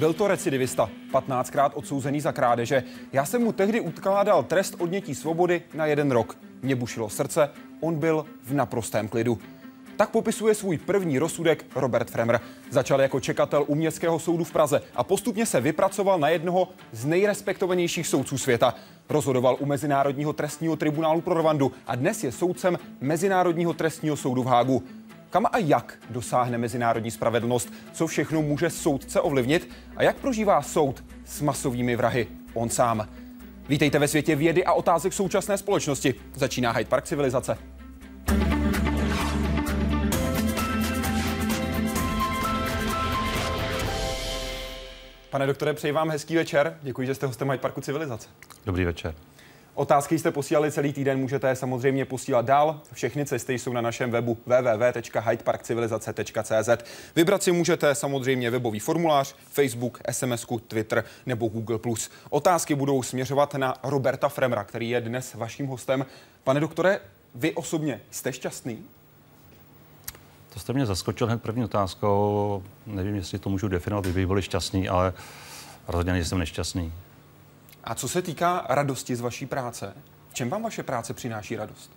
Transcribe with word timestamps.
Byl 0.00 0.12
to 0.12 0.28
recidivista, 0.28 0.90
15krát 1.12 1.70
odsouzený 1.74 2.20
za 2.20 2.32
krádeže. 2.32 2.82
Já 3.12 3.24
jsem 3.24 3.42
mu 3.42 3.52
tehdy 3.52 3.80
ukládal 3.80 4.42
trest 4.42 4.74
odnětí 4.78 5.14
svobody 5.14 5.62
na 5.74 5.86
jeden 5.86 6.10
rok. 6.10 6.38
Mě 6.62 6.76
bušilo 6.76 7.08
srdce, 7.08 7.50
on 7.80 7.94
byl 7.98 8.26
v 8.42 8.54
naprostém 8.54 9.08
klidu. 9.08 9.38
Tak 9.96 10.10
popisuje 10.10 10.54
svůj 10.54 10.78
první 10.78 11.18
rozsudek 11.18 11.66
Robert 11.74 12.10
Fremr. 12.10 12.38
Začal 12.70 13.00
jako 13.00 13.20
čekatel 13.20 13.64
u 13.66 13.74
Městského 13.74 14.18
soudu 14.18 14.44
v 14.44 14.52
Praze 14.52 14.82
a 14.94 15.04
postupně 15.04 15.46
se 15.46 15.60
vypracoval 15.60 16.18
na 16.18 16.28
jednoho 16.28 16.68
z 16.92 17.04
nejrespektovanějších 17.04 18.06
soudců 18.06 18.38
světa. 18.38 18.74
Rozhodoval 19.08 19.56
u 19.60 19.66
Mezinárodního 19.66 20.32
trestního 20.32 20.76
tribunálu 20.76 21.20
pro 21.20 21.34
Rwandu 21.34 21.72
a 21.86 21.94
dnes 21.94 22.24
je 22.24 22.32
soudcem 22.32 22.78
Mezinárodního 23.00 23.72
trestního 23.74 24.16
soudu 24.16 24.42
v 24.42 24.46
Hágu. 24.46 24.82
Kam 25.30 25.46
a 25.52 25.58
jak 25.58 25.98
dosáhne 26.10 26.58
mezinárodní 26.58 27.10
spravedlnost? 27.10 27.72
Co 27.92 28.06
všechno 28.06 28.42
může 28.42 28.70
soudce 28.70 29.20
ovlivnit? 29.20 29.68
A 30.00 30.02
jak 30.02 30.16
prožívá 30.16 30.62
soud 30.62 31.04
s 31.24 31.40
masovými 31.40 31.96
vrahy? 31.96 32.26
On 32.54 32.70
sám. 32.70 33.08
Vítejte 33.68 33.98
ve 33.98 34.08
světě 34.08 34.36
vědy 34.36 34.64
a 34.64 34.72
otázek 34.72 35.12
současné 35.12 35.58
společnosti. 35.58 36.14
Začíná 36.34 36.72
Hyde 36.72 36.90
Park 36.90 37.04
civilizace. 37.04 37.58
Pane 45.30 45.46
doktore, 45.46 45.72
přeji 45.74 45.92
vám 45.92 46.10
hezký 46.10 46.36
večer. 46.36 46.78
Děkuji, 46.82 47.06
že 47.06 47.14
jste 47.14 47.26
hostem 47.26 47.50
Hyde 47.50 47.62
Parku 47.62 47.80
civilizace. 47.80 48.28
Dobrý 48.66 48.84
večer. 48.84 49.14
Otázky 49.74 50.18
jste 50.18 50.30
posílali 50.30 50.72
celý 50.72 50.92
týden, 50.92 51.18
můžete 51.18 51.48
je 51.48 51.56
samozřejmě 51.56 52.04
posílat 52.04 52.46
dál. 52.46 52.80
Všechny 52.92 53.26
cesty 53.26 53.58
jsou 53.58 53.72
na 53.72 53.80
našem 53.80 54.10
webu 54.10 54.38
www.hydeparkcivilizace.cz. 54.46 56.84
Vybrat 57.16 57.42
si 57.42 57.52
můžete 57.52 57.94
samozřejmě 57.94 58.50
webový 58.50 58.80
formulář, 58.80 59.34
Facebook, 59.50 60.00
SMS, 60.10 60.46
Twitter 60.68 61.04
nebo 61.26 61.48
Google+. 61.48 61.78
Otázky 62.30 62.74
budou 62.74 63.02
směřovat 63.02 63.54
na 63.54 63.74
Roberta 63.82 64.28
Fremra, 64.28 64.64
který 64.64 64.90
je 64.90 65.00
dnes 65.00 65.34
vaším 65.34 65.66
hostem. 65.66 66.06
Pane 66.44 66.60
doktore, 66.60 67.00
vy 67.34 67.54
osobně 67.54 68.00
jste 68.10 68.32
šťastný? 68.32 68.84
To 70.54 70.60
jste 70.60 70.72
mě 70.72 70.86
zaskočil 70.86 71.26
hned 71.26 71.42
první 71.42 71.64
otázkou. 71.64 72.62
Nevím, 72.86 73.14
jestli 73.14 73.38
to 73.38 73.50
můžu 73.50 73.68
definovat, 73.68 74.04
kdybych 74.04 74.26
byl 74.26 74.42
šťastný, 74.42 74.88
ale 74.88 75.12
rozhodně 75.88 76.12
nejsem 76.12 76.38
nešťastný. 76.38 76.92
A 77.84 77.94
co 77.94 78.08
se 78.08 78.22
týká 78.22 78.66
radosti 78.68 79.16
z 79.16 79.20
vaší 79.20 79.46
práce, 79.46 79.94
v 80.30 80.34
čem 80.34 80.50
vám 80.50 80.62
vaše 80.62 80.82
práce 80.82 81.14
přináší 81.14 81.56
radost? 81.56 81.90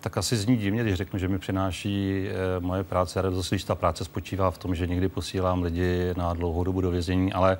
Tak 0.00 0.18
asi 0.18 0.36
zní 0.36 0.56
divně, 0.56 0.82
když 0.82 0.94
řeknu, 0.94 1.18
že 1.18 1.28
mi 1.28 1.38
přináší 1.38 2.26
e, 2.28 2.60
moje 2.60 2.84
práce 2.84 3.22
radost, 3.22 3.48
když 3.48 3.64
ta 3.64 3.74
práce 3.74 4.04
spočívá 4.04 4.50
v 4.50 4.58
tom, 4.58 4.74
že 4.74 4.86
někdy 4.86 5.08
posílám 5.08 5.62
lidi 5.62 6.14
na 6.16 6.34
dlouhou 6.34 6.64
dobu 6.64 6.80
do 6.80 6.90
vězení, 6.90 7.32
ale 7.32 7.58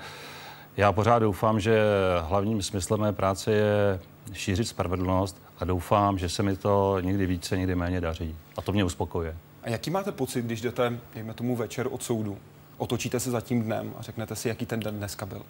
já 0.77 0.93
pořád 0.93 1.19
doufám, 1.19 1.61
že 1.61 1.83
hlavním 2.21 2.63
smyslem 2.63 3.01
mé 3.01 3.13
práce 3.13 3.53
je 3.53 4.01
šířit 4.33 4.69
spravedlnost 4.69 5.43
a 5.59 5.65
doufám, 5.65 6.19
že 6.19 6.29
se 6.29 6.43
mi 6.43 6.57
to 6.57 7.01
někdy 7.01 7.27
více, 7.27 7.57
někdy 7.57 7.75
méně 7.75 8.01
daří. 8.01 8.37
A 8.57 8.63
to 8.63 8.73
mě 8.73 8.85
uspokojuje. 8.85 9.37
A 9.63 9.71
jaký 9.71 9.91
máte 9.91 10.13
pocit, 10.13 10.45
když 10.45 10.61
jdete, 10.61 10.99
dejme 11.15 11.35
tomu 11.35 11.57
večer 11.57 11.89
od 11.91 12.03
soudu, 12.03 12.39
otočíte 12.79 13.21
se 13.21 13.31
za 13.31 13.41
tím 13.41 13.63
dnem 13.63 13.95
a 13.99 14.03
řeknete 14.03 14.37
si, 14.37 14.49
jaký 14.49 14.67
ten 14.67 14.81
den 14.81 14.97
dneska 14.97 15.27
byl? 15.27 15.43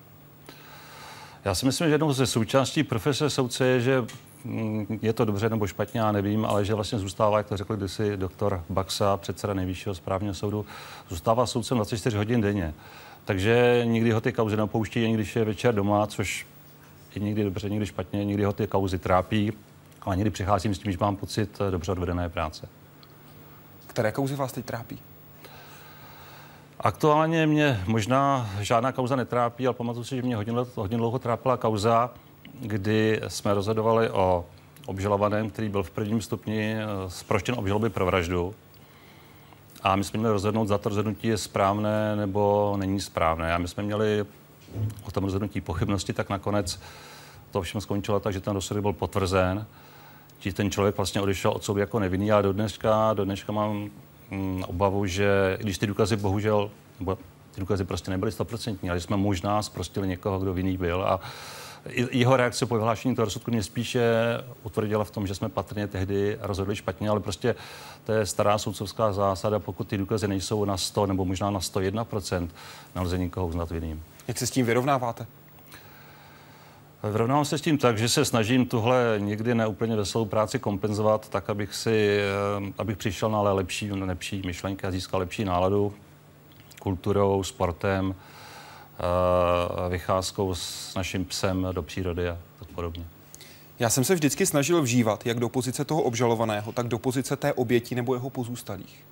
Já 1.45 1.55
si 1.55 1.67
myslím, 1.67 1.89
že 1.89 1.95
jednou 1.95 2.13
ze 2.13 2.27
součástí 2.27 2.83
profese 2.83 3.31
soudce 3.31 3.67
je, 3.67 3.81
že 3.81 4.05
mm, 4.45 4.99
je 5.03 5.13
to 5.13 5.25
dobře 5.25 5.49
nebo 5.49 5.67
špatně, 5.67 6.01
já 6.01 6.13
nevím, 6.13 6.45
ale 6.45 6.65
že 6.65 6.75
vlastně 6.75 6.99
zůstává, 6.99 7.39
jak 7.39 7.47
to 7.47 7.57
řekl 7.57 7.77
kdysi 7.77 8.17
doktor 8.17 8.65
Baxa, 8.71 9.17
předseda 9.17 9.55
nejvyššího 9.55 9.95
správního 9.95 10.35
soudu, 10.35 10.67
zůstává 11.09 11.47
soudcem 11.47 11.77
24 11.77 12.17
hodin 12.17 12.41
denně. 12.41 12.75
Takže 13.25 13.83
nikdy 13.85 14.11
ho 14.11 14.21
ty 14.21 14.33
kauzy 14.33 14.57
nepouští, 14.57 15.05
ani 15.05 15.15
když 15.15 15.37
je 15.37 15.45
večer 15.45 15.75
doma, 15.75 16.07
což 16.07 16.47
je 17.15 17.23
někdy 17.23 17.45
dobře, 17.45 17.71
někdy 17.71 17.87
špatně, 17.87 18.25
někdy 18.25 18.45
ho 18.45 18.53
ty 18.53 18.67
kauzy 18.67 18.99
trápí, 18.99 19.53
ale 20.03 20.17
někdy 20.17 20.31
přicházím 20.31 20.75
s 20.75 20.79
tím, 20.79 20.93
že 20.93 20.99
mám 21.01 21.17
pocit 21.17 21.59
dobře 21.71 21.93
odvedené 21.93 22.29
práce. 22.29 22.69
Které 23.87 24.13
kauzy 24.13 24.35
vás 24.37 24.53
teď 24.53 24.65
trápí? 24.65 24.99
Aktuálně 26.85 27.47
mě 27.47 27.83
možná 27.87 28.51
žádná 28.61 28.93
kauza 28.93 29.17
netrápí, 29.17 29.67
ale 29.67 29.75
pamatuju 29.75 30.05
si, 30.05 30.17
že 30.17 30.23
mě 30.23 30.37
hodně, 30.37 30.53
hodně 30.75 30.97
dlouho 30.97 31.19
trápila 31.19 31.57
kauza, 31.57 32.11
kdy 32.61 33.21
jsme 33.29 33.55
rozhodovali 33.55 34.11
o 34.11 34.45
obžalovaném, 34.87 35.51
který 35.51 35.69
byl 35.69 35.83
v 35.83 35.91
prvním 35.91 36.21
stupni 36.21 36.77
zproštěn 37.09 37.55
obžaloby 37.59 37.91
pro 37.91 38.07
vraždu. 38.07 38.55
A 39.83 39.97
my 39.97 40.05
jsme 40.05 40.19
měli 40.19 40.33
rozhodnout, 40.33 40.69
za 40.69 40.79
to 40.79 40.89
rozhodnutí 40.89 41.29
je 41.29 41.39
správné 41.39 42.17
nebo 42.17 42.75
není 42.79 43.01
správné. 43.01 43.55
A 43.55 43.59
my 43.59 43.69
jsme 43.69 43.83
měli 43.83 44.25
o 45.07 45.11
tom 45.11 45.25
rozhodnutí 45.25 45.61
pochybnosti, 45.61 46.13
tak 46.13 46.31
nakonec 46.31 46.81
to 47.51 47.63
všem 47.63 47.81
skončilo 47.81 48.21
tak, 48.21 48.33
že 48.33 48.41
ten 48.41 48.55
rozsudek 48.55 48.83
byl 48.83 48.93
potvrzen. 48.93 49.67
Že 50.39 50.53
ten 50.53 50.71
člověk 50.71 50.97
vlastně 50.97 51.21
odešel 51.21 51.51
od 51.51 51.65
soudu 51.65 51.81
jako 51.81 51.99
nevinný, 51.99 52.33
ale 52.33 52.43
do 52.43 52.53
dneška, 52.53 53.13
do 53.13 53.25
dneška 53.25 53.53
mám 53.53 53.91
mm, 54.35 54.65
obavu, 54.67 55.07
že 55.07 55.59
když 55.61 55.79
ty 55.79 55.87
důkazy 55.87 56.17
bohužel, 56.17 56.71
nebo 57.01 57.19
ty 57.55 57.61
důkazy 57.61 57.85
prostě 57.85 58.11
nebyly 58.11 58.33
stoprocentní, 58.33 58.91
ale 58.91 59.01
jsme 59.01 59.17
možná 59.17 59.63
zprostili 59.63 60.09
někoho, 60.09 60.39
kdo 60.39 60.55
vinný 60.55 60.77
byl 60.77 61.05
a 61.05 61.21
jeho 62.11 62.37
reakce 62.37 62.67
po 62.67 62.75
vyhlášení 62.75 63.15
toho 63.15 63.25
rozsudku 63.25 63.51
mě 63.51 63.63
spíše 63.63 64.03
utvrdila 64.63 65.05
v 65.05 65.11
tom, 65.11 65.27
že 65.27 65.35
jsme 65.35 65.49
patrně 65.49 65.87
tehdy 65.87 66.39
rozhodli 66.41 66.77
špatně, 66.77 67.09
ale 67.09 67.21
prostě 67.21 67.55
to 68.05 68.13
je 68.13 68.27
stará 68.27 68.59
soudcovská 68.59 69.13
zásada, 69.13 69.59
pokud 69.59 69.89
ty 69.89 69.99
důkazy 69.99 70.29
nejsou 70.29 70.65
na 70.65 70.77
100 70.77 71.07
nebo 71.07 71.25
možná 71.25 71.51
na 71.51 71.61
101%, 71.61 72.49
nelze 72.95 73.19
nikoho 73.19 73.47
uznat 73.47 73.71
vinným. 73.71 74.03
Jak 74.29 74.39
se 74.39 74.47
s 74.47 74.51
tím 74.51 74.67
vyrovnáváte? 74.67 75.27
Vyrovnávám 77.11 77.45
se 77.45 77.59
s 77.59 77.61
tím 77.61 77.79
tak, 77.79 77.99
že 77.99 78.09
se 78.09 78.25
snažím 78.25 78.67
tuhle 78.67 79.17
někdy 79.19 79.55
neúplně 79.55 79.97
veselou 79.97 80.25
práci 80.25 80.59
kompenzovat, 80.59 81.29
tak 81.29 81.51
abych 81.51 81.75
si, 81.75 82.19
eh, 82.19 82.73
abych 82.79 82.97
přišel 82.97 83.31
na 83.31 83.41
lepší, 83.41 83.93
lepší 83.93 84.43
myšlenky 84.47 84.87
a 84.87 84.91
získal 84.91 85.21
lepší 85.21 85.45
náladu 85.45 85.95
kulturou, 86.81 87.43
sportem, 87.43 88.15
eh, 88.15 89.89
vycházkou 89.89 90.55
s 90.55 90.95
naším 90.95 91.25
psem 91.25 91.67
do 91.73 91.83
přírody 91.83 92.29
a 92.29 92.39
tak 92.59 92.69
podobně. 92.69 93.05
Já 93.79 93.91
jsem 93.91 94.05
se 94.05 94.15
vždycky 94.15 94.47
snažil 94.47 94.83
vžívat 94.83 95.27
jak 95.27 95.41
do 95.41 95.49
pozice 95.49 95.85
toho 95.85 96.03
obžalovaného, 96.03 96.73
tak 96.73 96.89
do 96.89 96.99
pozice 96.99 97.37
té 97.37 97.53
oběti 97.53 97.95
nebo 97.95 98.15
jeho 98.15 98.31
pozůstalých. 98.31 99.05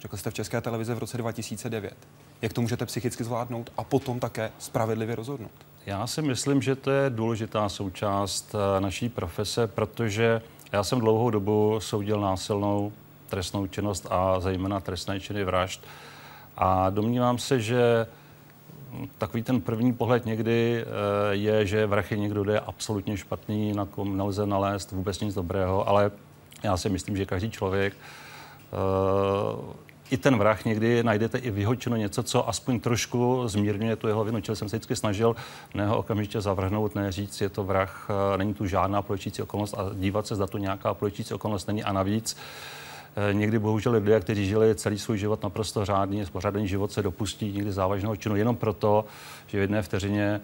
Řekl 0.00 0.16
jste 0.16 0.30
v 0.30 0.34
České 0.34 0.60
televizi 0.60 0.94
v 0.94 0.98
roce 0.98 1.18
2009. 1.18 1.94
Jak 2.42 2.52
to 2.52 2.60
můžete 2.60 2.86
psychicky 2.86 3.24
zvládnout 3.24 3.72
a 3.76 3.84
potom 3.84 4.20
také 4.20 4.50
spravedlivě 4.58 5.16
rozhodnout? 5.16 5.69
Já 5.90 6.06
si 6.06 6.22
myslím, 6.22 6.62
že 6.62 6.76
to 6.76 6.90
je 6.90 7.10
důležitá 7.10 7.68
součást 7.68 8.54
eh, 8.54 8.80
naší 8.80 9.08
profese, 9.08 9.66
protože 9.66 10.42
já 10.72 10.84
jsem 10.84 11.00
dlouhou 11.00 11.30
dobu 11.30 11.80
soudil 11.80 12.20
násilnou 12.20 12.92
trestnou 13.28 13.66
činnost 13.66 14.06
a 14.10 14.40
zejména 14.40 14.80
trestné 14.80 15.20
činy 15.20 15.44
vražd. 15.44 15.82
A 16.56 16.90
domnívám 16.90 17.38
se, 17.38 17.60
že 17.60 18.06
takový 19.18 19.42
ten 19.42 19.60
první 19.60 19.92
pohled 19.92 20.26
někdy 20.26 20.84
eh, 20.84 20.86
je, 21.30 21.66
že 21.66 21.86
vrah 21.86 22.10
je 22.10 22.18
někdo, 22.18 22.42
kdo 22.42 22.52
je 22.52 22.60
absolutně 22.60 23.16
špatný, 23.16 23.72
na 23.72 23.84
kom 23.84 24.16
nelze 24.16 24.46
nalézt 24.46 24.92
vůbec 24.92 25.20
nic 25.20 25.34
dobrého, 25.34 25.88
ale 25.88 26.10
já 26.62 26.76
si 26.76 26.88
myslím, 26.88 27.16
že 27.16 27.26
každý 27.26 27.50
člověk 27.50 27.92
eh, 27.92 29.89
i 30.10 30.16
ten 30.16 30.38
vrah 30.38 30.64
někdy 30.64 31.02
najdete 31.02 31.38
i 31.38 31.50
vyhočeno 31.50 31.96
něco, 31.96 32.22
co 32.22 32.48
aspoň 32.48 32.80
trošku 32.80 33.48
zmírňuje 33.48 33.96
tu 33.96 34.08
jeho 34.08 34.24
vinu. 34.24 34.40
Čili 34.40 34.56
jsem 34.56 34.68
se 34.68 34.76
vždycky 34.76 34.96
snažil 34.96 35.36
ne 35.74 35.86
ho 35.86 35.98
okamžitě 35.98 36.40
zavrhnout, 36.40 36.94
ne 36.94 37.12
říct, 37.12 37.40
je 37.40 37.48
to 37.48 37.64
vrah, 37.64 38.08
eh, 38.34 38.38
není 38.38 38.54
tu 38.54 38.66
žádná 38.66 39.02
polečící 39.02 39.42
okolnost 39.42 39.74
a 39.78 39.90
dívat 39.94 40.26
se, 40.26 40.34
zda 40.34 40.46
to 40.46 40.58
nějaká 40.58 40.94
polečící 40.94 41.34
okolnost 41.34 41.68
není. 41.68 41.82
A 41.82 41.92
navíc 41.92 42.36
eh, 43.30 43.34
někdy 43.34 43.58
bohužel 43.58 43.92
lidé, 43.92 44.20
kteří 44.20 44.46
žili 44.46 44.74
celý 44.74 44.98
svůj 44.98 45.18
život 45.18 45.42
naprosto 45.42 45.84
řádný, 45.84 46.26
spořádaný 46.26 46.68
život, 46.68 46.92
se 46.92 47.02
dopustí 47.02 47.52
někdy 47.52 47.72
závažného 47.72 48.16
činu 48.16 48.36
jenom 48.36 48.56
proto, 48.56 49.04
že 49.46 49.58
v 49.58 49.60
jedné 49.60 49.82
vteřině 49.82 50.40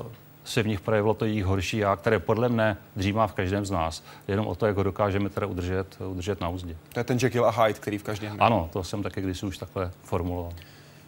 uh, 0.00 0.06
se 0.50 0.62
v 0.62 0.66
nich 0.66 0.80
projevilo 0.80 1.14
to 1.14 1.24
jejich 1.24 1.44
horší 1.44 1.76
já, 1.76 1.96
které 1.96 2.18
podle 2.18 2.48
mne 2.48 2.76
dřímá 2.96 3.26
v 3.26 3.32
každém 3.32 3.66
z 3.66 3.70
nás. 3.70 4.02
Jenom 4.28 4.46
o 4.46 4.54
to, 4.54 4.66
jak 4.66 4.76
ho 4.76 4.82
dokážeme 4.82 5.28
teda 5.28 5.46
udržet, 5.46 5.96
udržet 6.06 6.40
na 6.40 6.48
úzdě. 6.48 6.76
To 6.92 7.00
je 7.00 7.04
ten 7.04 7.18
Jekyll 7.22 7.46
a 7.46 7.50
Hyde, 7.50 7.78
který 7.78 7.98
v 7.98 8.02
každém. 8.02 8.36
Ano, 8.40 8.68
to 8.72 8.84
jsem 8.84 9.02
taky 9.02 9.20
když 9.20 9.42
už 9.42 9.58
takhle 9.58 9.90
formuloval. 10.02 10.52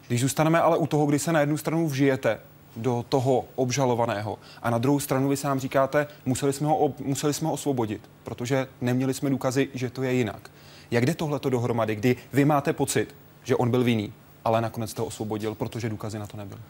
Když 0.09 0.21
zůstaneme 0.21 0.61
ale 0.61 0.77
u 0.77 0.87
toho, 0.87 1.07
kdy 1.07 1.19
se 1.19 1.33
na 1.33 1.41
jednu 1.41 1.57
stranu 1.57 1.89
vžijete 1.89 2.39
do 2.77 3.05
toho 3.09 3.45
obžalovaného 3.55 4.39
a 4.63 4.71
na 4.71 4.79
druhou 4.79 5.01
stranu 5.01 5.29
vy 5.29 5.37
sám 5.37 5.61
říkáte, 5.61 6.07
museli 6.25 6.53
jsme 6.53 6.67
ho, 6.67 6.77
ob, 6.77 7.01
museli 7.01 7.35
jsme 7.35 7.47
ho 7.47 7.53
osvobodit, 7.53 8.11
protože 8.25 8.67
neměli 8.81 9.15
jsme 9.15 9.31
důkazy, 9.31 9.69
že 9.75 9.91
to 9.91 10.03
je 10.03 10.13
jinak. 10.13 10.51
Jak 10.91 11.07
jde 11.07 11.15
tohle 11.15 11.41
dohromady, 11.49 11.97
kdy 11.97 12.17
vy 12.33 12.45
máte 12.45 12.73
pocit, 12.73 13.15
že 13.45 13.57
on 13.57 13.71
byl 13.71 13.85
vinný, 13.85 14.13
ale 14.45 14.61
nakonec 14.61 14.95
to 14.95 15.07
osvobodil, 15.07 15.55
protože 15.55 15.89
důkazy 15.89 16.19
na 16.19 16.27
to 16.27 16.37
nebyly? 16.37 16.61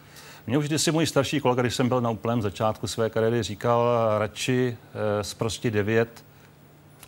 Mě 0.47 0.59
už 0.59 0.67
kdysi 0.67 0.93
můj 0.93 1.07
starší 1.07 1.41
kolega, 1.41 1.63
když 1.63 1.75
jsem 1.75 1.89
byl 1.89 2.01
na 2.01 2.11
úplném 2.11 2.43
začátku 2.43 2.87
své 2.87 3.11
kariéry, 3.11 3.43
říkal 3.43 3.89
radši 4.19 4.77
e, 5.21 5.25
zprostě 5.25 5.71
devět 5.71 6.25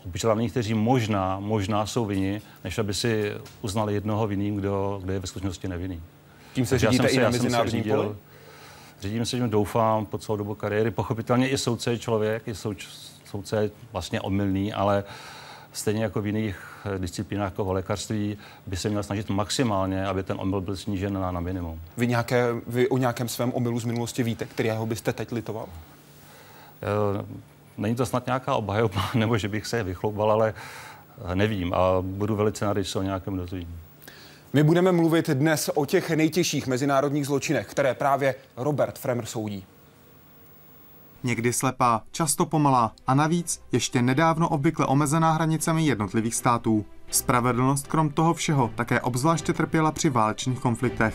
obžalovaných, 0.07 0.51
kteří 0.51 0.75
možná, 0.75 1.41
možná 1.41 1.87
jsou 1.87 2.05
vinni, 2.05 2.43
než 2.65 2.79
aby 2.79 2.95
si 2.95 3.33
uznali 3.63 3.95
jednoho 3.95 4.27
vinným, 4.27 4.57
kdo, 4.57 5.01
kdo 5.03 5.13
je 5.13 5.19
ve 5.19 5.27
skutečnosti 5.27 5.69
nevinný. 5.69 6.03
Tím 6.53 6.67
se 6.67 6.79
řídíte 6.79 7.09
i 7.09 7.19
na 7.19 7.31
mezinárodní 7.31 7.83
poli? 7.83 8.09
Řídím 9.01 9.27
se 9.27 9.37
tím, 9.37 9.51
doufám, 9.51 10.07
po 10.07 10.19
celou 10.19 10.37
dobu 10.37 10.55
kariéry. 10.55 10.91
Pochopitelně 10.91 11.49
i 11.49 11.59
soudce 11.59 11.91
je 11.91 11.99
člověk, 11.99 12.49
i 12.49 12.55
souč, 12.55 12.89
soudce 13.25 13.63
je 13.63 13.71
vlastně 13.93 14.21
omylný, 14.21 14.73
ale 14.73 15.05
stejně 15.75 16.03
jako 16.03 16.23
v 16.23 16.27
jiných 16.27 16.57
eh, 16.85 16.99
disciplínách 16.99 17.53
jako 17.53 17.65
v 17.65 17.73
lékařství 17.73 18.39
by 18.67 18.77
se 18.77 18.89
měl 18.89 19.03
snažit 19.03 19.31
maximálně, 19.31 20.07
aby 20.07 20.23
ten 20.23 20.37
omyl 20.41 20.61
byl 20.61 20.77
snížen 20.77 21.13
na, 21.13 21.31
na 21.31 21.41
minimum. 21.41 21.81
Vy, 21.97 22.07
nějaké, 22.07 22.47
vy 22.67 22.89
o 22.89 22.99
nějakém 22.99 23.29
svém 23.29 23.53
omylu 23.53 23.81
z 23.81 23.85
minulosti 23.85 24.23
víte, 24.23 24.45
kterého 24.45 24.87
byste 24.87 25.13
teď 25.13 25.33
litoval? 25.33 25.67
E, 26.83 27.25
není 27.79 27.95
to 27.95 28.07
snad 28.07 28.27
nějaká 28.27 28.55
obhajoba, 28.55 29.11
nebo 29.15 29.39
že 29.39 29.49
bych 29.49 29.67
se 29.67 29.83
vychloubal, 29.83 30.33
ale 30.33 30.55
eh, 31.25 31.35
nevím 31.35 31.75
a 31.75 31.79
budu 32.01 32.37
velice 32.37 32.65
rád, 32.65 32.73
když 32.73 32.89
se 32.89 32.99
o 32.99 33.03
nějakém 33.03 33.37
dozvím. 33.37 33.81
My 34.53 34.63
budeme 34.63 34.93
mluvit 34.93 35.31
dnes 35.31 35.71
o 35.75 35.87
těch 35.87 36.11
nejtěžších 36.11 36.67
mezinárodních 36.67 37.27
zločinech, 37.27 37.67
které 37.67 37.95
právě 37.95 38.35
Robert 38.57 38.99
Fremer 38.99 39.27
soudí. 39.27 39.65
Někdy 41.25 41.53
slepá, 41.53 42.03
často 42.11 42.47
pomalá 42.47 42.93
a 43.07 43.15
navíc 43.15 43.63
ještě 43.73 44.03
nedávno 44.03 44.49
obvykle 44.49 44.87
omezená 44.87 45.33
hranicemi 45.33 45.87
jednotlivých 45.87 46.35
států. 46.35 46.85
Spravedlnost 47.11 47.87
krom 47.87 48.11
toho 48.11 48.35
všeho 48.35 48.71
také 48.75 49.01
obzvláště 49.01 49.53
trpěla 49.53 49.93
při 49.93 50.11
válečných 50.11 50.59
konfliktech. 50.59 51.15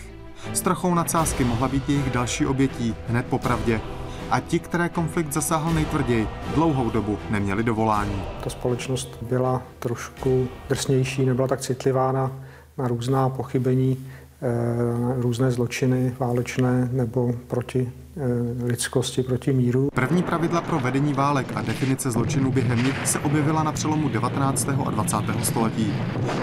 S 0.53 0.61
trochou 0.61 0.93
nadsázky 0.93 1.43
mohla 1.43 1.67
být 1.67 1.89
jejich 1.89 2.09
další 2.09 2.45
obětí 2.45 2.95
hned 3.07 3.25
po 3.25 3.39
pravdě. 3.39 3.81
A 4.31 4.39
ti, 4.39 4.59
které 4.59 4.89
konflikt 4.89 5.33
zasáhl 5.33 5.73
nejtvrději, 5.73 6.27
dlouhou 6.55 6.89
dobu 6.89 7.17
neměli 7.29 7.63
dovolání. 7.63 8.23
Ta 8.43 8.49
společnost 8.49 9.09
byla 9.21 9.61
trošku 9.79 10.47
drsnější, 10.69 11.25
nebyla 11.25 11.47
tak 11.47 11.61
citlivá 11.61 12.11
na 12.11 12.31
na 12.79 12.87
různá 12.87 13.29
pochybení, 13.29 14.07
různé 15.17 15.51
zločiny 15.51 16.15
válečné 16.19 16.89
nebo 16.91 17.33
proti 17.47 17.91
eh, 18.17 18.65
lidskosti, 18.65 19.23
proti 19.23 19.53
míru. 19.53 19.89
První 19.93 20.23
pravidla 20.23 20.61
pro 20.61 20.79
vedení 20.79 21.13
válek 21.13 21.47
a 21.55 21.61
definice 21.61 22.11
zločinů 22.11 22.51
během 22.51 22.83
nich 22.83 23.07
se 23.07 23.19
objevila 23.19 23.63
na 23.63 23.71
přelomu 23.71 24.09
19. 24.09 24.69
a 24.85 24.91
20. 24.91 25.17
století. 25.43 25.93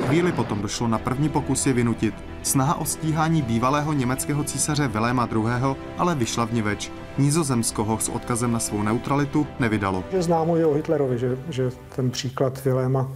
Chvíli 0.07 0.33
potom 0.33 0.63
došlo 0.63 0.89
na 0.89 0.99
první 0.99 1.29
pokus 1.29 1.67
je 1.67 1.73
vynutit. 1.73 2.15
Snaha 2.43 2.75
o 2.75 2.85
stíhání 2.85 3.43
bývalého 3.43 3.93
německého 3.93 4.45
císaře 4.45 4.89
Viléma 4.89 5.29
II. 5.33 5.77
ale 5.99 6.15
vyšla 6.15 6.45
v 6.45 6.53
niveč. 6.53 6.93
Nízozemsko 7.19 7.85
ho 7.85 7.99
s 7.99 8.09
odkazem 8.09 8.53
na 8.53 8.59
svou 8.59 8.83
neutralitu 8.83 9.47
nevydalo. 9.61 10.05
Známo 10.19 10.57
je 10.57 10.67
o 10.67 10.75
Hitlerovi, 10.75 11.19
že, 11.19 11.39
že 11.49 11.71
ten 11.97 12.11
příklad 12.11 12.65
Viléma 12.65 13.09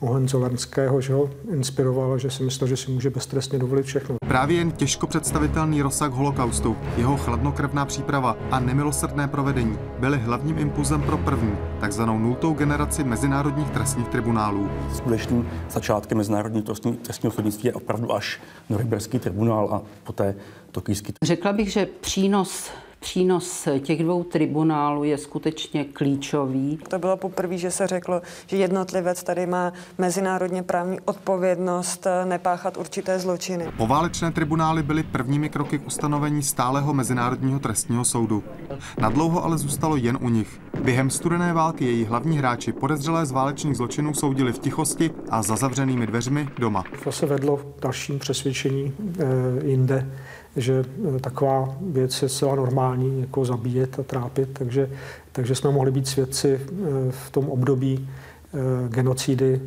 Hohenzollernského, 0.00 1.00
že 1.00 1.12
ho 1.12 1.30
inspiroval, 1.52 2.18
že 2.18 2.30
si 2.30 2.42
myslel, 2.42 2.68
že 2.68 2.76
si 2.76 2.90
může 2.90 3.10
beztrestně 3.10 3.58
dovolit 3.58 3.86
všechno. 3.86 4.16
Právě 4.28 4.58
jen 4.58 4.72
těžko 4.72 5.06
představitelný 5.06 5.82
rozsah 5.82 6.12
holokaustu, 6.12 6.76
jeho 6.96 7.16
chladnokrevná 7.16 7.84
příprava 7.86 8.36
a 8.50 8.60
nemilosrdné 8.60 9.28
provedení 9.28 9.78
byly 9.98 10.18
hlavním 10.18 10.58
impulzem 10.58 11.02
pro 11.02 11.18
první, 11.18 11.52
takzvanou 11.80 12.18
nultou 12.18 12.54
generaci 12.54 13.04
mezinárodních 13.04 13.70
trestních 13.70 14.08
tribunálů. 14.08 14.68
Skutečným 14.94 15.48
začátkem 15.70 16.18
mezinárodního 16.18 16.74
trestního 17.02 17.32
soudnictví 17.32 17.66
je 17.66 17.74
opravdu 17.74 18.14
až 18.14 18.40
Norimberský 18.70 19.18
tribunál 19.18 19.68
a 19.72 19.82
poté 20.04 20.34
tokijský. 20.70 21.12
Řekla 21.22 21.52
bych, 21.52 21.72
že 21.72 21.86
přínos 22.00 22.70
Přínos 23.00 23.68
těch 23.80 24.02
dvou 24.02 24.24
tribunálů 24.24 25.04
je 25.04 25.18
skutečně 25.18 25.84
klíčový. 25.84 26.78
To 26.88 26.98
bylo 26.98 27.16
poprvé, 27.16 27.58
že 27.58 27.70
se 27.70 27.86
řeklo, 27.86 28.22
že 28.46 28.56
jednotlivec 28.56 29.22
tady 29.22 29.46
má 29.46 29.72
mezinárodně 29.98 30.62
právní 30.62 31.00
odpovědnost 31.00 32.06
eh, 32.06 32.26
nepáchat 32.26 32.76
určité 32.76 33.18
zločiny. 33.18 33.66
Poválečné 33.76 34.32
tribunály 34.32 34.82
byly 34.82 35.02
prvními 35.02 35.48
kroky 35.48 35.78
k 35.78 35.86
ustanovení 35.86 36.42
stálého 36.42 36.94
mezinárodního 36.94 37.58
trestního 37.58 38.04
soudu. 38.04 38.44
Nadlouho 39.00 39.44
ale 39.44 39.58
zůstalo 39.58 39.96
jen 39.96 40.18
u 40.20 40.28
nich. 40.28 40.60
Během 40.82 41.10
studené 41.10 41.52
války 41.52 41.84
její 41.84 42.04
hlavní 42.04 42.38
hráči 42.38 42.72
podezřelé 42.72 43.26
z 43.26 43.30
válečných 43.30 43.76
zločinů 43.76 44.14
soudili 44.14 44.52
v 44.52 44.58
tichosti 44.58 45.10
a 45.30 45.42
za 45.42 45.56
zavřenými 45.56 46.06
dveřmi 46.06 46.48
doma. 46.58 46.84
To 47.04 47.12
se 47.12 47.26
vedlo 47.26 47.60
dalším 47.82 48.18
přesvědčení 48.18 48.92
e, 49.18 49.66
jinde 49.66 50.10
že 50.56 50.84
eh, 51.16 51.20
taková 51.20 51.76
věc 51.80 52.22
je 52.22 52.28
zcela 52.28 52.54
normální, 52.54 53.20
jako 53.20 53.44
zabíjet 53.44 53.98
a 53.98 54.02
trápit, 54.02 54.48
takže, 54.52 54.90
takže 55.32 55.54
jsme 55.54 55.70
mohli 55.70 55.90
být 55.90 56.08
svědci 56.08 56.60
eh, 56.60 56.66
v 57.10 57.30
tom 57.30 57.50
období 57.50 58.08
eh, 58.08 58.88
genocidy 58.88 59.60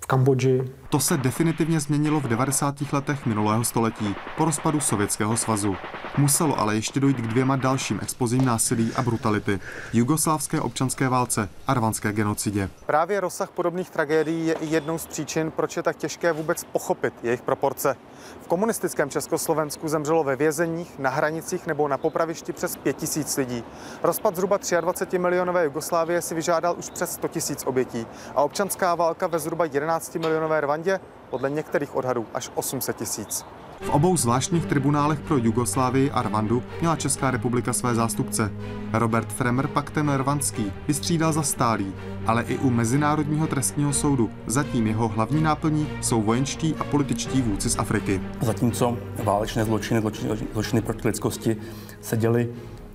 v 0.00 0.06
Kambodži. 0.06 0.62
To 0.88 1.00
se 1.00 1.16
definitivně 1.16 1.80
změnilo 1.80 2.20
v 2.20 2.28
90. 2.28 2.74
letech 2.92 3.26
minulého 3.26 3.64
století 3.64 4.14
po 4.36 4.44
rozpadu 4.44 4.80
Sovětského 4.80 5.36
svazu. 5.36 5.76
Muselo 6.18 6.58
ale 6.58 6.74
ještě 6.74 7.00
dojít 7.00 7.16
k 7.16 7.26
dvěma 7.26 7.56
dalším 7.56 8.00
expozím 8.02 8.44
násilí 8.44 8.92
a 8.96 9.02
brutality. 9.02 9.60
Jugoslávské 9.92 10.60
občanské 10.60 11.08
válce 11.08 11.48
a 11.66 11.74
rvanské 11.74 12.12
genocidě. 12.12 12.70
Právě 12.86 13.20
rozsah 13.20 13.50
podobných 13.50 13.90
tragédií 13.90 14.46
je 14.46 14.54
i 14.54 14.66
jednou 14.66 14.98
z 14.98 15.06
příčin, 15.06 15.50
proč 15.50 15.76
je 15.76 15.82
tak 15.82 15.96
těžké 15.96 16.32
vůbec 16.32 16.64
pochopit 16.64 17.14
jejich 17.22 17.42
proporce. 17.42 17.96
V 18.40 18.46
komunistickém 18.46 19.10
Československu 19.10 19.88
zemřelo 19.88 20.24
ve 20.24 20.36
vězeních, 20.36 20.98
na 20.98 21.10
hranicích 21.10 21.66
nebo 21.66 21.88
na 21.88 21.98
popravišti 21.98 22.52
přes 22.52 22.76
5000 22.76 23.36
lidí. 23.36 23.64
Rozpad 24.02 24.34
zhruba 24.36 24.58
23 24.80 25.18
milionové 25.18 25.64
Jugoslávie 25.64 26.22
si 26.22 26.34
vyžádal 26.34 26.74
už 26.78 26.90
přes 26.90 27.12
100 27.12 27.28
000 27.48 27.60
obětí 27.64 28.06
a 28.34 28.42
občanská 28.42 28.94
válka 28.94 29.26
ve 29.26 29.38
zhruba 29.38 29.64
11 29.64 30.14
milionové 30.14 30.60
Rwandě 30.60 31.00
podle 31.30 31.50
některých 31.50 31.96
odhadů 31.96 32.26
až 32.34 32.50
800 32.54 32.96
tisíc. 32.96 33.44
V 33.80 33.90
obou 33.90 34.16
zvláštních 34.16 34.66
tribunálech 34.66 35.20
pro 35.20 35.36
Jugoslávii 35.36 36.10
a 36.10 36.22
Rwandu 36.22 36.62
měla 36.80 36.96
Česká 36.96 37.30
republika 37.30 37.72
své 37.72 37.94
zástupce. 37.94 38.52
Robert 38.92 39.32
Fremer 39.32 39.66
pak 39.66 39.90
ten 39.90 40.14
rwandský 40.14 40.72
vystřídal 40.88 41.32
za 41.32 41.42
stálý, 41.42 41.94
ale 42.26 42.42
i 42.42 42.58
u 42.58 42.70
Mezinárodního 42.70 43.46
trestního 43.46 43.92
soudu 43.92 44.30
zatím 44.46 44.86
jeho 44.86 45.08
hlavní 45.08 45.42
náplní 45.42 45.88
jsou 46.00 46.22
vojenští 46.22 46.74
a 46.78 46.84
političtí 46.84 47.42
vůdci 47.42 47.70
z 47.70 47.78
Afriky. 47.78 48.20
Zatímco 48.40 48.98
válečné 49.24 49.64
zločiny, 49.64 50.00
zločiny, 50.00 50.30
zločiny 50.52 50.82
proti 50.82 51.08
lidskosti 51.08 51.56
se 52.00 52.16
děly 52.16 52.48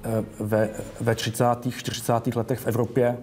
eh, 0.04 0.24
ve, 0.40 0.70
ve 1.02 1.16
30. 1.16 1.46
40. 1.78 2.36
letech 2.36 2.60
v 2.60 2.68
Evropě, 2.68 3.18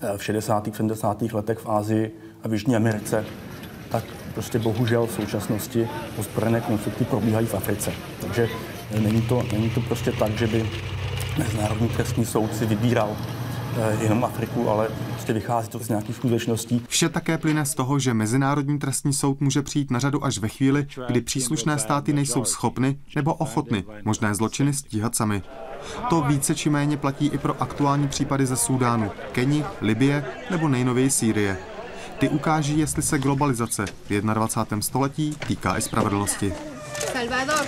eh, 0.00 0.18
v 0.18 0.24
60. 0.24 0.76
70. 0.76 1.22
letech 1.22 1.58
v 1.58 1.68
Ázii 1.68 2.16
a 2.42 2.48
v 2.48 2.52
Jižní 2.52 2.76
Americe, 2.76 3.24
tak 3.90 4.04
prostě 4.36 4.58
bohužel 4.58 5.06
v 5.06 5.12
současnosti 5.12 5.88
ozbrojené 6.18 6.60
konflikty 6.60 7.04
probíhají 7.04 7.46
v 7.46 7.54
Africe. 7.54 7.92
Takže 8.20 8.48
není 9.00 9.22
to, 9.22 9.42
není 9.52 9.70
to 9.70 9.80
prostě 9.80 10.12
tak, 10.12 10.30
že 10.32 10.46
by 10.46 10.70
Mezinárodní 11.38 11.88
trestní 11.88 12.24
soud 12.24 12.56
si 12.56 12.66
vybíral 12.66 13.16
eh, 13.76 13.96
jenom 14.02 14.24
Afriku, 14.24 14.68
ale 14.70 14.88
prostě 15.12 15.32
vychází 15.32 15.68
to 15.68 15.78
z 15.78 15.88
nějakých 15.88 16.16
skutečností. 16.16 16.82
Vše 16.88 17.08
také 17.08 17.38
plyne 17.38 17.66
z 17.66 17.74
toho, 17.74 17.98
že 17.98 18.14
Mezinárodní 18.14 18.78
trestní 18.78 19.12
soud 19.12 19.40
může 19.40 19.62
přijít 19.62 19.90
na 19.90 19.98
řadu 19.98 20.24
až 20.24 20.38
ve 20.38 20.48
chvíli, 20.48 20.86
kdy 21.06 21.20
příslušné 21.20 21.78
státy 21.78 22.12
nejsou 22.12 22.44
schopny 22.44 22.98
nebo 23.16 23.34
ochotny 23.34 23.84
možné 24.04 24.34
zločiny 24.34 24.72
stíhat 24.72 25.14
sami. 25.14 25.42
To 26.10 26.22
více 26.22 26.54
či 26.54 26.70
méně 26.70 26.96
platí 26.96 27.26
i 27.26 27.38
pro 27.38 27.62
aktuální 27.62 28.08
případy 28.08 28.46
ze 28.46 28.56
Súdánu, 28.56 29.10
Keni, 29.32 29.64
Libie 29.80 30.24
nebo 30.50 30.68
nejnověji 30.68 31.10
Sýrie. 31.10 31.56
Ty 32.18 32.28
ukáží, 32.28 32.78
jestli 32.78 33.02
se 33.02 33.18
globalizace 33.18 33.86
v 33.86 34.20
21. 34.20 34.80
století 34.80 35.34
týká 35.46 35.76
i 35.76 35.82
spravedlnosti. 35.82 36.54
Salvador. 37.12 37.66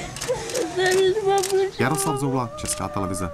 Jaroslav 1.78 2.20
Zoula, 2.20 2.50
Česká 2.56 2.88
televize. 2.88 3.30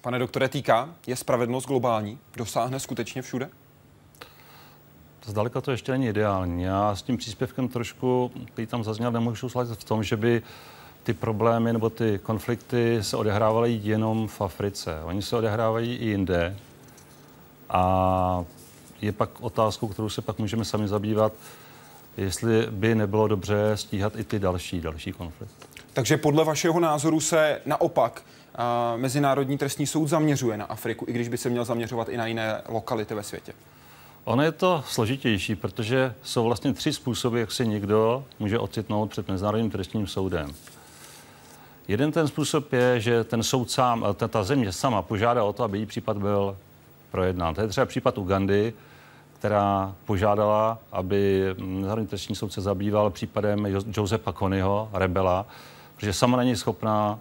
Pane 0.00 0.18
doktore, 0.18 0.48
týká, 0.48 0.88
je 1.06 1.16
spravedlnost 1.16 1.66
globální? 1.66 2.18
Dosáhne 2.36 2.80
skutečně 2.80 3.22
všude? 3.22 3.50
Zdaleka 5.26 5.60
to 5.60 5.70
ještě 5.70 5.92
není 5.92 6.06
ideální. 6.06 6.62
Já 6.62 6.96
s 6.96 7.02
tím 7.02 7.16
příspěvkem 7.16 7.68
trošku, 7.68 8.30
který 8.52 8.66
tam 8.66 8.84
zazněl, 8.84 9.12
nemůžu 9.12 9.48
souhlasit 9.48 9.78
v 9.80 9.84
tom, 9.84 10.02
že 10.02 10.16
by 10.16 10.42
ty 11.02 11.14
problémy 11.14 11.72
nebo 11.72 11.90
ty 11.90 12.20
konflikty 12.22 12.98
se 13.00 13.16
odehrávaly 13.16 13.80
jenom 13.82 14.28
v 14.28 14.40
Africe. 14.40 15.00
Oni 15.04 15.22
se 15.22 15.36
odehrávají 15.36 15.96
i 15.96 16.06
jinde. 16.06 16.56
A 17.68 18.44
je 19.04 19.12
pak 19.12 19.30
otázkou, 19.40 19.88
kterou 19.88 20.08
se 20.08 20.22
pak 20.22 20.38
můžeme 20.38 20.64
sami 20.64 20.88
zabývat, 20.88 21.32
jestli 22.16 22.66
by 22.70 22.94
nebylo 22.94 23.28
dobře 23.28 23.72
stíhat 23.74 24.16
i 24.16 24.24
ty 24.24 24.38
další, 24.38 24.80
další 24.80 25.12
konflikty. 25.12 25.66
Takže 25.92 26.16
podle 26.16 26.44
vašeho 26.44 26.80
názoru 26.80 27.20
se 27.20 27.60
naopak 27.66 28.22
uh, 28.22 29.00
Mezinárodní 29.00 29.58
trestní 29.58 29.86
soud 29.86 30.06
zaměřuje 30.06 30.56
na 30.56 30.64
Afriku, 30.64 31.04
i 31.08 31.12
když 31.12 31.28
by 31.28 31.38
se 31.38 31.50
měl 31.50 31.64
zaměřovat 31.64 32.08
i 32.08 32.16
na 32.16 32.26
jiné 32.26 32.62
lokality 32.68 33.14
ve 33.14 33.22
světě? 33.22 33.52
Ono 34.24 34.42
je 34.42 34.52
to 34.52 34.84
složitější, 34.86 35.56
protože 35.56 36.14
jsou 36.22 36.44
vlastně 36.44 36.72
tři 36.72 36.92
způsoby, 36.92 37.40
jak 37.40 37.52
se 37.52 37.66
někdo 37.66 38.24
může 38.38 38.58
ocitnout 38.58 39.10
před 39.10 39.28
Mezinárodním 39.28 39.70
trestním 39.70 40.06
soudem. 40.06 40.54
Jeden 41.88 42.12
ten 42.12 42.28
způsob 42.28 42.72
je, 42.72 43.00
že 43.00 43.24
ten 43.24 43.42
soud 43.42 43.70
sám, 43.70 44.06
ta 44.28 44.44
země 44.44 44.72
sama 44.72 45.02
požádá 45.02 45.44
o 45.44 45.52
to, 45.52 45.62
aby 45.62 45.78
její 45.78 45.86
případ 45.86 46.16
byl 46.16 46.56
projednán. 47.10 47.54
To 47.54 47.60
je 47.60 47.68
třeba 47.68 47.86
případ 47.86 48.18
Ugandy, 48.18 48.72
která 49.44 49.94
požádala, 50.04 50.78
aby 50.92 51.54
Mezinárodní 51.58 52.06
trestní 52.06 52.34
soud 52.34 52.52
se 52.52 52.60
zabýval 52.60 53.10
případem 53.10 53.66
Josepa 53.96 54.32
Konyho, 54.32 54.88
rebela, 54.92 55.46
protože 55.96 56.12
sama 56.12 56.36
není 56.36 56.56
schopná 56.56 57.18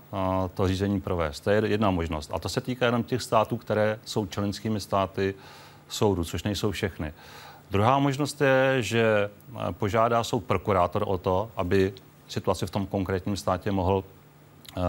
to 0.54 0.68
řízení 0.68 1.02
provést. 1.02 1.40
To 1.40 1.50
je 1.50 1.68
jedna 1.68 1.92
možnost. 1.92 2.32
A 2.34 2.40
to 2.40 2.50
se 2.50 2.62
týká 2.62 2.86
jenom 2.86 3.04
těch 3.04 3.22
států, 3.22 3.58
které 3.58 4.00
jsou 4.06 4.26
členskými 4.26 4.80
státy 4.80 5.36
soudu, 5.90 6.24
což 6.24 6.44
nejsou 6.44 6.72
všechny. 6.72 7.14
Druhá 7.72 8.00
možnost 8.00 8.42
je, 8.42 8.78
že 8.80 9.30
požádá 9.72 10.24
soud 10.24 10.44
prokurátor 10.44 11.04
o 11.08 11.18
to, 11.18 11.52
aby 11.56 11.94
situaci 12.28 12.66
v 12.66 12.72
tom 12.72 12.86
konkrétním 12.86 13.38
státě 13.38 13.72
mohl, 13.72 14.04
uh, 14.78 14.84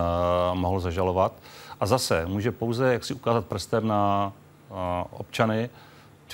mohl 0.53 0.81
zažalovat. 0.81 1.33
A 1.81 1.87
zase 1.87 2.26
může 2.26 2.53
pouze 2.53 2.93
jak 2.93 3.05
si 3.05 3.14
ukázat 3.14 3.47
prstem 3.47 3.88
na 3.88 4.33
uh, 4.71 4.76
občany 5.11 5.71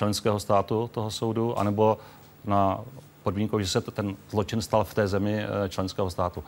členského 0.01 0.39
státu 0.39 0.89
toho 0.93 1.11
soudu, 1.11 1.59
anebo 1.59 1.97
na 2.45 2.81
podmínku, 3.23 3.59
že 3.59 3.67
se 3.67 3.81
ten 3.81 4.17
zločin 4.29 4.61
stal 4.61 4.83
v 4.83 4.93
té 4.93 5.07
zemi 5.07 5.45
uh, 5.45 5.67
členského 5.67 6.09
státu. 6.09 6.43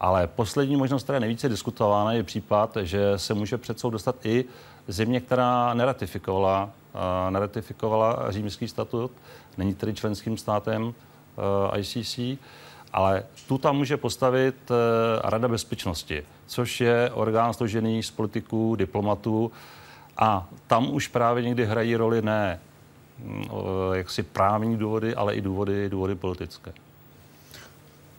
Ale 0.00 0.26
poslední 0.26 0.76
možnost, 0.76 1.02
která 1.02 1.16
je 1.16 1.20
nejvíce 1.20 1.48
diskutována, 1.48 2.12
je 2.12 2.22
případ, 2.22 2.76
že 2.82 3.12
se 3.16 3.34
může 3.34 3.58
před 3.58 3.80
soud 3.80 3.90
dostat 3.90 4.16
i 4.26 4.44
země, 4.88 5.20
která 5.20 5.74
neratifikovala, 5.74 6.64
uh, 6.64 7.30
neratifikovala 7.30 8.30
římský 8.32 8.68
statut, 8.68 9.10
není 9.58 9.74
tedy 9.74 9.94
členským 9.94 10.36
státem 10.36 10.82
uh, 10.84 11.78
ICC, 11.78 12.40
ale 12.92 13.22
tu 13.48 13.58
tam 13.58 13.76
může 13.76 13.96
postavit 13.96 14.56
Rada 15.24 15.48
bezpečnosti, 15.48 16.24
což 16.46 16.80
je 16.80 17.10
orgán 17.14 17.52
složený 17.52 18.02
z 18.02 18.10
politiků, 18.10 18.76
diplomatů 18.76 19.52
a 20.16 20.46
tam 20.66 20.94
už 20.94 21.08
právě 21.08 21.42
někdy 21.42 21.66
hrají 21.66 21.96
roli 21.96 22.22
ne 22.22 22.60
jaksi 23.92 24.22
právní 24.22 24.76
důvody, 24.76 25.14
ale 25.14 25.34
i 25.34 25.40
důvody, 25.40 25.88
důvody 25.88 26.14
politické. 26.14 26.72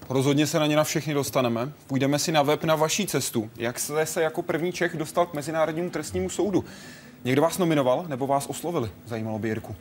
Rozhodně 0.10 0.48
se 0.48 0.60
na 0.60 0.68
ně 0.68 0.75
na 0.75 0.84
všechny 0.84 1.14
dostaneme. 1.14 1.72
Půjdeme 1.88 2.20
si 2.20 2.32
na 2.32 2.44
web 2.44 2.64
na 2.64 2.75
vaší 2.75 3.08
cestu. 3.08 3.50
Jak 3.58 3.80
jste 3.80 4.06
se 4.06 4.22
jako 4.22 4.42
první 4.42 4.72
Čech 4.72 4.98
dostal 4.98 5.25
k 5.25 5.34
Mezinárodnímu 5.34 5.90
trestnímu 5.90 6.30
soudu? 6.30 6.66
Někdo 7.24 7.42
vás 7.42 7.58
nominoval 7.58 8.06
nebo 8.08 8.28
vás 8.28 8.48
oslovili? 8.48 8.90
Zajímalo 9.06 9.40
by 9.40 9.48
Jirku. 9.48 9.75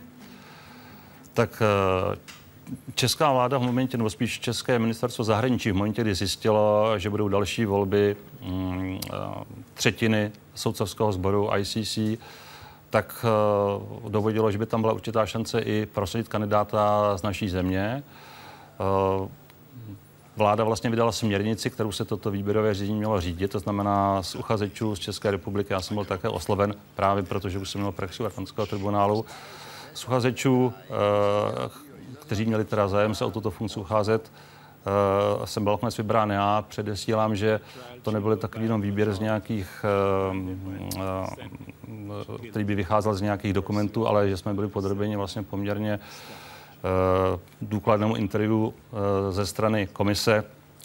Tak 1.35 1.63
eh, 1.63 2.17
česká 2.95 3.33
vláda 3.33 3.59
v 3.59 3.63
momentě, 3.63 3.97
nebo 3.97 4.11
spíš 4.11 4.41
České 4.41 4.79
ministerstvo 4.79 5.25
zahraničí 5.25 5.71
v 5.71 5.75
momentě, 5.75 6.03
kdy 6.03 6.15
zjistilo, 6.15 6.99
že 6.99 7.11
budou 7.11 7.29
další 7.29 7.65
volby 7.65 8.17
mm, 8.43 9.01
eh, 9.13 9.17
třetiny 9.75 10.33
soudcovského 10.55 11.13
sboru 11.13 11.51
ICC, 11.57 11.99
tak 12.95 13.27
eh, 13.27 14.09
dovodilo, 14.09 14.51
že 14.51 14.59
by 14.59 14.67
tam 14.67 14.81
byla 14.81 14.93
určitá 14.93 15.27
šance 15.27 15.61
i 15.61 15.87
prosadit 15.87 16.29
kandidáta 16.29 17.17
z 17.19 17.23
naší 17.23 17.49
země 17.49 18.03
vláda 20.37 20.65
vlastně 20.65 20.91
vydala 20.91 21.13
směrnici, 21.13 21.71
kterou 21.71 21.93
se 21.93 22.05
toto 22.05 22.31
výběrové 22.31 22.75
řízení 22.75 22.99
mělo 22.99 23.21
řídit, 23.21 23.51
to 23.51 23.59
znamená 23.59 24.23
z 24.23 24.35
uchazečů 24.35 24.97
z 24.97 24.99
České 24.99 25.31
republiky. 25.31 25.73
Já 25.73 25.81
jsem 25.81 25.95
byl 25.95 26.05
také 26.05 26.29
osloven 26.29 26.75
právě 26.95 27.23
proto, 27.23 27.49
že 27.49 27.59
už 27.59 27.71
jsem 27.71 27.81
měl 27.81 27.93
praxi 27.93 28.23
u 28.23 28.27
Arkanského 28.27 28.67
tribunálu. 28.67 29.25
Z 29.95 30.05
uchazečů, 30.05 30.73
eh, 30.81 31.71
kteří 32.21 32.45
měli 32.45 32.65
teda 32.65 32.89
zájem 32.89 33.15
se 33.15 33.25
o 33.25 33.31
tuto 33.31 33.51
funkci 33.51 33.81
ucházet, 33.81 34.33
Uh, 34.87 35.45
jsem 35.45 35.65
byl 35.65 35.73
nakonec 35.73 35.97
vybrán 35.97 36.31
já. 36.31 36.65
Předesílám, 36.69 37.37
že 37.37 37.61
to 38.03 38.11
nebyl 38.11 38.37
takový 38.37 38.65
jenom 38.65 38.81
výběr 38.81 39.15
z 39.15 39.21
nějakých, 39.21 39.85
uh, 40.31 40.37
uh, 42.27 42.37
který 42.51 42.65
by 42.65 42.75
vycházel 42.75 43.15
z 43.15 43.21
nějakých 43.21 43.53
dokumentů, 43.53 44.09
ale 44.09 44.29
že 44.29 44.37
jsme 44.37 44.55
byli 44.55 44.69
podrobeni 44.69 45.17
vlastně 45.17 45.43
poměrně 45.43 45.99
důkladnému 47.63 48.17
interview 48.17 48.69
ze 49.31 49.47
strany 49.47 49.87
komise, 49.87 50.45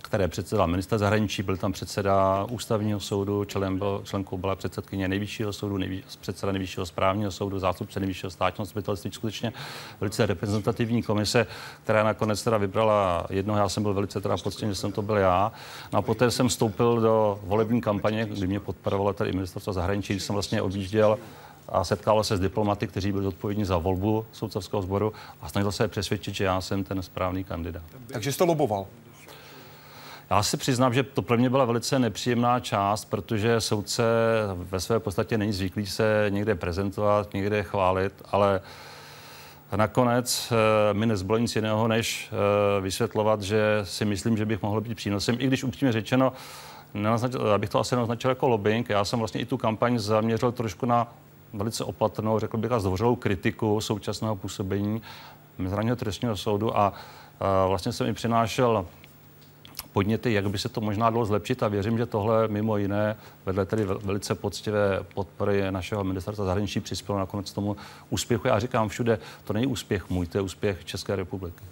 které 0.09 0.27
předsedal 0.27 0.67
minister 0.67 0.99
zahraničí, 0.99 1.43
byl 1.43 1.57
tam 1.57 1.71
předseda 1.71 2.45
ústavního 2.49 2.99
soudu, 2.99 3.45
člen 3.45 3.77
byl, 3.77 4.01
členkou 4.05 4.37
byla 4.37 4.55
předsedkyně 4.55 5.07
nejvyššího 5.07 5.53
soudu, 5.53 5.77
nejvý, 5.77 6.03
předseda 6.19 6.51
nejvyššího 6.51 6.85
správního 6.85 7.31
soudu, 7.31 7.59
zástupce 7.59 7.99
nejvyššího 7.99 8.29
státního 8.29 8.65
zastupitelství, 8.65 9.11
skutečně 9.11 9.53
velice 9.99 10.25
reprezentativní 10.25 11.03
komise, 11.03 11.47
která 11.83 12.03
nakonec 12.03 12.43
teda 12.43 12.57
vybrala 12.57 13.25
jednoho, 13.29 13.59
já 13.59 13.69
jsem 13.69 13.83
byl 13.83 13.93
velice 13.93 14.21
teda 14.21 14.37
poctěn, 14.37 14.69
že 14.69 14.75
jsem 14.75 14.91
to 14.91 15.01
byl 15.01 15.17
já. 15.17 15.51
No 15.93 15.99
a 15.99 16.01
poté 16.01 16.31
jsem 16.31 16.47
vstoupil 16.47 17.01
do 17.01 17.39
volební 17.43 17.81
kampaně, 17.81 18.25
kdy 18.25 18.47
mě 18.47 18.59
podporovalo 18.59 19.13
tady 19.13 19.31
ministerstvo 19.31 19.73
zahraničí, 19.73 20.13
když 20.13 20.23
jsem 20.23 20.33
vlastně 20.33 20.61
objížděl 20.61 21.17
a 21.67 21.83
setkal 21.83 22.23
se 22.23 22.37
s 22.37 22.39
diplomaty, 22.39 22.87
kteří 22.87 23.11
byli 23.11 23.27
odpovědní 23.27 23.65
za 23.65 23.77
volbu 23.77 24.25
soudcovského 24.31 24.81
sboru 24.81 25.13
a 25.41 25.49
snažil 25.49 25.71
se 25.71 25.87
přesvědčit, 25.87 26.35
že 26.35 26.43
já 26.43 26.61
jsem 26.61 26.83
ten 26.83 27.01
správný 27.01 27.43
kandidát. 27.43 27.83
Takže 28.07 28.31
jste 28.31 28.43
loboval? 28.43 28.85
Já 30.29 30.43
si 30.43 30.57
přiznám, 30.57 30.93
že 30.93 31.03
to 31.03 31.21
pro 31.21 31.37
mě 31.37 31.49
byla 31.49 31.65
velice 31.65 31.99
nepříjemná 31.99 32.59
část, 32.59 33.05
protože 33.05 33.61
soudce 33.61 34.03
ve 34.53 34.79
své 34.79 34.99
podstatě 34.99 35.37
není 35.37 35.53
zvyklý 35.53 35.85
se 35.85 36.25
někde 36.29 36.55
prezentovat, 36.55 37.33
někde 37.33 37.63
chválit, 37.63 38.13
ale 38.31 38.61
nakonec 39.75 40.51
eh, 40.51 40.93
mi 40.93 41.05
nezbylo 41.05 41.37
nic 41.37 41.55
jiného, 41.55 41.87
než 41.87 42.31
eh, 42.31 42.81
vysvětlovat, 42.81 43.41
že 43.41 43.81
si 43.83 44.05
myslím, 44.05 44.37
že 44.37 44.45
bych 44.45 44.61
mohl 44.61 44.81
být 44.81 44.95
přínosem, 44.95 45.35
i 45.39 45.47
když 45.47 45.63
upřímně 45.63 45.91
řečeno, 45.91 46.33
abych 47.53 47.69
to 47.69 47.79
asi 47.79 47.95
neoznačil 47.95 48.29
jako 48.29 48.47
lobbying. 48.47 48.89
Já 48.89 49.05
jsem 49.05 49.19
vlastně 49.19 49.41
i 49.41 49.45
tu 49.45 49.57
kampaň 49.57 49.99
zaměřil 49.99 50.51
trošku 50.51 50.85
na 50.85 51.07
velice 51.53 51.83
opatrnou, 51.83 52.39
řekl 52.39 52.57
bych, 52.57 52.71
a 52.71 52.79
zdvořilou 52.79 53.15
kritiku 53.15 53.81
současného 53.81 54.35
působení 54.35 55.01
Mezinárodního 55.57 55.95
trestního 55.95 56.37
soudu 56.37 56.77
a, 56.77 56.93
a 57.39 57.65
vlastně 57.67 57.91
jsem 57.91 58.07
mi 58.07 58.13
přinášel 58.13 58.85
podněty, 59.93 60.33
jak 60.33 60.49
by 60.49 60.57
se 60.57 60.69
to 60.69 60.81
možná 60.81 61.09
dalo 61.09 61.25
zlepšit 61.25 61.63
a 61.63 61.67
věřím, 61.67 61.97
že 61.97 62.05
tohle 62.05 62.47
mimo 62.47 62.77
jiné 62.77 63.15
vedle 63.45 63.65
tedy 63.65 63.85
velice 63.85 64.35
poctivé 64.35 64.99
podpory 65.13 65.71
našeho 65.71 66.03
ministerstva 66.03 66.45
zahraničí 66.45 66.79
přispělo 66.79 67.19
nakonec 67.19 67.53
tomu 67.53 67.75
úspěchu. 68.09 68.47
Já 68.47 68.59
říkám 68.59 68.89
všude, 68.89 69.19
to 69.43 69.53
není 69.53 69.67
úspěch 69.67 70.09
můj, 70.09 70.27
to 70.27 70.37
je 70.37 70.41
úspěch 70.41 70.85
České 70.85 71.15
republiky. 71.15 71.63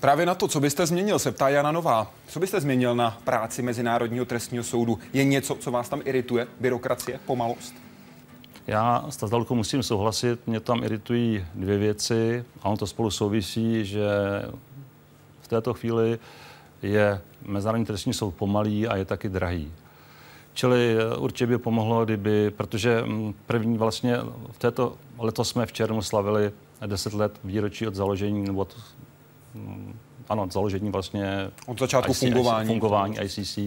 Právě 0.00 0.26
na 0.26 0.34
to, 0.34 0.48
co 0.48 0.60
byste 0.60 0.86
změnil, 0.86 1.18
se 1.18 1.32
ptá 1.32 1.48
Jana 1.48 1.72
Nová. 1.72 2.10
Co 2.28 2.40
byste 2.40 2.60
změnil 2.60 2.94
na 2.94 3.18
práci 3.24 3.62
Mezinárodního 3.62 4.24
trestního 4.24 4.64
soudu? 4.64 4.98
Je 5.12 5.24
něco, 5.24 5.54
co 5.54 5.70
vás 5.70 5.88
tam 5.88 6.00
irituje? 6.04 6.46
Byrokracie, 6.60 7.20
pomalost? 7.26 7.74
Já 8.66 9.04
s 9.08 9.16
Tazalkou 9.16 9.54
musím 9.54 9.82
souhlasit, 9.82 10.46
mě 10.46 10.60
tam 10.60 10.84
iritují 10.84 11.44
dvě 11.54 11.78
věci 11.78 12.44
a 12.62 12.68
on 12.68 12.76
to 12.76 12.86
spolu 12.86 13.10
souvisí, 13.10 13.84
že 13.84 14.08
této 15.52 15.74
chvíli 15.74 16.18
je 16.82 17.20
Mezinárodní 17.42 17.86
trestní 17.86 18.12
soud 18.12 18.34
pomalý 18.34 18.88
a 18.88 18.96
je 18.96 19.04
taky 19.04 19.28
drahý. 19.28 19.72
Čili 20.54 20.96
určitě 21.18 21.46
by 21.46 21.58
pomohlo, 21.58 22.04
kdyby, 22.04 22.50
protože 22.50 23.02
mm, 23.02 23.34
první 23.46 23.78
vlastně 23.78 24.16
v 24.50 24.58
této, 24.58 24.96
letos 25.18 25.48
jsme 25.48 25.66
v 25.66 25.72
červnu 25.72 26.02
slavili 26.02 26.52
10 26.86 27.12
let 27.12 27.32
výročí 27.44 27.86
od 27.86 27.94
založení, 27.94 28.44
nebo 28.44 28.60
od, 28.60 28.76
mm, 29.54 29.98
ano, 30.28 30.42
od 30.42 30.52
založení 30.52 30.90
vlastně... 30.90 31.50
Od 31.66 31.78
začátku 31.78 32.12
IC, 32.12 32.18
fungování. 32.18 32.66
fungování 32.68 33.16
ICC. 33.20 33.58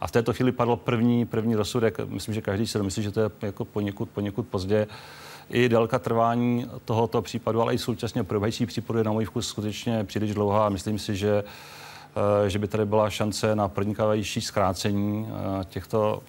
A 0.00 0.06
v 0.06 0.10
této 0.10 0.32
chvíli 0.32 0.52
padl 0.52 0.76
první, 0.76 1.26
první 1.26 1.54
rozsudek. 1.54 1.98
Myslím, 2.06 2.34
že 2.34 2.40
každý 2.40 2.66
si 2.66 2.82
myslí, 2.82 3.02
že 3.02 3.10
to 3.10 3.20
je 3.20 3.30
jako 3.42 3.64
poněkud, 3.64 4.08
poněkud 4.08 4.48
pozdě. 4.48 4.86
I 5.50 5.68
délka 5.68 5.98
trvání 5.98 6.70
tohoto 6.84 7.22
případu, 7.22 7.62
ale 7.62 7.74
i 7.74 7.78
současně 7.78 8.24
probíhající 8.24 8.66
případu 8.66 8.98
je 8.98 9.04
na 9.04 9.12
můj 9.12 9.24
vkus 9.24 9.48
skutečně 9.48 10.04
příliš 10.04 10.34
dlouhá. 10.34 10.68
Myslím 10.68 10.98
si, 10.98 11.16
že 11.16 11.44
eh, 12.46 12.50
že 12.50 12.58
by 12.58 12.68
tady 12.68 12.84
byla 12.84 13.10
šance 13.10 13.56
na 13.56 13.68
pronikavější 13.68 14.40
zkrácení 14.40 15.28
eh, 15.28 15.64
těchto 15.64 16.22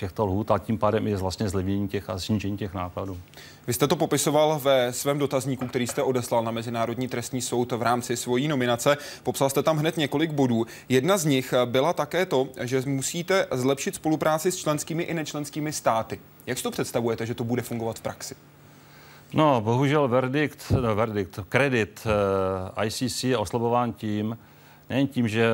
těchto 0.00 0.26
lhůt 0.26 0.50
a 0.50 0.58
tím 0.58 0.78
pádem 0.78 1.06
je 1.06 1.16
vlastně 1.16 1.48
zlevnění 1.48 1.88
těch 1.88 2.10
a 2.10 2.18
snížení 2.18 2.56
těch 2.56 2.74
nákladů. 2.74 3.18
Vy 3.66 3.72
jste 3.72 3.86
to 3.86 3.96
popisoval 3.96 4.58
ve 4.58 4.92
svém 4.92 5.18
dotazníku, 5.18 5.66
který 5.66 5.86
jste 5.86 6.02
odeslal 6.02 6.44
na 6.44 6.50
Mezinárodní 6.50 7.08
trestní 7.08 7.42
soud 7.42 7.72
v 7.72 7.82
rámci 7.82 8.16
svojí 8.16 8.48
nominace. 8.48 8.96
Popsal 9.22 9.50
jste 9.50 9.62
tam 9.62 9.76
hned 9.76 9.96
několik 9.96 10.30
bodů. 10.30 10.66
Jedna 10.88 11.18
z 11.18 11.24
nich 11.24 11.54
byla 11.64 11.92
také 11.92 12.26
to, 12.26 12.48
že 12.60 12.82
musíte 12.86 13.46
zlepšit 13.50 13.94
spolupráci 13.94 14.52
s 14.52 14.56
členskými 14.56 15.02
i 15.02 15.14
nečlenskými 15.14 15.72
státy. 15.72 16.20
Jak 16.46 16.58
si 16.58 16.62
to 16.62 16.70
představujete, 16.70 17.26
že 17.26 17.34
to 17.34 17.44
bude 17.44 17.62
fungovat 17.62 17.98
v 17.98 18.02
praxi? 18.02 18.34
No, 19.34 19.60
bohužel 19.60 20.08
verdikt, 20.08 20.72
no, 20.80 20.94
verdikt, 20.94 21.40
kredit 21.48 22.06
uh, 22.76 22.84
ICC 22.84 23.24
je 23.24 23.38
oslabován 23.38 23.92
tím, 23.92 24.38
nejen 24.90 25.06
tím, 25.06 25.28
že 25.28 25.52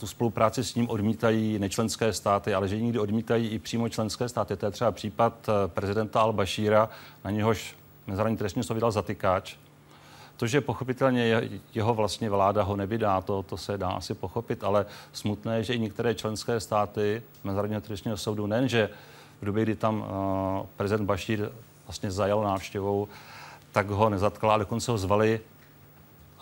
tu 0.00 0.06
spolupráci 0.06 0.64
s 0.64 0.74
ním 0.74 0.90
odmítají 0.90 1.58
nečlenské 1.58 2.12
státy, 2.12 2.54
ale 2.54 2.68
že 2.68 2.80
někdy 2.80 2.98
odmítají 2.98 3.48
i 3.48 3.58
přímo 3.58 3.88
členské 3.88 4.28
státy. 4.28 4.56
To 4.56 4.66
je 4.66 4.72
třeba 4.72 4.92
případ 4.92 5.48
eh, 5.48 5.68
prezidenta 5.68 6.26
Al-Bashira, 6.26 6.88
na 7.24 7.30
něhož 7.30 7.76
Mezinárodní 8.06 8.36
trestní 8.36 8.62
soud 8.62 8.74
vydal 8.74 8.92
zatykáč. 8.92 9.56
To, 10.36 10.46
že 10.46 10.60
pochopitelně 10.60 11.50
jeho 11.74 11.94
vlastně 11.94 12.30
vláda 12.30 12.62
ho 12.62 12.76
nevydá, 12.76 13.20
to, 13.20 13.42
to 13.42 13.56
se 13.56 13.78
dá 13.78 13.88
asi 13.88 14.14
pochopit, 14.14 14.64
ale 14.64 14.86
smutné 15.12 15.56
je, 15.56 15.64
že 15.64 15.74
i 15.74 15.78
některé 15.78 16.14
členské 16.14 16.60
státy 16.60 17.22
Mezinárodního 17.44 17.80
trestního 17.80 18.16
soudu, 18.16 18.46
nejenže 18.46 18.90
v 19.40 19.44
době, 19.44 19.62
kdy 19.62 19.76
tam 19.76 20.00
uh, 20.00 20.66
prezident 20.76 21.06
Bashir 21.06 21.52
vlastně 21.86 22.10
zajal 22.10 22.42
návštěvou, 22.42 23.08
tak 23.72 23.90
ho 23.90 24.08
nezatkala, 24.08 24.52
ale 24.52 24.64
dokonce 24.64 24.90
ho 24.90 24.98
zvali 24.98 25.40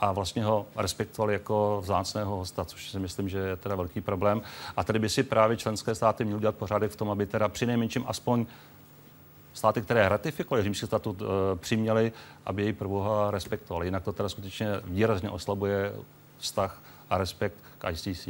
a 0.01 0.13
vlastně 0.13 0.45
ho 0.45 0.67
respektovali 0.77 1.33
jako 1.33 1.81
vzácného 1.83 2.37
hosta, 2.37 2.65
což 2.65 2.91
si 2.91 2.99
myslím, 2.99 3.29
že 3.29 3.39
je 3.39 3.57
teda 3.57 3.75
velký 3.75 4.01
problém. 4.01 4.43
A 4.77 4.85
tady 4.85 4.99
by 4.99 5.09
si 5.09 5.23
právě 5.23 5.57
členské 5.57 5.95
státy 5.95 6.25
měly 6.25 6.37
udělat 6.37 6.57
pořádek 6.57 6.91
v 6.91 6.97
tom, 6.97 7.11
aby 7.11 7.27
teda 7.27 7.49
při 7.49 7.67
nejmenším 7.67 8.05
aspoň 8.07 8.47
státy, 9.55 9.83
které 9.83 10.09
ratifikovaly 10.09 10.63
římský 10.65 10.87
statut, 10.87 11.23
e, 11.23 11.57
přiměly, 11.57 12.13
aby 12.47 12.63
jej 12.63 12.73
proboha 12.73 13.31
respektovali. 13.31 13.87
Jinak 13.87 14.05
to 14.05 14.13
teda 14.13 14.29
skutečně 14.29 14.69
výrazně 14.85 15.31
oslabuje 15.31 15.93
vztah 16.39 16.83
a 17.11 17.19
respekt 17.19 17.57
k 17.79 17.91
ICC. 17.91 18.29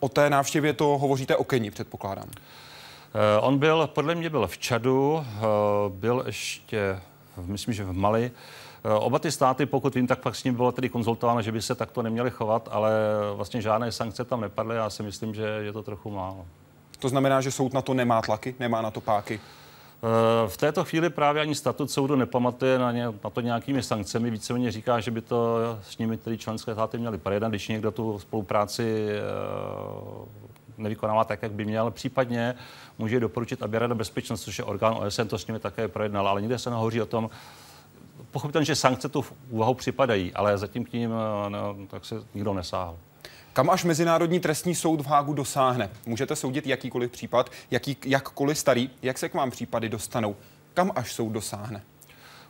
O 0.00 0.08
té 0.08 0.30
návštěvě 0.30 0.72
to 0.72 0.84
hovoříte 0.84 1.36
o 1.36 1.44
Keni, 1.44 1.70
předpokládám. 1.70 2.28
E, 2.28 3.40
on 3.40 3.58
byl, 3.58 3.86
podle 3.86 4.14
mě 4.14 4.30
byl 4.30 4.46
v 4.46 4.58
Čadu, 4.58 5.24
e, 5.26 5.42
byl 5.88 6.22
ještě, 6.26 7.00
myslím, 7.36 7.74
že 7.74 7.84
v 7.84 7.92
Mali. 7.92 8.30
Oba 8.98 9.18
ty 9.18 9.32
státy, 9.32 9.66
pokud 9.66 9.94
vím, 9.94 10.06
tak 10.06 10.18
pak 10.18 10.36
s 10.36 10.44
ním 10.44 10.54
bylo 10.54 10.72
tedy 10.72 10.88
konzultováno, 10.88 11.42
že 11.42 11.52
by 11.52 11.62
se 11.62 11.74
takto 11.74 12.02
neměli 12.02 12.30
chovat, 12.30 12.68
ale 12.72 12.92
vlastně 13.34 13.62
žádné 13.62 13.92
sankce 13.92 14.24
tam 14.24 14.40
nepadly. 14.40 14.76
Já 14.76 14.90
si 14.90 15.02
myslím, 15.02 15.34
že 15.34 15.42
je 15.42 15.72
to 15.72 15.82
trochu 15.82 16.10
málo. 16.10 16.46
To 16.98 17.08
znamená, 17.08 17.40
že 17.40 17.50
soud 17.50 17.72
na 17.72 17.82
to 17.82 17.94
nemá 17.94 18.22
tlaky, 18.22 18.54
nemá 18.58 18.82
na 18.82 18.90
to 18.90 19.00
páky? 19.00 19.40
V 20.46 20.56
této 20.56 20.84
chvíli 20.84 21.10
právě 21.10 21.42
ani 21.42 21.54
statut 21.54 21.90
soudu 21.90 22.16
nepamatuje 22.16 22.78
na, 22.78 22.92
ně, 22.92 23.06
na 23.24 23.30
to 23.30 23.40
nějakými 23.40 23.82
sankcemi. 23.82 24.30
Víceméně 24.30 24.72
říká, 24.72 25.00
že 25.00 25.10
by 25.10 25.20
to 25.20 25.56
s 25.82 25.98
nimi 25.98 26.16
tedy 26.16 26.38
členské 26.38 26.72
státy 26.72 26.98
měly 26.98 27.18
projednat, 27.18 27.48
když 27.48 27.68
někdo 27.68 27.90
tu 27.90 28.18
spolupráci 28.18 29.08
eh, 29.10 29.20
nevykonává 30.78 31.24
tak, 31.24 31.42
jak 31.42 31.52
by 31.52 31.64
měl. 31.64 31.90
Případně 31.90 32.54
může 32.98 33.20
doporučit, 33.20 33.62
aby 33.62 33.78
Rada 33.78 33.94
bezpečnosti, 33.94 34.44
což 34.44 34.58
je 34.58 34.64
orgán 34.64 34.94
OSN, 34.94 35.26
to 35.26 35.38
s 35.38 35.46
nimi 35.46 35.58
také 35.58 35.88
projednal, 35.88 36.28
ale 36.28 36.40
nikde 36.40 36.58
se 36.58 36.70
nehovoří 36.70 37.02
o 37.02 37.06
tom, 37.06 37.30
pochopitelně, 38.30 38.66
že 38.66 38.76
sankce 38.76 39.08
tu 39.08 39.22
v 39.22 39.32
úvahu 39.50 39.74
připadají, 39.74 40.34
ale 40.34 40.58
zatím 40.58 40.84
k 40.84 40.92
ním 40.92 41.10
eh, 41.46 41.50
no, 41.50 41.76
tak 41.90 42.04
se 42.04 42.14
nikdo 42.34 42.54
nesáhl. 42.54 42.98
Kam 43.52 43.70
až 43.70 43.84
Mezinárodní 43.84 44.40
trestní 44.40 44.74
soud 44.74 45.00
v 45.00 45.06
Hágu 45.06 45.32
dosáhne? 45.32 45.90
Můžete 46.06 46.36
soudit 46.36 46.66
jakýkoliv 46.66 47.10
případ, 47.10 47.50
jaký, 47.70 47.96
jakkoliv 48.04 48.58
starý, 48.58 48.90
jak 49.02 49.18
se 49.18 49.28
k 49.28 49.34
vám 49.34 49.50
případy 49.50 49.88
dostanou? 49.88 50.36
Kam 50.74 50.92
až 50.94 51.12
soud 51.12 51.30
dosáhne? 51.30 51.82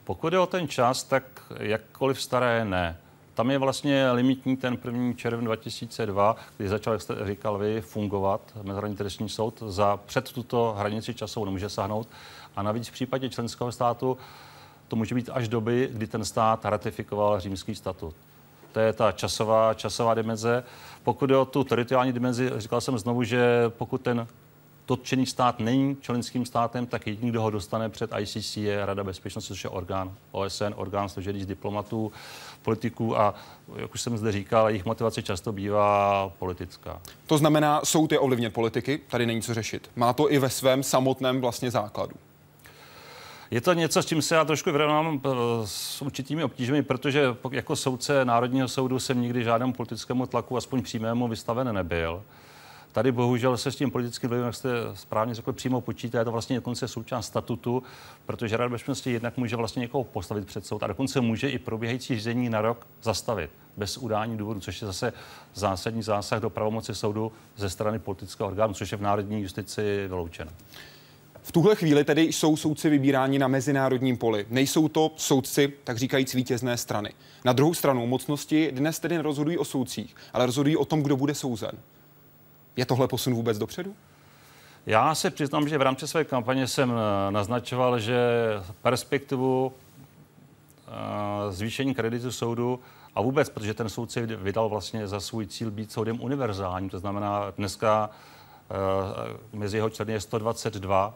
Pokud 0.04 0.32
je 0.32 0.38
o 0.38 0.46
ten 0.46 0.68
čas, 0.68 1.02
tak 1.02 1.24
jakkoliv 1.60 2.22
staré 2.22 2.64
ne. 2.64 2.96
Tam 3.34 3.50
je 3.50 3.58
vlastně 3.58 4.10
limitní 4.10 4.56
ten 4.56 4.78
1. 4.84 5.12
červen 5.12 5.44
2002, 5.44 6.36
kdy 6.56 6.68
začal, 6.68 6.92
jak 6.92 7.02
jste 7.02 7.14
říkal 7.26 7.58
vy, 7.58 7.80
fungovat 7.80 8.40
Mezinárodní 8.56 8.96
trestní 8.96 9.28
soud. 9.28 9.62
Za 9.66 9.96
před 9.96 10.32
tuto 10.32 10.74
hranici 10.78 11.14
časovou 11.14 11.44
nemůže 11.44 11.68
sáhnout. 11.68 12.08
A 12.56 12.62
navíc 12.62 12.88
v 12.88 12.92
případě 12.92 13.28
členského 13.28 13.72
státu 13.72 14.18
to 14.88 14.96
může 14.96 15.14
být 15.14 15.30
až 15.32 15.48
doby, 15.48 15.88
kdy 15.92 16.06
ten 16.06 16.24
stát 16.24 16.64
ratifikoval 16.64 17.40
římský 17.40 17.74
statut. 17.74 18.14
To 18.72 18.80
je 18.80 18.92
ta 18.92 19.12
časová, 19.12 19.74
časová 19.74 20.14
dimenze. 20.14 20.64
Pokud 21.02 21.30
je 21.30 21.36
o 21.36 21.44
tu 21.44 21.64
teritoriální 21.64 22.12
dimenzi, 22.12 22.50
říkal 22.56 22.80
jsem 22.80 22.98
znovu, 22.98 23.24
že 23.24 23.64
pokud 23.68 24.00
ten 24.00 24.26
dotčený 24.88 25.26
stát 25.26 25.60
není 25.60 25.96
členským 26.00 26.46
státem, 26.46 26.86
tak 26.86 27.06
jediný, 27.06 27.30
kdo 27.30 27.42
ho 27.42 27.50
dostane 27.50 27.88
před 27.88 28.10
ICC, 28.18 28.56
je 28.56 28.86
Rada 28.86 29.04
bezpečnosti, 29.04 29.48
což 29.48 29.64
je 29.64 29.70
orgán 29.70 30.12
OSN, 30.32 30.72
orgán 30.76 31.08
složený 31.08 31.42
z 31.42 31.46
diplomatů, 31.46 32.12
politiků 32.62 33.18
a, 33.18 33.34
jak 33.76 33.94
už 33.94 34.00
jsem 34.00 34.18
zde 34.18 34.32
říkal, 34.32 34.68
jejich 34.68 34.84
motivace 34.84 35.22
často 35.22 35.52
bývá 35.52 36.30
politická. 36.38 37.00
To 37.26 37.38
znamená, 37.38 37.80
soud 37.84 38.12
je 38.12 38.18
ovlivněn 38.18 38.52
politiky, 38.52 39.00
tady 39.10 39.26
není 39.26 39.42
co 39.42 39.54
řešit. 39.54 39.90
Má 39.96 40.12
to 40.12 40.32
i 40.32 40.38
ve 40.38 40.50
svém 40.50 40.82
samotném 40.82 41.40
vlastně 41.40 41.70
základu. 41.70 42.14
Je 43.50 43.60
to 43.60 43.72
něco, 43.72 44.02
s 44.02 44.06
čím 44.06 44.22
se 44.22 44.34
já 44.34 44.44
trošku 44.44 44.72
vyrovnám 44.72 45.20
eh, 45.24 45.30
s 45.64 46.02
určitými 46.02 46.44
obtížemi, 46.44 46.82
protože 46.82 47.36
jako 47.50 47.76
soudce 47.76 48.24
Národního 48.24 48.68
soudu 48.68 48.98
jsem 48.98 49.20
nikdy 49.20 49.44
žádnému 49.44 49.72
politickému 49.72 50.26
tlaku, 50.26 50.56
aspoň 50.56 50.82
přímému, 50.82 51.28
vystaven 51.28 51.74
nebyl. 51.74 52.22
Tady 52.92 53.12
bohužel 53.12 53.56
se 53.56 53.72
s 53.72 53.76
tím 53.76 53.90
politickým 53.90 54.28
vlivem, 54.28 54.46
jak 54.46 54.54
jste 54.54 54.70
správně 54.94 55.34
řekl, 55.34 55.52
přímo 55.52 55.80
počítá, 55.80 56.18
je 56.18 56.24
to 56.24 56.32
vlastně 56.32 56.56
dokonce 56.56 56.88
součást 56.88 57.26
statutu, 57.26 57.82
protože 58.26 58.56
Rada 58.56 58.68
bezpečnosti 58.68 59.12
jednak 59.12 59.36
může 59.36 59.56
vlastně 59.56 59.80
někoho 59.80 60.04
postavit 60.04 60.46
před 60.46 60.66
soud 60.66 60.82
a 60.82 60.86
dokonce 60.86 61.20
může 61.20 61.50
i 61.50 61.58
probíhající 61.58 62.14
řízení 62.14 62.48
na 62.48 62.60
rok 62.60 62.86
zastavit 63.02 63.50
bez 63.76 63.98
udání 63.98 64.36
důvodu, 64.36 64.60
což 64.60 64.82
je 64.82 64.86
zase 64.86 65.12
zásadní 65.54 66.02
zásah 66.02 66.40
do 66.40 66.50
pravomoci 66.50 66.94
soudu 66.94 67.32
ze 67.56 67.70
strany 67.70 67.98
politického 67.98 68.48
orgánu, 68.48 68.74
což 68.74 68.92
je 68.92 68.98
v 68.98 69.02
národní 69.02 69.42
justici 69.42 70.06
vyloučeno. 70.08 70.50
V 71.48 71.52
tuhle 71.52 71.76
chvíli 71.76 72.04
tedy 72.04 72.22
jsou 72.22 72.56
soudci 72.56 72.90
vybíráni 72.90 73.38
na 73.38 73.48
mezinárodním 73.48 74.16
poli. 74.16 74.46
Nejsou 74.50 74.88
to 74.88 75.12
soudci, 75.16 75.72
tak 75.84 75.98
říkajíc, 75.98 76.34
vítězné 76.34 76.76
strany. 76.76 77.12
Na 77.44 77.52
druhou 77.52 77.74
stranu 77.74 78.06
mocnosti 78.06 78.72
dnes 78.72 78.98
tedy 78.98 79.16
nerozhodují 79.16 79.58
o 79.58 79.64
soudcích, 79.64 80.16
ale 80.32 80.46
rozhodují 80.46 80.76
o 80.76 80.84
tom, 80.84 81.02
kdo 81.02 81.16
bude 81.16 81.34
souzen. 81.34 81.70
Je 82.76 82.86
tohle 82.86 83.08
posun 83.08 83.34
vůbec 83.34 83.58
dopředu? 83.58 83.94
Já 84.86 85.14
se 85.14 85.30
přiznám, 85.30 85.68
že 85.68 85.78
v 85.78 85.82
rámci 85.82 86.08
své 86.08 86.24
kampaně 86.24 86.66
jsem 86.66 86.92
eh, 86.92 87.32
naznačoval, 87.32 87.98
že 87.98 88.18
perspektivu 88.82 89.72
eh, 90.88 91.52
zvýšení 91.52 91.94
kreditu 91.94 92.32
soudu 92.32 92.80
a 93.14 93.20
vůbec, 93.20 93.48
protože 93.48 93.74
ten 93.74 93.88
soud 93.88 94.12
si 94.12 94.26
vydal 94.26 94.68
vlastně 94.68 95.08
za 95.08 95.20
svůj 95.20 95.46
cíl 95.46 95.70
být 95.70 95.92
soudem 95.92 96.20
univerzálním, 96.20 96.90
to 96.90 96.98
znamená 96.98 97.52
dneska 97.56 98.10
eh, 98.70 99.56
mezi 99.56 99.76
jeho 99.76 99.90
členy 99.90 100.12
je 100.12 100.20
122 100.20 101.14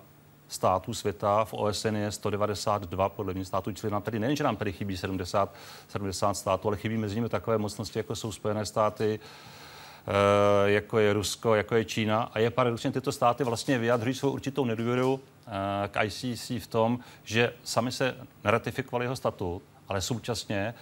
států 0.52 0.94
světa, 0.94 1.44
v 1.44 1.54
OSN 1.54 1.96
je 1.96 2.12
192 2.12 3.08
podle 3.08 3.34
mě 3.34 3.44
států, 3.44 3.72
čili 3.72 3.92
nám 3.92 4.02
tady 4.02 4.18
nejen, 4.18 4.36
že 4.36 4.44
nám 4.44 4.56
tady 4.56 4.72
chybí 4.72 4.96
70, 4.96 5.54
70 5.88 6.34
států, 6.34 6.68
ale 6.68 6.76
chybí 6.76 6.96
mezi 6.96 7.14
nimi 7.14 7.28
takové 7.28 7.58
mocnosti, 7.58 7.98
jako 7.98 8.16
jsou 8.16 8.32
Spojené 8.32 8.66
státy, 8.66 9.20
eh, 10.06 10.70
jako 10.70 10.98
je 10.98 11.12
Rusko, 11.12 11.54
jako 11.54 11.74
je 11.74 11.84
Čína. 11.84 12.22
A 12.22 12.38
je 12.38 12.50
paradoxně, 12.50 12.92
tyto 12.92 13.12
státy 13.12 13.44
vlastně 13.44 13.78
vyjadřují 13.78 14.14
svou 14.14 14.30
určitou 14.30 14.64
nedůvěru 14.64 15.20
eh, 15.46 15.88
k 15.88 16.04
ICC 16.04 16.50
v 16.50 16.66
tom, 16.66 16.98
že 17.24 17.52
sami 17.64 17.92
se 17.92 18.16
neratifikovali 18.44 19.04
jeho 19.04 19.16
statut, 19.16 19.62
ale 19.88 20.00
současně 20.00 20.74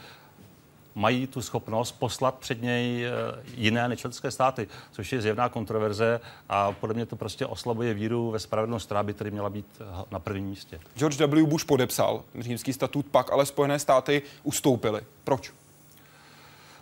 mají 0.94 1.26
tu 1.26 1.42
schopnost 1.42 1.92
poslat 1.92 2.34
před 2.34 2.62
něj 2.62 3.04
eh, 3.04 3.10
jiné 3.56 3.88
nečlenské 3.88 4.30
státy, 4.30 4.68
což 4.92 5.12
je 5.12 5.20
zjevná 5.20 5.48
kontroverze 5.48 6.20
a 6.48 6.72
podle 6.72 6.94
mě 6.94 7.06
to 7.06 7.16
prostě 7.16 7.46
oslabuje 7.46 7.94
víru 7.94 8.30
ve 8.30 8.38
spravedlnost, 8.38 8.86
která 8.86 9.02
by 9.02 9.14
tedy 9.14 9.30
měla 9.30 9.50
být 9.50 9.66
eh, 9.80 9.84
na 10.10 10.18
prvním 10.18 10.46
místě. 10.46 10.80
George 10.96 11.20
W. 11.20 11.46
Bush 11.46 11.64
podepsal 11.64 12.24
římský 12.38 12.72
statut, 12.72 13.06
pak 13.06 13.32
ale 13.32 13.46
Spojené 13.46 13.78
státy 13.78 14.22
ustoupily. 14.42 15.00
Proč? 15.24 15.52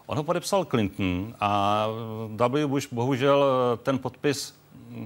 On 0.06 0.16
ho 0.16 0.24
podepsal 0.24 0.64
Clinton 0.64 1.34
a 1.40 1.86
W. 2.36 2.66
Bush 2.66 2.92
bohužel 2.92 3.44
eh, 3.44 3.76
ten 3.76 3.98
podpis 3.98 4.57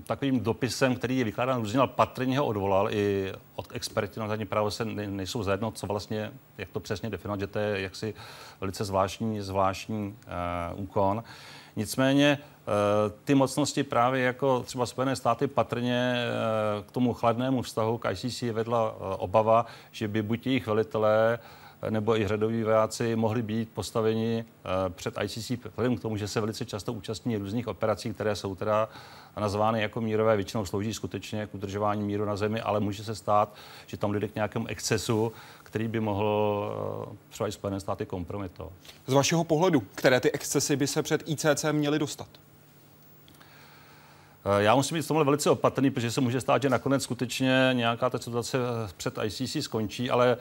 takovým 0.06 0.40
dopisem, 0.40 0.94
který 0.94 1.18
je 1.18 1.24
vykládán 1.24 1.60
různě, 1.60 1.78
ale 1.78 1.88
patrně 1.88 2.38
ho 2.38 2.46
odvolal 2.46 2.90
i 2.90 3.32
od 3.54 3.66
expertů 3.72 4.20
na 4.20 4.28
zadní 4.28 4.46
právo 4.46 4.70
se 4.70 4.84
nejsou 4.84 5.42
zajedno, 5.42 5.70
co 5.70 5.86
vlastně, 5.86 6.32
jak 6.58 6.68
to 6.68 6.80
přesně 6.80 7.10
definovat, 7.10 7.40
že 7.40 7.46
to 7.46 7.58
je 7.58 7.80
jaksi 7.80 8.14
velice 8.60 8.84
zvláštní, 8.84 9.40
zvláštní 9.40 10.16
uh, 10.74 10.82
úkon. 10.82 11.24
Nicméně 11.76 12.38
uh, 12.38 13.12
ty 13.24 13.34
mocnosti 13.34 13.82
právě 13.82 14.22
jako 14.22 14.62
třeba 14.62 14.86
Spojené 14.86 15.16
státy 15.16 15.46
patrně 15.46 16.24
uh, 16.78 16.84
k 16.84 16.90
tomu 16.90 17.12
chladnému 17.14 17.62
vztahu 17.62 17.98
k 17.98 18.10
ICC 18.10 18.42
vedla 18.42 18.96
obava, 19.18 19.66
že 19.90 20.08
by 20.08 20.22
buď 20.22 20.46
jejich 20.46 20.66
velitelé 20.66 21.38
nebo 21.90 22.20
i 22.20 22.28
řadoví 22.28 22.62
vojáci 22.62 23.16
mohli 23.16 23.42
být 23.42 23.68
postaveni 23.74 24.44
před 24.88 25.14
ICC 25.22 25.50
vzhledem 25.50 25.96
k 25.96 26.00
tomu, 26.00 26.16
že 26.16 26.28
se 26.28 26.40
velice 26.40 26.64
často 26.64 26.92
účastní 26.92 27.36
různých 27.36 27.68
operací, 27.68 28.14
které 28.14 28.36
jsou 28.36 28.54
teda 28.54 28.88
nazvány 29.36 29.82
jako 29.82 30.00
mírové, 30.00 30.36
většinou 30.36 30.64
slouží 30.64 30.94
skutečně 30.94 31.46
k 31.46 31.54
udržování 31.54 32.02
míru 32.02 32.24
na 32.24 32.36
zemi, 32.36 32.60
ale 32.60 32.80
může 32.80 33.04
se 33.04 33.14
stát, 33.14 33.54
že 33.86 33.96
tam 33.96 34.12
dojde 34.12 34.28
k 34.28 34.34
nějakému 34.34 34.66
excesu, 34.66 35.32
který 35.62 35.88
by 35.88 36.00
mohl 36.00 37.08
eh, 37.12 37.16
třeba 37.30 37.48
i 37.48 37.52
Spojené 37.52 37.80
státy 37.80 38.06
kompromitovat. 38.06 38.72
Z 39.06 39.12
vašeho 39.12 39.44
pohledu, 39.44 39.82
které 39.94 40.20
ty 40.20 40.32
excesy 40.32 40.76
by 40.76 40.86
se 40.86 41.02
před 41.02 41.28
ICC 41.28 41.64
měly 41.72 41.98
dostat? 41.98 42.28
Eh, 44.44 44.62
já 44.62 44.74
musím 44.74 44.94
být 44.94 45.02
v 45.02 45.08
tomhle 45.08 45.24
velice 45.24 45.50
opatrný, 45.50 45.90
protože 45.90 46.10
se 46.10 46.20
může 46.20 46.40
stát, 46.40 46.62
že 46.62 46.68
nakonec 46.68 47.02
skutečně 47.02 47.70
nějaká 47.72 48.10
ta 48.10 48.18
situace 48.18 48.58
před 48.96 49.18
ICC 49.24 49.56
skončí, 49.60 50.10
ale 50.10 50.36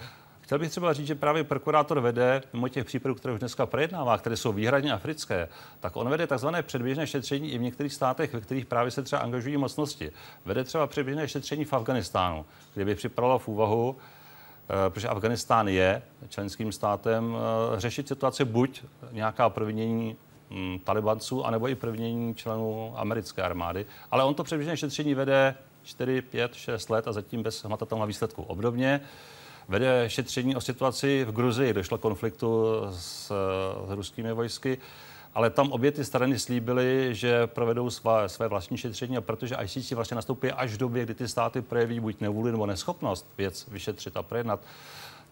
Chtěl 0.51 0.59
bych 0.59 0.69
třeba 0.69 0.93
říct, 0.93 1.07
že 1.07 1.15
právě 1.15 1.43
prokurátor 1.43 1.99
vede, 1.99 2.41
mimo 2.53 2.67
těch 2.67 2.85
případů, 2.85 3.15
které 3.15 3.33
už 3.33 3.39
dneska 3.39 3.65
projednává, 3.65 4.17
které 4.17 4.37
jsou 4.37 4.51
výhradně 4.53 4.93
africké, 4.93 5.47
tak 5.79 5.95
on 5.95 6.09
vede 6.09 6.27
tzv. 6.27 6.47
předběžné 6.61 7.07
šetření 7.07 7.51
i 7.51 7.57
v 7.57 7.61
některých 7.61 7.93
státech, 7.93 8.33
ve 8.33 8.41
kterých 8.41 8.65
právě 8.65 8.91
se 8.91 9.03
třeba 9.03 9.21
angažují 9.21 9.57
mocnosti. 9.57 10.11
Vede 10.45 10.63
třeba 10.63 10.87
předběžné 10.87 11.27
šetření 11.27 11.65
v 11.65 11.73
Afganistánu, 11.73 12.45
kde 12.73 12.85
by 12.85 12.95
připravilo 12.95 13.39
v 13.39 13.47
úvahu, 13.47 13.95
eh, 13.97 14.89
protože 14.89 15.07
Afganistán 15.07 15.67
je 15.67 16.01
členským 16.29 16.71
státem, 16.71 17.35
eh, 17.35 17.79
řešit 17.79 18.07
situaci 18.07 18.45
buď 18.45 18.83
nějaká 19.11 19.49
provinění 19.49 20.15
hm, 20.49 20.79
talibanců, 20.83 21.45
anebo 21.45 21.67
i 21.67 21.75
provinění 21.75 22.35
členů 22.35 22.93
americké 22.95 23.41
armády. 23.41 23.85
Ale 24.11 24.23
on 24.23 24.33
to 24.33 24.43
předběžné 24.43 24.77
šetření 24.77 25.13
vede 25.13 25.55
4, 25.83 26.21
5, 26.21 26.55
6 26.55 26.89
let 26.89 27.07
a 27.07 27.13
zatím 27.13 27.43
bez 27.43 27.63
hmatatelného 27.63 28.07
výsledku. 28.07 28.43
Obdobně 28.43 29.01
vede 29.71 30.03
šetření 30.07 30.55
o 30.55 30.61
situaci 30.61 31.25
v 31.25 31.31
Gruzii. 31.31 31.73
Došlo 31.73 31.97
konfliktu 31.97 32.65
s, 32.91 33.27
s 33.87 33.89
ruskými 33.89 34.33
vojsky 34.33 34.77
ale 35.33 35.49
tam 35.49 35.71
obě 35.71 35.91
ty 35.91 36.05
strany 36.05 36.39
slíbily, 36.39 37.09
že 37.15 37.47
provedou 37.47 37.89
své, 37.89 38.29
své 38.29 38.47
vlastní 38.47 38.77
šetření 38.77 39.17
a 39.17 39.21
protože 39.21 39.55
ICC 39.63 39.91
vlastně 39.91 40.15
nastoupí 40.15 40.51
až 40.51 40.71
v 40.71 40.77
době, 40.77 41.05
kdy 41.05 41.13
ty 41.13 41.27
státy 41.27 41.61
projeví 41.61 41.99
buď 41.99 42.21
nevůli 42.21 42.51
nebo 42.51 42.65
neschopnost 42.65 43.25
věc 43.37 43.67
vyšetřit 43.71 44.17
a 44.17 44.23
projednat, 44.23 44.59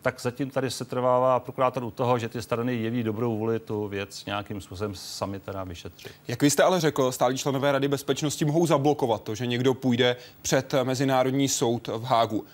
tak 0.02 0.22
zatím 0.22 0.50
tady 0.50 0.72
se 0.72 0.86
trvává 0.86 1.40
prokurátor 1.40 1.84
u 1.84 1.92
toho, 1.92 2.20
že 2.20 2.30
ty 2.30 2.42
strany 2.42 2.76
jeví 2.76 3.04
dobrou 3.04 3.38
vůli 3.38 3.60
tu 3.60 3.88
věc 3.88 4.26
nějakým 4.26 4.62
způsobem 4.62 4.96
sami 4.96 5.40
teda 5.40 5.64
vyšetřit. 5.64 6.12
Jak 6.28 6.42
vy 6.42 6.50
jste 6.50 6.64
ale 6.64 6.80
řekl, 6.80 7.12
stálí 7.12 7.38
členové 7.38 7.72
Rady 7.72 7.88
bezpečnosti 7.88 8.46
mohou 8.46 8.68
zablokovat 8.68 9.24
to, 9.24 9.36
že 9.36 9.48
někdo 9.48 9.74
půjde 9.74 10.16
před 10.42 10.74
Mezinárodní 10.84 11.48
soud 11.48 11.88
v 11.88 12.04
Hágu. 12.04 12.46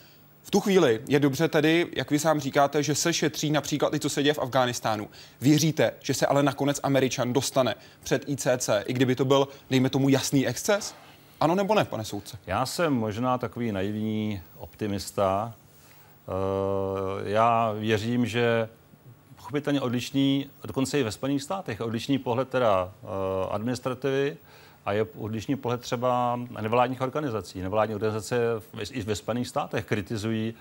V 0.46 0.52
tu 0.52 0.60
chvíli 0.60 1.02
je 1.08 1.20
dobře 1.20 1.48
tedy, 1.48 1.88
jak 1.96 2.12
vy 2.12 2.20
sám 2.20 2.40
říkáte, 2.40 2.84
že 2.84 2.96
se 2.96 3.14
šetří 3.14 3.52
například 3.52 3.94
i 3.94 4.00
co 4.00 4.10
se 4.10 4.24
děje 4.24 4.34
v 4.34 4.40
Afghánistánu. 4.40 5.10
Věříte, 5.42 5.94
že 6.04 6.14
se 6.14 6.26
ale 6.26 6.44
nakonec 6.44 6.80
Američan 6.84 7.34
dostane 7.34 7.76
před 8.04 8.30
ICC, 8.30 8.70
i 8.86 8.94
kdyby 8.94 9.16
to 9.16 9.26
byl, 9.26 9.48
dejme 9.70 9.90
tomu, 9.90 10.10
jasný 10.10 10.48
exces? 10.48 10.96
Ano 11.40 11.56
nebo 11.56 11.76
ne, 11.76 11.86
pane 11.86 12.06
soudce? 12.06 12.38
Já 12.48 12.66
jsem 12.66 12.94
možná 12.94 13.38
takový 13.38 13.72
naivní 13.72 14.42
optimista. 14.58 15.54
Eh, 16.28 17.30
já 17.30 17.72
věřím, 17.72 18.26
že 18.26 18.70
pochopitelně 19.36 19.82
odlišný, 19.82 20.50
dokonce 20.66 21.00
i 21.00 21.04
ve 21.04 21.12
Spojených 21.12 21.44
státech, 21.44 21.82
odlišný 21.82 22.18
pohled 22.18 22.50
teda 22.50 22.92
eh, 23.04 23.08
administrativy, 23.52 24.38
a 24.86 24.94
je 24.94 25.06
odlišný 25.18 25.56
pohled 25.56 25.82
třeba 25.82 26.40
nevládních 26.62 27.02
organizací. 27.02 27.62
Nevládní 27.62 27.96
organizace 27.96 28.62
i 28.92 29.02
ve 29.02 29.16
Spojených 29.16 29.48
státech 29.48 29.86
kritizují 29.86 30.54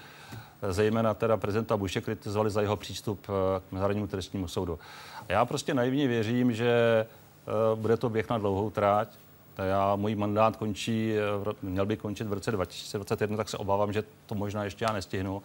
zejména 0.70 1.14
teda 1.14 1.36
prezidenta 1.36 1.76
Bushe 1.76 2.00
kritizovali 2.00 2.50
za 2.50 2.60
jeho 2.60 2.76
přístup 2.76 3.26
eh, 3.28 3.60
k 3.68 3.72
Mezinárodnímu 3.72 4.06
trestnímu 4.06 4.48
soudu. 4.48 4.78
A 5.28 5.32
já 5.32 5.44
prostě 5.44 5.74
naivně 5.74 6.08
věřím, 6.08 6.52
že 6.52 6.70
eh, 7.06 7.50
bude 7.74 7.96
to 7.96 8.08
běh 8.08 8.30
na 8.30 8.38
dlouhou 8.38 8.70
tráť. 8.70 9.08
Já, 9.58 9.96
můj 9.96 10.14
mandát 10.14 10.56
končí, 10.56 11.14
eh, 11.14 11.54
měl 11.62 11.86
by 11.86 11.96
končit 11.96 12.26
v 12.26 12.32
roce 12.32 12.50
2021, 12.50 13.36
tak 13.36 13.48
se 13.48 13.56
obávám, 13.56 13.92
že 13.92 14.04
to 14.26 14.34
možná 14.34 14.64
ještě 14.64 14.84
já 14.84 14.92
nestihnu. 14.92 15.42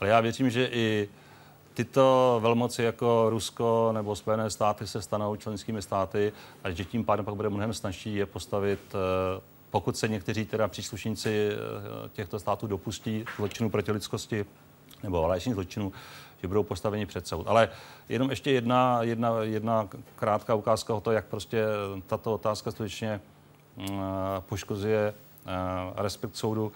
Ale 0.00 0.10
já 0.10 0.20
věřím, 0.20 0.50
že 0.50 0.68
i 0.72 1.08
tyto 1.76 2.38
velmoci 2.42 2.82
jako 2.82 3.26
Rusko 3.30 3.90
nebo 3.92 4.16
Spojené 4.16 4.50
státy 4.50 4.86
se 4.86 5.02
stanou 5.02 5.36
členskými 5.36 5.82
státy 5.82 6.32
a 6.64 6.70
že 6.70 6.84
tím 6.84 7.04
pádem 7.04 7.24
pak 7.24 7.34
bude 7.34 7.48
mnohem 7.48 7.72
snažší 7.72 8.14
je 8.14 8.26
postavit 8.26 8.80
eh, 8.94 9.40
pokud 9.70 9.96
se 9.96 10.08
někteří 10.08 10.44
teda 10.44 10.68
příslušníci 10.68 11.48
eh, 11.52 12.08
těchto 12.12 12.38
států 12.38 12.66
dopustí 12.66 13.24
zločinu 13.36 13.70
proti 13.70 13.92
lidskosti 13.92 14.46
nebo 15.02 15.22
válečných 15.22 15.54
zločinů, 15.54 15.92
že 16.42 16.48
budou 16.48 16.62
postaveni 16.62 17.06
před 17.06 17.26
soud. 17.26 17.46
Ale 17.46 17.68
jenom 18.08 18.30
ještě 18.30 18.50
jedna, 18.50 19.02
jedna, 19.02 19.42
jedna 19.42 19.88
krátká 20.16 20.54
ukázka 20.54 20.94
o 20.94 21.00
to, 21.00 21.12
jak 21.12 21.26
prostě 21.26 21.64
tato 22.06 22.34
otázka 22.34 22.70
skutečně 22.70 23.20
mm, 23.76 24.00
poškozuje 24.40 25.14
eh, 25.46 25.52
respekt 25.96 26.36
soudu. 26.36 26.72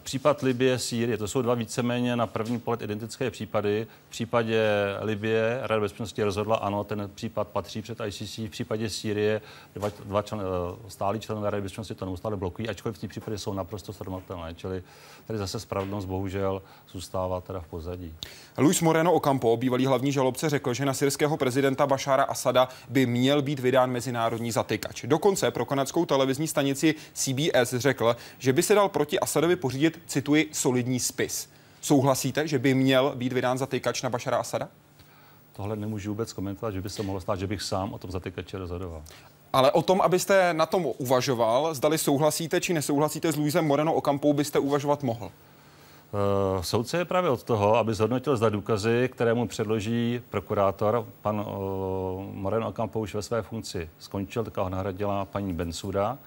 Případ 0.00 0.42
Libie, 0.42 0.78
Sýrie, 0.78 1.18
to 1.18 1.28
jsou 1.28 1.42
dva 1.42 1.54
víceméně 1.54 2.16
na 2.16 2.26
první 2.26 2.58
pohled 2.60 2.82
identické 2.82 3.30
případy. 3.30 3.86
V 4.06 4.10
případě 4.10 4.68
Libie 5.00 5.58
Rada 5.62 5.80
bezpečnosti 5.80 6.22
rozhodla, 6.22 6.56
ano, 6.56 6.84
ten 6.84 7.10
případ 7.14 7.48
patří 7.48 7.82
před 7.82 7.98
ICC. 8.06 8.38
V 8.38 8.48
případě 8.48 8.90
Sýrie 8.90 9.40
dva, 9.74 9.90
dva 10.04 10.22
člen, 10.22 10.40
eh, 10.40 10.90
stálí 10.90 11.20
členové 11.20 11.50
Rady 11.50 11.62
bezpečnosti 11.62 11.94
to 11.94 12.04
neustále 12.04 12.36
blokují, 12.36 12.68
ačkoliv 12.68 12.98
ty 12.98 13.08
případy 13.08 13.38
jsou 13.38 13.54
naprosto 13.54 13.92
srovnatelné. 13.92 14.54
Čili 14.54 14.82
tady 15.26 15.38
zase 15.38 15.60
spravedlnost 15.60 16.06
bohužel 16.06 16.62
zůstává 16.92 17.40
teda 17.40 17.60
v 17.60 17.66
pozadí. 17.66 18.14
Luis 18.58 18.80
Moreno 18.80 19.12
Ocampo, 19.12 19.56
bývalý 19.56 19.86
hlavní 19.86 20.12
žalobce, 20.12 20.50
řekl, 20.50 20.74
že 20.74 20.84
na 20.84 20.94
syrského 20.94 21.36
prezidenta 21.36 21.86
Bašára 21.86 22.24
Asada 22.24 22.68
by 22.88 23.06
měl 23.06 23.42
být 23.42 23.60
vydán 23.60 23.90
mezinárodní 23.90 24.52
zatykač. 24.52 25.04
Dokonce 25.06 25.50
pro 25.50 25.64
kanadskou 25.64 26.06
televizní 26.06 26.48
stanici 26.48 26.94
CBS 27.12 27.74
řekl, 27.74 28.16
že 28.38 28.52
by 28.52 28.62
se 28.62 28.74
dal 28.74 28.88
proti 28.88 29.20
Asadovi 29.20 29.56
pořídit 29.56 29.75
pořídit, 29.76 30.02
cituji, 30.06 30.48
solidní 30.52 31.00
spis. 31.00 31.48
Souhlasíte, 31.80 32.48
že 32.48 32.58
by 32.58 32.74
měl 32.74 33.12
být 33.14 33.32
vydán 33.32 33.58
zatýkač 33.58 34.02
na 34.02 34.10
Bašara 34.10 34.36
Asada? 34.36 34.68
Tohle 35.52 35.76
nemůžu 35.76 36.10
vůbec 36.10 36.32
komentovat, 36.32 36.70
že 36.70 36.80
by 36.80 36.90
se 36.90 37.02
mohlo 37.02 37.20
stát, 37.20 37.38
že 37.38 37.46
bych 37.46 37.62
sám 37.62 37.92
o 37.92 37.98
tom 37.98 38.10
zatýkači 38.10 38.56
rozhodoval. 38.56 39.02
Ale 39.52 39.72
o 39.72 39.82
tom, 39.82 40.00
abyste 40.00 40.54
na 40.54 40.66
tom 40.66 40.86
uvažoval, 40.98 41.74
zdali 41.74 41.98
souhlasíte 41.98 42.60
či 42.60 42.72
nesouhlasíte 42.72 43.32
s 43.32 43.36
Luisem 43.36 43.64
Moreno 43.66 43.94
Okampou, 43.94 44.32
byste 44.32 44.58
uvažovat 44.58 45.02
mohl? 45.02 45.24
Uh, 45.26 46.62
soudce 46.62 46.98
je 46.98 47.04
právě 47.04 47.30
od 47.30 47.42
toho, 47.42 47.76
aby 47.76 47.94
zhodnotil 47.94 48.36
zda 48.36 48.48
důkazy, 48.48 49.10
které 49.12 49.34
mu 49.34 49.48
předloží 49.48 50.20
prokurátor. 50.30 51.06
Pan 51.22 51.40
uh, 51.40 51.44
Moreno 52.32 52.68
Ocampo 52.68 53.00
už 53.00 53.14
ve 53.14 53.22
své 53.22 53.42
funkci 53.42 53.88
skončil, 53.98 54.44
tak 54.44 54.56
ho 54.56 54.68
nahradila 54.68 55.24
paní 55.24 55.52
Bensuda. 55.52 56.18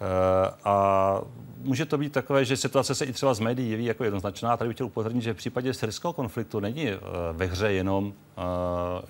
Eh, 0.00 0.50
a 0.64 1.20
může 1.62 1.86
to 1.86 1.98
být 1.98 2.12
takové, 2.12 2.44
že 2.44 2.56
situace 2.56 2.94
se 2.94 3.04
i 3.04 3.12
třeba 3.12 3.34
z 3.34 3.40
médií 3.40 3.70
jeví 3.70 3.84
jako 3.84 4.04
jednoznačná. 4.04 4.56
Tady 4.56 4.68
bych 4.68 4.76
chtěl 4.76 4.86
upozornit, 4.86 5.22
že 5.22 5.34
v 5.34 5.36
případě 5.36 5.74
syrského 5.74 6.12
konfliktu 6.12 6.60
není 6.60 6.88
eh, 6.88 6.98
ve 7.32 7.46
hře 7.46 7.72
jenom 7.72 8.12
eh, 8.12 8.42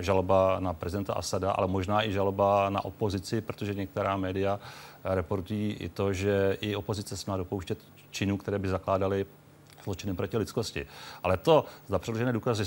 žaloba 0.03 0.57
na 0.61 0.73
prezidenta 0.73 1.15
Asada, 1.15 1.51
ale 1.53 1.67
možná 1.69 2.07
i 2.07 2.13
žaloba 2.13 2.71
na 2.71 2.85
opozici, 2.85 3.41
protože 3.41 3.75
některá 3.75 4.17
média 4.17 4.61
reportují 5.05 5.73
i 5.73 5.89
to, 5.89 6.13
že 6.13 6.59
i 6.61 6.77
opozice 6.77 7.17
se 7.17 7.31
má 7.31 7.37
dopouštět 7.37 7.79
činů, 8.11 8.37
které 8.37 8.59
by 8.59 8.69
zakládaly 8.69 9.27
zločiny 9.85 10.15
proti 10.15 10.37
lidskosti. 10.37 10.87
Ale 11.23 11.37
to, 11.37 11.65
zda 11.87 11.99
předložené 11.99 12.33
důkazy 12.33 12.67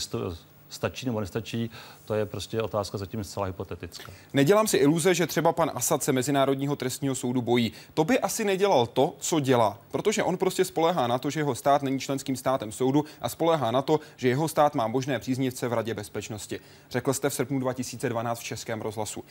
stačí 0.69 1.05
nebo 1.05 1.19
nestačí, 1.19 1.69
to 2.05 2.13
je 2.13 2.25
prostě 2.25 2.61
otázka 2.61 2.97
zatím 2.97 3.23
zcela 3.23 3.45
hypotetická. 3.45 4.11
Nedělám 4.33 4.67
si 4.67 4.77
iluze, 4.77 5.13
že 5.13 5.27
třeba 5.27 5.53
pan 5.53 5.71
Asad 5.75 6.03
se 6.03 6.11
Mezinárodního 6.11 6.75
trestního 6.75 7.15
soudu 7.15 7.41
bojí. 7.41 7.71
To 7.93 8.03
by 8.03 8.19
asi 8.19 8.45
nedělal 8.45 8.87
to, 8.87 9.15
co 9.19 9.39
dělá, 9.39 9.79
protože 9.91 10.23
on 10.23 10.37
prostě 10.37 10.65
spolehá 10.65 11.07
na 11.07 11.17
to, 11.17 11.29
že 11.29 11.39
jeho 11.39 11.55
stát 11.55 11.83
není 11.83 11.99
členským 11.99 12.35
státem 12.35 12.71
soudu 12.71 13.05
a 13.21 13.29
spolehá 13.29 13.71
na 13.71 13.81
to, 13.81 13.99
že 14.15 14.27
jeho 14.27 14.47
stát 14.47 14.75
má 14.75 14.87
možné 14.87 15.19
příznivce 15.19 15.67
v 15.67 15.73
Radě 15.73 15.93
bezpečnosti. 15.93 16.59
Řekl 16.89 17.13
jste 17.13 17.29
v 17.29 17.33
srpnu 17.33 17.59
2012 17.59 18.39
v 18.39 18.43
Českém 18.43 18.81
rozhlasu. 18.81 19.23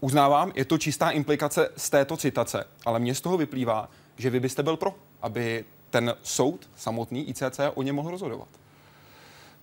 Uznávám, 0.00 0.52
je 0.54 0.64
to 0.64 0.78
čistá 0.78 1.10
implikace 1.10 1.68
z 1.76 1.90
této 1.90 2.16
citace, 2.16 2.66
ale 2.86 2.98
mně 2.98 3.14
z 3.14 3.20
toho 3.20 3.36
vyplývá, 3.36 3.88
že 4.16 4.30
vy 4.30 4.40
byste 4.40 4.62
byl 4.62 4.76
pro, 4.76 4.94
aby 5.22 5.64
ten 5.90 6.14
soud 6.22 6.68
samotný 6.76 7.28
ICC 7.28 7.60
o 7.74 7.82
něm 7.82 7.96
mohl 7.96 8.10
rozhodovat. 8.10 8.48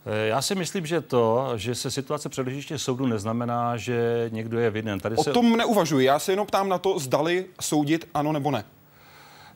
Eh, 0.05 0.27
já 0.27 0.41
si 0.41 0.55
myslím, 0.55 0.85
že 0.85 1.01
to, 1.01 1.51
že 1.55 1.75
se 1.75 1.91
situace 1.91 2.29
předloží 2.29 2.67
soudu, 2.77 3.05
neznamená, 3.05 3.77
že 3.77 4.29
někdo 4.33 4.59
je 4.59 4.69
vinen. 4.69 4.99
Tady 4.99 5.15
o 5.15 5.23
se... 5.23 5.31
tom 5.31 5.57
neuvažuji. 5.57 6.05
Já 6.05 6.19
se 6.19 6.31
jenom 6.31 6.47
ptám 6.47 6.69
na 6.69 6.77
to, 6.77 6.99
zdali 6.99 7.45
soudit 7.61 8.07
ano 8.13 8.31
nebo 8.31 8.51
ne. 8.51 8.65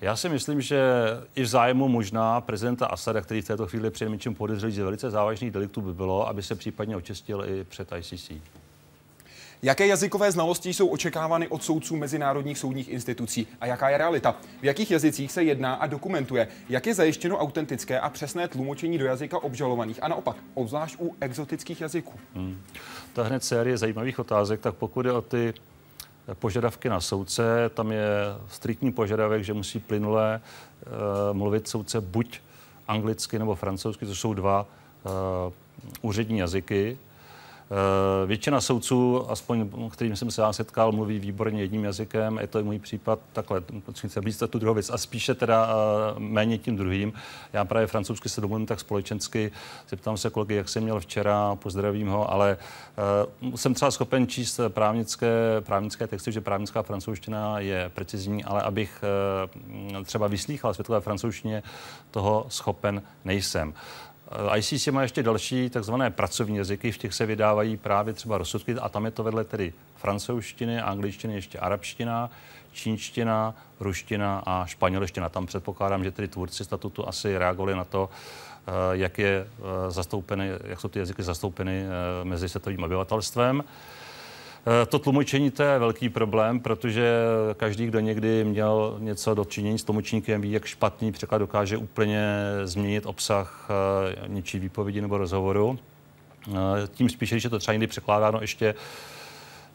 Já 0.02 0.16
si 0.16 0.30
myslím, 0.30 0.62
že 0.62 0.82
i 1.36 1.44
v 1.44 1.48
zájmu 1.48 1.88
možná 1.88 2.42
prezidenta 2.42 2.86
Asada, 2.86 3.22
který 3.22 3.42
v 3.42 3.48
této 3.48 3.68
chvíli 3.68 3.92
přinejmenším 3.92 4.36
podezřelý 4.36 4.74
že 4.74 4.84
velice 4.84 5.12
závažných 5.12 5.52
deliktů 5.52 5.82
by 5.82 5.94
bylo, 5.94 6.28
aby 6.28 6.44
se 6.44 6.56
případně 6.56 6.96
očistil 6.96 7.46
i 7.48 7.64
před 7.64 7.92
ICC. 7.98 8.32
Jaké 9.66 9.88
jazykové 9.88 10.32
znalosti 10.32 10.74
jsou 10.74 10.88
očekávány 10.88 11.48
od 11.48 11.64
soudců 11.64 11.96
mezinárodních 11.96 12.58
soudních 12.58 12.90
institucí 12.90 13.48
a 13.62 13.66
jaká 13.66 13.90
je 13.90 13.98
realita? 13.98 14.36
V 14.62 14.66
jakých 14.66 14.92
jazycích 14.92 15.32
se 15.32 15.44
jedná 15.44 15.74
a 15.74 15.88
dokumentuje? 15.88 16.48
Jak 16.70 16.88
je 16.88 16.94
zajištěno 16.94 17.38
autentické 17.38 18.00
a 18.00 18.10
přesné 18.10 18.48
tlumočení 18.48 18.98
do 18.98 19.06
jazyka 19.06 19.44
obžalovaných 19.44 20.04
a 20.04 20.08
naopak, 20.08 20.36
obzvlášť 20.54 20.96
u 21.00 21.16
exotických 21.22 21.82
jazyků? 21.82 22.14
Hmm. 22.36 22.62
To 23.14 23.24
hned 23.24 23.44
série 23.44 23.78
zajímavých 23.78 24.20
otázek, 24.20 24.62
tak 24.62 24.76
pokud 24.76 25.06
je 25.06 25.12
o 25.12 25.22
ty 25.22 25.54
požadavky 26.34 26.90
na 26.90 27.02
soudce, 27.02 27.44
tam 27.74 27.92
je 27.92 28.08
striktní 28.50 28.92
požadavek, 28.92 29.44
že 29.44 29.54
musí 29.54 29.80
plynule 29.80 30.42
uh, 30.42 30.92
mluvit 31.38 31.68
soudce 31.68 32.02
buď 32.02 32.40
anglicky 32.88 33.40
nebo 33.40 33.56
francouzsky, 33.56 34.06
to 34.06 34.16
jsou 34.16 34.34
dva 34.34 34.66
uh, 35.06 35.54
úřední 36.02 36.38
jazyky. 36.38 36.98
Eh, 37.72 38.26
většina 38.26 38.62
soudců, 38.62 39.32
aspoň 39.32 39.70
kterým 39.90 40.16
jsem 40.16 40.32
se 40.32 40.42
já 40.42 40.54
setkal, 40.54 40.92
mluví 40.92 41.20
výborně 41.20 41.62
jedním 41.62 41.84
jazykem. 41.84 42.38
Je 42.42 42.48
to 42.48 42.64
můj 42.64 42.80
případ 42.80 43.20
takhle, 43.34 43.64
chci 44.08 44.22
blíž 44.22 44.38
tu 44.50 44.60
druhou 44.60 44.74
věc 44.74 44.90
a 44.90 44.98
spíše 44.98 45.36
teda 45.36 45.70
eh, 45.70 46.20
méně 46.20 46.58
tím 46.58 46.76
druhým. 46.76 47.14
Já 47.54 47.66
právě 47.66 47.88
francouzsky 47.88 48.30
se 48.30 48.42
domluvím 48.42 48.66
tak 48.66 48.80
společensky. 48.80 49.52
Zeptám 49.90 50.18
se 50.18 50.30
kolegy, 50.30 50.56
jak 50.56 50.70
jsem 50.70 50.84
měl 50.84 51.00
včera, 51.00 51.56
pozdravím 51.56 52.08
ho, 52.08 52.32
ale 52.32 52.58
uh, 53.42 53.56
jsem 53.56 53.74
třeba 53.74 53.92
schopen 53.92 54.28
číst 54.28 54.60
právnické, 54.68 55.28
právnické 55.60 56.08
texty, 56.08 56.32
že 56.32 56.42
právnická 56.42 56.84
francouzština 56.84 57.60
je 57.60 57.92
precizní, 57.94 58.44
ale 58.44 58.62
abych 58.62 59.04
třeba 60.04 60.28
vyslýchal 60.28 60.74
světové 60.74 61.02
francouzštině, 61.02 61.64
toho 62.12 62.46
schopen 62.50 63.02
nejsem. 63.26 63.74
Eh, 64.32 64.58
ICC 64.60 64.88
má 64.88 65.02
ještě 65.02 65.24
další 65.24 65.70
takzvané 65.70 66.12
pracovní 66.12 66.58
jazyky, 66.58 66.92
v 66.92 66.98
těch 66.98 67.14
se 67.14 67.26
vydávají 67.26 67.78
právě 67.78 68.14
třeba 68.14 68.38
rozsudky 68.38 68.74
a 68.74 68.90
tam 68.90 69.06
je 69.06 69.12
to 69.12 69.24
vedle 69.24 69.44
tedy 69.44 69.74
francouzštiny, 69.96 70.82
angličtiny, 70.82 71.34
ještě 71.34 71.60
arabština, 71.60 72.30
čínština, 72.72 73.56
ruština 73.80 74.44
a 74.46 74.66
španělština. 74.66 75.30
Tam 75.30 75.46
předpokládám, 75.46 76.04
že 76.04 76.12
tedy 76.12 76.28
tvůrci 76.28 76.66
statutu 76.66 77.08
asi 77.08 77.38
reagovali 77.38 77.76
na 77.76 77.84
to, 77.84 78.10
eh, 78.68 78.72
jak, 78.92 79.18
je 79.20 79.48
zastoupeny, 79.90 80.50
jak 80.64 80.80
jsou 80.80 80.88
ty 80.88 81.00
jazyky 81.00 81.24
zastoupeny 81.24 81.86
mezi 82.24 82.50
světovým 82.50 82.84
obyvatelstvem. 82.84 83.64
To 84.90 85.00
tlumočení 85.00 85.52
to 85.52 85.64
je 85.64 85.80
velký 85.80 86.10
problém, 86.10 86.60
protože 86.60 87.14
každý, 87.58 87.86
kdo 87.86 88.00
někdy 88.00 88.44
měl 88.44 88.96
něco 89.00 89.34
dočinění 89.36 89.80
s 89.80 89.84
tlumočníkem, 89.84 90.42
ví, 90.42 90.52
jak 90.52 90.66
špatný 90.66 91.12
překlad 91.12 91.38
dokáže 91.38 91.78
úplně 91.78 92.28
změnit 92.64 93.06
obsah 93.06 93.70
něčí 94.28 94.60
výpovědi 94.60 95.02
nebo 95.02 95.18
rozhovoru. 95.18 95.80
Tím 96.92 97.10
spíše, 97.10 97.40
že 97.40 97.50
to 97.50 97.60
třeba 97.60 97.74
někdy 97.74 97.88
překládáno 97.88 98.42
ještě 98.42 98.76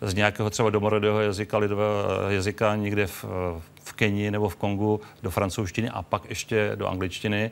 z 0.00 0.14
nějakého 0.14 0.50
třeba 0.50 0.70
domorodého 0.70 1.20
jazyka, 1.20 1.58
lidového 1.58 2.30
jazyka 2.30 2.76
někde 2.76 3.06
v, 3.06 3.24
v 3.82 3.92
Keni 3.92 4.30
nebo 4.30 4.48
v 4.48 4.56
Kongu 4.56 5.00
do 5.22 5.30
francouzštiny 5.30 5.88
a 5.88 6.02
pak 6.02 6.28
ještě 6.28 6.72
do 6.74 6.88
angličtiny. 6.88 7.50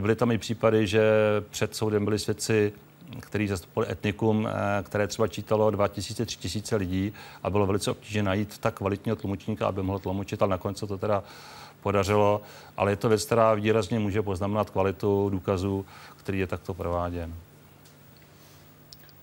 Byly 0.00 0.16
tam 0.16 0.30
i 0.30 0.38
případy, 0.38 0.86
že 0.86 1.02
před 1.50 1.76
soudem 1.76 2.04
byli 2.04 2.18
svědci 2.18 2.72
který 3.20 3.48
zastupovali 3.48 3.92
etnikum, 3.92 4.48
eh, 4.48 4.82
které 4.82 5.06
třeba 5.06 5.28
čítalo 5.28 5.70
2000-3000 5.70 6.76
lidí 6.76 7.12
a 7.42 7.50
bylo 7.50 7.66
velice 7.66 7.90
obtížné 7.90 8.22
najít 8.22 8.58
tak 8.58 8.74
kvalitního 8.74 9.16
tlumočníka, 9.16 9.66
aby 9.66 9.82
mohl 9.82 9.98
tlumočit, 9.98 10.42
ale 10.42 10.50
nakonec 10.50 10.78
se 10.78 10.86
to 10.86 10.98
teda 10.98 11.22
podařilo. 11.82 12.40
Ale 12.76 12.92
je 12.92 12.96
to 12.96 13.08
věc, 13.08 13.24
která 13.24 13.54
výrazně 13.54 13.98
může 13.98 14.22
poznamenat 14.22 14.70
kvalitu 14.70 15.28
důkazů, 15.30 15.86
který 16.16 16.38
je 16.38 16.46
takto 16.46 16.74
prováděn. 16.74 17.34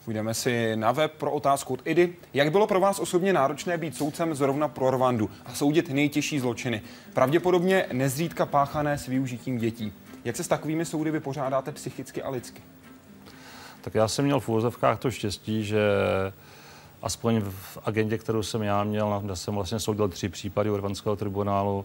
Půjdeme 0.05 0.33
si 0.33 0.75
na 0.75 0.91
web 0.91 1.11
pro 1.17 1.31
otázku 1.31 1.73
od 1.73 1.87
Idy. 1.87 2.13
Jak 2.33 2.51
bylo 2.51 2.67
pro 2.67 2.79
vás 2.79 2.99
osobně 2.99 3.33
náročné 3.33 3.77
být 3.77 3.97
soudcem 3.97 4.35
zrovna 4.35 4.67
pro 4.67 4.91
Rwandu 4.91 5.29
a 5.45 5.53
soudit 5.53 5.89
nejtěžší 5.89 6.39
zločiny? 6.39 6.81
Pravděpodobně 7.13 7.85
nezřídka 7.91 8.45
páchané 8.45 8.97
s 8.97 9.07
využitím 9.07 9.57
dětí. 9.57 9.93
Jak 10.25 10.35
se 10.35 10.43
s 10.43 10.47
takovými 10.47 10.85
soudy 10.85 11.11
vypořádáte 11.11 11.71
psychicky 11.71 12.23
a 12.23 12.29
lidsky? 12.29 12.61
Tak 13.85 13.95
já 13.95 14.07
jsem 14.07 14.25
měl 14.25 14.39
v 14.39 14.49
úvozovkách 14.49 14.99
to 14.99 15.11
štěstí, 15.11 15.63
že 15.63 15.81
aspoň 17.01 17.41
v 17.41 17.77
agendě, 17.85 18.17
kterou 18.17 18.43
jsem 18.43 18.63
já 18.63 18.83
měl, 18.83 19.19
kde 19.23 19.35
jsem 19.35 19.55
vlastně 19.55 19.79
soudil 19.79 20.09
tři 20.09 20.29
případy 20.29 20.69
urbanského 20.69 21.15
tribunálu, 21.15 21.83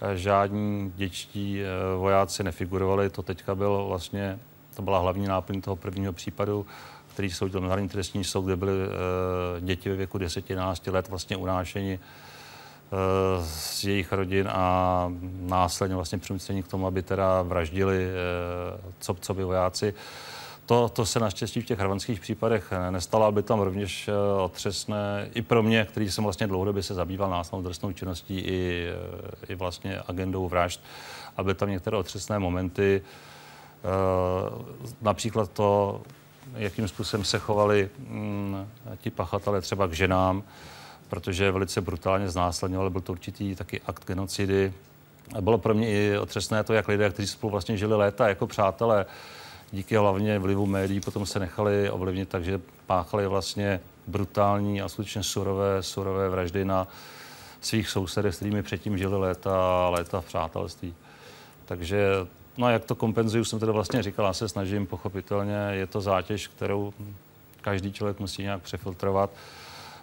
eh, 0.00 0.16
žádní 0.16 0.92
děčtí 0.96 1.62
eh, 1.62 1.96
vojáci 1.96 2.44
nefigurovali. 2.44 3.10
To 3.10 3.22
teďka 3.22 3.54
byl 3.54 3.84
vlastně, 3.88 4.38
to 4.76 4.82
byla 4.82 4.98
hlavní 4.98 5.26
náplň 5.26 5.60
toho 5.60 5.76
prvního 5.76 6.12
případu, 6.12 6.66
který 7.14 7.30
soudil 7.30 7.60
Mezinárodní 7.60 7.88
trestní 7.88 8.24
soud, 8.24 8.42
kde 8.42 8.56
byly 8.56 8.72
uh, 8.72 9.66
děti 9.66 9.90
ve 9.90 9.96
věku 9.96 10.18
10-11 10.18 10.92
let 10.92 11.08
vlastně 11.08 11.36
unášeni 11.36 11.98
z 13.42 13.84
jejich 13.84 14.12
rodin 14.12 14.48
a 14.52 15.12
následně 15.40 15.96
vlastně 15.96 16.18
přinucení 16.18 16.62
k 16.62 16.68
tomu, 16.68 16.86
aby 16.86 17.02
teda 17.02 17.42
vraždili 17.42 18.08
co, 18.98 19.14
co 19.14 19.34
by 19.34 19.44
vojáci. 19.44 19.94
To, 20.66 20.88
to 20.88 21.06
se 21.06 21.20
naštěstí 21.20 21.60
v 21.60 21.66
těch 21.66 21.78
hrvanských 21.78 22.20
případech 22.20 22.72
nestalo, 22.90 23.26
aby 23.26 23.42
tam 23.42 23.60
rovněž 23.60 24.10
otřesné 24.44 25.28
i 25.34 25.42
pro 25.42 25.62
mě, 25.62 25.84
který 25.84 26.10
jsem 26.10 26.24
vlastně 26.24 26.46
dlouhodobě 26.46 26.82
se 26.82 26.94
zabýval 26.94 27.30
následnou 27.30 27.64
trestnou 27.64 27.92
činností 27.92 28.38
i, 28.38 28.88
i 29.48 29.54
vlastně 29.54 30.00
agendou 30.06 30.48
vražd, 30.48 30.80
aby 31.36 31.54
tam 31.54 31.70
některé 31.70 31.96
otřesné 31.96 32.38
momenty, 32.38 33.02
například 35.02 35.50
to, 35.50 36.00
jakým 36.54 36.88
způsobem 36.88 37.24
se 37.24 37.38
chovali 37.38 37.90
mm, 37.98 38.68
ti 38.96 39.10
pachatelé 39.10 39.60
třeba 39.60 39.86
k 39.86 39.92
ženám, 39.92 40.42
protože 41.08 41.50
velice 41.50 41.80
brutálně 41.80 42.28
znásilňovali, 42.28 42.90
byl 42.90 43.00
to 43.00 43.12
určitý 43.12 43.54
taky 43.54 43.80
akt 43.86 44.06
genocidy. 44.06 44.72
Bylo 45.40 45.58
pro 45.58 45.74
mě 45.74 45.90
i 45.90 46.18
otřesné 46.18 46.64
to, 46.64 46.72
jak 46.72 46.88
lidé, 46.88 47.10
kteří 47.10 47.28
spolu 47.28 47.50
vlastně 47.50 47.76
žili 47.76 47.96
léta 47.96 48.28
jako 48.28 48.46
přátelé, 48.46 49.06
díky 49.72 49.96
hlavně 49.96 50.38
vlivu 50.38 50.66
médií 50.66 51.00
potom 51.00 51.26
se 51.26 51.38
nechali 51.38 51.90
ovlivnit, 51.90 52.28
takže 52.28 52.60
páchali 52.86 53.26
vlastně 53.26 53.80
brutální 54.06 54.82
a 54.82 54.88
skutečně 54.88 55.22
surové, 55.22 55.82
surové 55.82 56.28
vraždy 56.28 56.64
na 56.64 56.88
svých 57.60 57.88
sousedech, 57.88 58.34
s 58.34 58.36
kterými 58.36 58.62
předtím 58.62 58.98
žili 58.98 59.18
léta, 59.18 59.88
léta 59.88 60.20
v 60.20 60.24
přátelství. 60.24 60.94
Takže 61.64 62.26
No 62.56 62.66
a 62.66 62.70
jak 62.70 62.84
to 62.84 62.94
kompenzuju, 62.94 63.44
jsem 63.44 63.58
teda 63.58 63.72
vlastně 63.72 64.02
říkal, 64.02 64.26
já 64.26 64.32
se 64.32 64.48
snažím 64.48 64.86
pochopitelně, 64.86 65.56
je 65.70 65.86
to 65.86 66.00
zátěž, 66.00 66.48
kterou 66.48 66.92
každý 67.60 67.92
člověk 67.92 68.20
musí 68.20 68.42
nějak 68.42 68.62
přefiltrovat, 68.62 69.30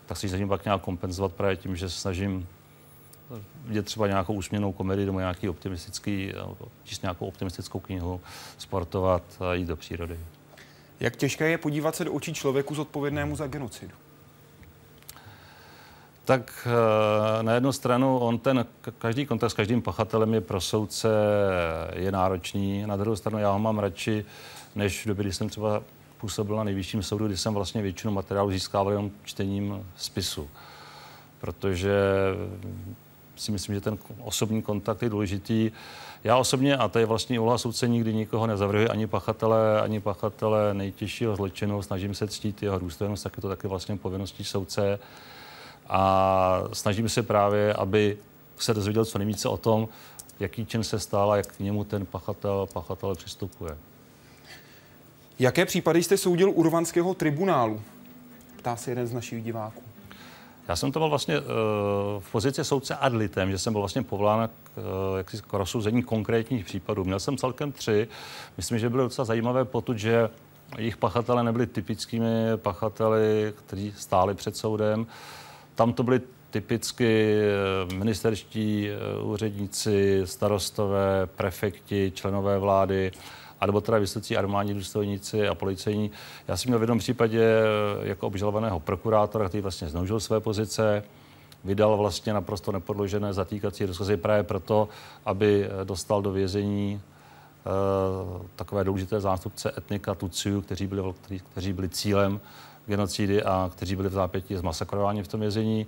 tak 0.05 0.17
si 0.17 0.29
snažím 0.29 0.47
pak 0.47 0.65
nějak 0.65 0.81
kompenzovat 0.81 1.33
právě 1.33 1.55
tím, 1.55 1.75
že 1.75 1.89
se 1.89 1.99
snažím 1.99 2.47
vidět 3.65 3.85
třeba 3.85 4.07
nějakou 4.07 4.33
úsměvnou 4.33 4.71
komedii 4.71 5.05
nebo 5.05 5.19
nějaký 5.19 5.49
optimistický, 5.49 6.33
číst 6.83 7.01
nějakou 7.01 7.27
optimistickou 7.27 7.79
knihu, 7.79 8.21
sportovat 8.57 9.23
a 9.39 9.53
jít 9.53 9.67
do 9.67 9.75
přírody. 9.75 10.19
Jak 10.99 11.15
těžké 11.15 11.49
je 11.49 11.57
podívat 11.57 11.95
se 11.95 12.05
do 12.05 12.13
očí 12.13 12.33
člověku 12.33 12.75
zodpovědnému 12.75 13.35
za 13.35 13.47
genocidu? 13.47 13.93
tak 16.25 16.67
eh, 16.67 17.43
na 17.43 17.53
jednu 17.53 17.71
stranu 17.71 18.19
on 18.19 18.39
ten, 18.39 18.65
každý 18.97 19.25
kontakt 19.25 19.51
s 19.51 19.53
každým 19.53 19.81
pachatelem 19.81 20.33
je 20.33 20.41
pro 20.41 20.61
soudce 20.61 21.09
je 21.95 22.11
náročný, 22.11 22.85
na 22.85 22.97
druhou 22.97 23.15
stranu 23.15 23.39
já 23.39 23.51
ho 23.51 23.59
mám 23.59 23.79
radši, 23.79 24.25
než 24.75 25.05
v 25.05 25.07
době, 25.07 25.23
kdy 25.23 25.33
jsem 25.33 25.49
třeba 25.49 25.83
působil 26.17 26.55
na 26.55 26.63
nejvyšším 26.63 27.03
soudu, 27.03 27.27
kdy 27.27 27.37
jsem 27.37 27.53
vlastně 27.53 27.81
většinu 27.81 28.13
materiálu 28.13 28.51
získával 28.51 28.91
jenom 28.91 29.11
čtením 29.23 29.85
spisu. 29.95 30.49
Protože 31.39 31.93
si 33.35 33.51
myslím, 33.51 33.75
že 33.75 33.81
ten 33.81 33.97
osobní 34.19 34.61
kontakt 34.61 35.01
je 35.01 35.09
důležitý. 35.09 35.71
Já 36.23 36.37
osobně, 36.37 36.77
a 36.77 36.87
to 36.87 36.99
je 36.99 37.05
vlastně 37.05 37.39
úloha 37.39 37.57
soudce, 37.57 37.87
nikdy 37.87 38.13
nikoho 38.13 38.47
nezavrhuji, 38.47 38.87
ani 38.87 39.07
pachatele, 39.07 39.81
ani 39.81 39.99
pachatele 39.99 40.73
nejtěžšího 40.73 41.35
zločinu, 41.35 41.81
snažím 41.81 42.15
se 42.15 42.27
ctít 42.27 42.63
jeho 42.63 42.79
důstojnost, 42.79 43.23
tak 43.23 43.37
je 43.37 43.41
to 43.41 43.49
taky 43.49 43.67
vlastně 43.67 43.97
povinností 43.97 44.43
soudce 44.43 44.99
a 45.89 46.63
snažíme 46.73 47.09
se 47.09 47.23
právě, 47.23 47.73
aby 47.73 48.17
se 48.57 48.73
dozvěděl 48.73 49.05
co 49.05 49.17
nejvíce 49.17 49.49
o 49.49 49.57
tom, 49.57 49.87
jaký 50.39 50.65
čin 50.65 50.83
se 50.83 50.99
stál 50.99 51.31
a 51.31 51.37
jak 51.37 51.47
k 51.47 51.59
němu 51.59 51.83
ten 51.83 52.05
pachatel, 52.05 52.67
pachatel 52.73 53.15
přistupuje. 53.15 53.77
Jaké 55.39 55.65
případy 55.65 56.03
jste 56.03 56.17
soudil 56.17 56.51
u 56.55 56.63
rovanského 56.63 57.13
tribunálu? 57.13 57.81
Ptá 58.57 58.75
se 58.75 58.91
jeden 58.91 59.07
z 59.07 59.13
našich 59.13 59.43
diváků. 59.43 59.90
Já 60.67 60.75
jsem 60.75 60.91
to 60.91 60.99
byl 60.99 61.09
vlastně 61.09 61.39
uh, 61.39 61.45
v 62.19 62.31
pozici 62.31 62.63
soudce 62.63 62.95
ad 62.95 63.13
litem, 63.13 63.51
že 63.51 63.57
jsem 63.57 63.73
byl 63.73 63.81
vlastně 63.81 64.03
povolán 64.03 64.47
k, 64.47 64.77
uh, 64.77 65.17
jaksi 65.17 65.41
k 65.41 65.53
rozsouzení 65.53 66.03
konkrétních 66.03 66.65
případů. 66.65 67.03
Měl 67.03 67.19
jsem 67.19 67.37
celkem 67.37 67.71
tři. 67.71 68.07
Myslím, 68.57 68.79
že 68.79 68.89
byly 68.89 69.03
docela 69.03 69.25
zajímavé 69.25 69.65
potud, 69.65 69.97
že 69.97 70.29
jejich 70.77 70.97
pachatele 70.97 71.43
nebyli 71.43 71.67
typickými 71.67 72.27
pachateli, 72.55 73.53
kteří 73.65 73.93
stáli 73.97 74.33
před 74.33 74.57
soudem. 74.57 75.07
Tam 75.75 75.93
to 75.93 76.03
byly 76.03 76.21
typicky 76.49 77.41
eh, 77.41 77.95
ministerští 77.95 78.89
úředníci, 79.23 80.21
starostové, 80.25 81.27
prefekti, 81.35 82.11
členové 82.15 82.59
vlády, 82.59 83.11
anebo 83.61 83.81
teda 83.81 83.97
vysocí 83.97 84.37
armádní 84.37 84.73
důstojníci 84.73 85.47
a 85.47 85.55
policejní. 85.55 86.11
Já 86.47 86.57
jsem 86.57 86.69
měl 86.69 86.79
v 86.79 86.81
jednom 86.81 86.99
případě 86.99 87.43
eh, 87.43 88.07
jako 88.07 88.27
obžalovaného 88.27 88.79
prokurátora, 88.79 89.47
který 89.49 89.61
vlastně 89.61 89.89
zneužil 89.89 90.19
své 90.19 90.39
pozice, 90.39 91.03
vydal 91.63 91.97
vlastně 91.97 92.33
naprosto 92.33 92.71
nepodložené 92.71 93.33
zatýkací 93.33 93.85
rozkazy 93.85 94.17
právě 94.17 94.43
proto, 94.43 94.89
aby 95.25 95.69
dostal 95.83 96.21
do 96.21 96.31
vězení 96.31 97.01
uh, 98.35 98.41
takové 98.55 98.83
důležité 98.83 99.19
zástupce 99.19 99.73
etnika 99.77 100.15
Tuciu, 100.15 100.61
kteří 100.61 100.87
byli, 100.87 101.13
kteří, 101.21 101.39
kteří 101.51 101.73
byli 101.73 101.89
cílem 101.89 102.39
genocidy 102.85 103.43
a 103.43 103.69
kteří 103.75 103.95
byli 103.95 104.09
v 104.09 104.13
zápětí 104.13 104.55
zmasakrováni 104.55 105.23
v 105.23 105.27
tom 105.27 105.39
vězení. 105.39 105.87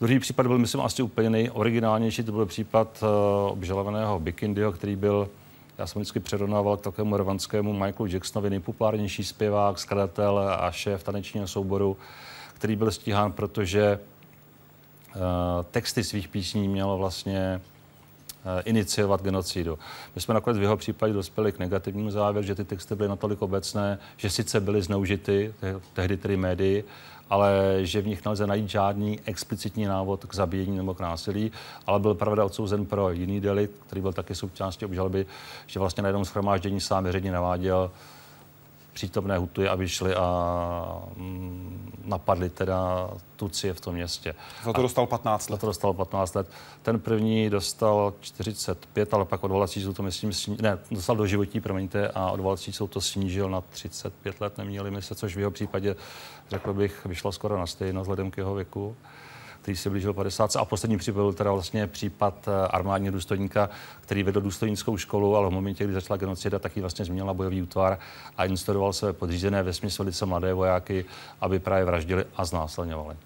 Druhý 0.00 0.18
případ 0.18 0.46
byl, 0.46 0.58
myslím, 0.58 0.80
asi 0.80 1.02
úplně 1.02 1.30
nejoriginálnější. 1.30 2.22
To 2.22 2.32
byl 2.32 2.46
případ 2.46 3.04
obžalovaného 3.48 4.18
Bikindyho, 4.18 4.72
který 4.72 4.96
byl, 4.96 5.28
já 5.78 5.86
jsem 5.86 6.02
vždycky 6.02 6.20
přerovnával 6.20 6.76
k 6.76 6.80
takovému 6.80 7.16
rvanskému 7.16 7.72
Michaelu 7.72 8.06
Jacksonovi, 8.06 8.50
nejpopulárnější 8.50 9.24
zpěvák, 9.24 9.78
skladatel 9.78 10.38
a 10.38 10.70
šéf 10.70 11.02
tanečního 11.02 11.46
souboru, 11.46 11.96
který 12.54 12.76
byl 12.76 12.90
stíhán, 12.90 13.32
protože 13.32 13.98
uh, 15.14 15.20
texty 15.70 16.04
svých 16.04 16.28
písní 16.28 16.68
měl 16.68 16.96
vlastně 16.96 17.60
Eh, 18.44 18.62
iniciovat 18.64 19.22
genocidu. 19.22 19.78
My 20.14 20.20
jsme 20.20 20.34
nakonec 20.34 20.58
v 20.58 20.62
jeho 20.62 20.76
případě 20.76 21.12
dospěli 21.12 21.52
k 21.52 21.58
negativnímu 21.58 22.10
závěru, 22.10 22.46
že 22.46 22.54
ty 22.54 22.64
texty 22.64 22.94
byly 22.94 23.08
natolik 23.08 23.42
obecné, 23.42 23.98
že 24.16 24.30
sice 24.30 24.60
byly 24.60 24.82
zneužity, 24.82 25.54
tehdy 25.92 26.16
tedy 26.16 26.36
médii, 26.36 26.84
ale 27.32 27.78
že 27.82 28.00
v 28.00 28.06
nich 28.06 28.24
nelze 28.24 28.46
najít 28.46 28.68
žádný 28.68 29.20
explicitní 29.24 29.84
návod 29.84 30.24
k 30.24 30.34
zabíjení 30.34 30.76
nebo 30.76 30.94
k 30.94 31.00
násilí, 31.00 31.52
ale 31.86 32.00
byl 32.00 32.14
pravda 32.14 32.44
odsouzen 32.44 32.86
pro 32.86 33.10
jiný 33.10 33.40
delikt, 33.40 33.72
který 33.86 34.00
byl 34.00 34.12
taky 34.12 34.34
součástí 34.34 34.84
obžaloby, 34.84 35.26
že 35.66 35.80
vlastně 35.80 36.02
na 36.02 36.08
jednom 36.08 36.24
schromáždění 36.24 36.80
sám 36.80 37.04
veřejně 37.04 37.32
naváděl 37.32 37.90
přítomné 38.92 39.38
Huty 39.38 39.68
a 39.68 39.74
vyšli 39.74 40.14
a 40.14 41.02
mm, 41.16 41.92
napadli 42.04 42.50
teda 42.50 43.10
Tucie 43.36 43.74
v 43.74 43.80
tom 43.80 43.94
městě. 43.94 44.34
Za 44.64 44.72
to 44.72 44.82
dostal 44.82 45.06
15 45.06 45.50
let. 45.50 45.56
Za 45.56 45.60
to 45.60 45.66
dostal 45.66 45.92
15 45.92 46.34
let. 46.34 46.50
Ten 46.82 47.00
první 47.00 47.50
dostal 47.50 48.14
45, 48.20 49.14
ale 49.14 49.24
pak 49.24 49.44
odvolací 49.44 49.82
soud 49.82 49.96
to 49.96 50.02
myslím, 50.02 50.32
sní... 50.32 50.56
ne, 50.60 50.78
dostal 50.90 51.16
do 51.16 51.26
životí, 51.26 51.60
promiňte, 51.60 52.08
a 52.08 52.30
odvolací 52.30 52.72
soud 52.72 52.86
to 52.86 53.00
snížil 53.00 53.50
na 53.50 53.60
35 53.60 54.40
let, 54.40 54.58
neměli 54.58 54.90
my 54.90 55.02
se, 55.02 55.14
což 55.14 55.36
v 55.36 55.38
jeho 55.38 55.50
případě, 55.50 55.96
řekl 56.50 56.74
bych, 56.74 57.06
vyšlo 57.06 57.32
skoro 57.32 57.58
na 57.58 57.66
stejno 57.66 58.00
vzhledem 58.00 58.30
k 58.30 58.36
jeho 58.36 58.54
věku 58.54 58.96
který 59.62 59.76
se 59.76 59.90
blížil 59.90 60.12
50. 60.12 60.56
A 60.56 60.64
poslední 60.64 60.96
případ 60.96 61.14
byl 61.14 61.32
teda 61.32 61.52
vlastně 61.52 61.86
případ 61.86 62.48
eh, 62.48 62.68
armádního 62.68 63.12
důstojníka, 63.12 63.70
který 64.00 64.22
vedl 64.22 64.40
důstojnickou 64.40 64.96
školu, 64.96 65.36
ale 65.36 65.48
v 65.48 65.52
momentě, 65.52 65.84
kdy 65.84 65.92
začala 65.92 66.16
genocida, 66.16 66.58
tak 66.58 66.76
ji 66.76 66.80
vlastně 66.80 67.04
změnil 67.04 67.26
na 67.26 67.34
bojový 67.34 67.62
útvar 67.62 67.98
a 68.36 68.44
instruoval 68.44 68.92
své 68.92 69.12
podřízené 69.12 69.62
ve 69.62 69.72
smyslu 69.72 70.04
velice 70.04 70.26
mladé 70.26 70.54
vojáky, 70.54 71.04
aby 71.40 71.58
právě 71.58 71.84
vraždili 71.84 72.24
a 72.36 72.44
znásilňovali. 72.44 73.16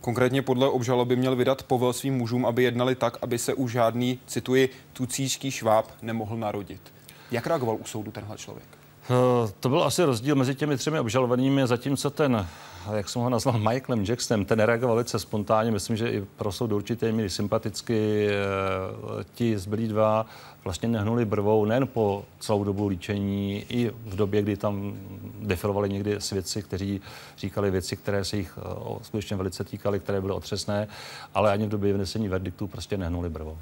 Konkrétně 0.00 0.42
podle 0.42 0.68
obžaloby 0.68 1.16
měl 1.16 1.36
vydat 1.36 1.62
povel 1.62 1.92
svým 1.92 2.14
mužům, 2.14 2.46
aby 2.46 2.62
jednali 2.62 2.94
tak, 2.94 3.18
aby 3.22 3.38
se 3.38 3.54
už 3.54 3.72
žádný, 3.72 4.18
cituji, 4.26 4.68
tucířský 4.92 5.50
šváb 5.50 5.86
nemohl 6.02 6.36
narodit. 6.36 6.80
Jak 7.30 7.46
reagoval 7.46 7.76
u 7.76 7.84
soudu 7.84 8.10
tenhle 8.10 8.36
člověk? 8.36 8.66
Eh, 9.10 9.52
to 9.60 9.68
byl 9.68 9.82
asi 9.82 10.04
rozdíl 10.04 10.34
mezi 10.34 10.54
těmi 10.54 10.76
třemi 10.76 11.00
obžalovanými, 11.00 11.66
zatímco 11.66 12.10
ten, 12.10 12.46
jak 12.92 13.08
jsem 13.08 13.22
ho 13.22 13.30
nazval, 13.30 13.58
Michaelem 13.58 14.04
Jacksonem, 14.04 14.44
ten 14.44 14.60
reagoval 14.60 14.96
velice 14.96 15.18
spontánně, 15.18 15.70
myslím, 15.70 15.96
že 15.96 16.10
i 16.10 16.20
pro 16.36 16.52
soud 16.52 16.66
do 16.66 16.76
určité 16.76 17.12
míry 17.12 17.30
sympaticky. 17.30 18.28
Eh, 18.28 19.24
ti 19.34 19.58
zbylí 19.58 19.88
dva 19.88 20.26
vlastně 20.64 20.88
nehnuli 20.88 21.24
brvou 21.24 21.64
nejen 21.64 21.86
po 21.86 22.24
celou 22.40 22.64
dobu 22.64 22.88
líčení, 22.88 23.64
i 23.68 23.90
v 24.04 24.16
době, 24.16 24.42
kdy 24.42 24.56
tam 24.56 24.94
defilovali 25.40 25.88
někdy 25.88 26.20
svědci, 26.20 26.62
kteří 26.62 27.00
říkali 27.38 27.70
věci, 27.70 27.96
které 27.96 28.24
se 28.24 28.36
jich 28.36 28.58
eh, 28.58 28.98
skutečně 29.02 29.36
velice 29.36 29.64
týkaly, 29.64 30.00
které 30.00 30.20
byly 30.20 30.32
otřesné, 30.32 30.88
ale 31.34 31.52
ani 31.52 31.66
v 31.66 31.68
době 31.68 31.94
vnesení 31.94 32.28
verdiktu 32.28 32.66
prostě 32.66 32.96
nehnuli 32.96 33.28
brvou. 33.28 33.58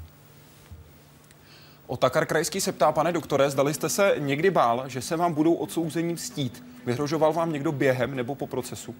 Otakar 1.87 2.25
Krajský 2.25 2.61
se 2.61 2.71
ptá, 2.71 2.91
pane 2.91 3.11
doktore, 3.11 3.49
zdali 3.49 3.73
jste 3.73 3.89
se 3.89 4.15
někdy 4.17 4.51
bál, 4.51 4.83
že 4.87 5.01
se 5.01 5.17
vám 5.17 5.33
budou 5.33 5.53
odsouzením 5.53 6.17
stít. 6.17 6.70
Vyhrožoval 6.85 7.33
vám 7.33 7.53
někdo 7.53 7.71
během 7.71 8.15
nebo 8.15 8.35
po 8.35 8.47
procesu? 8.47 8.95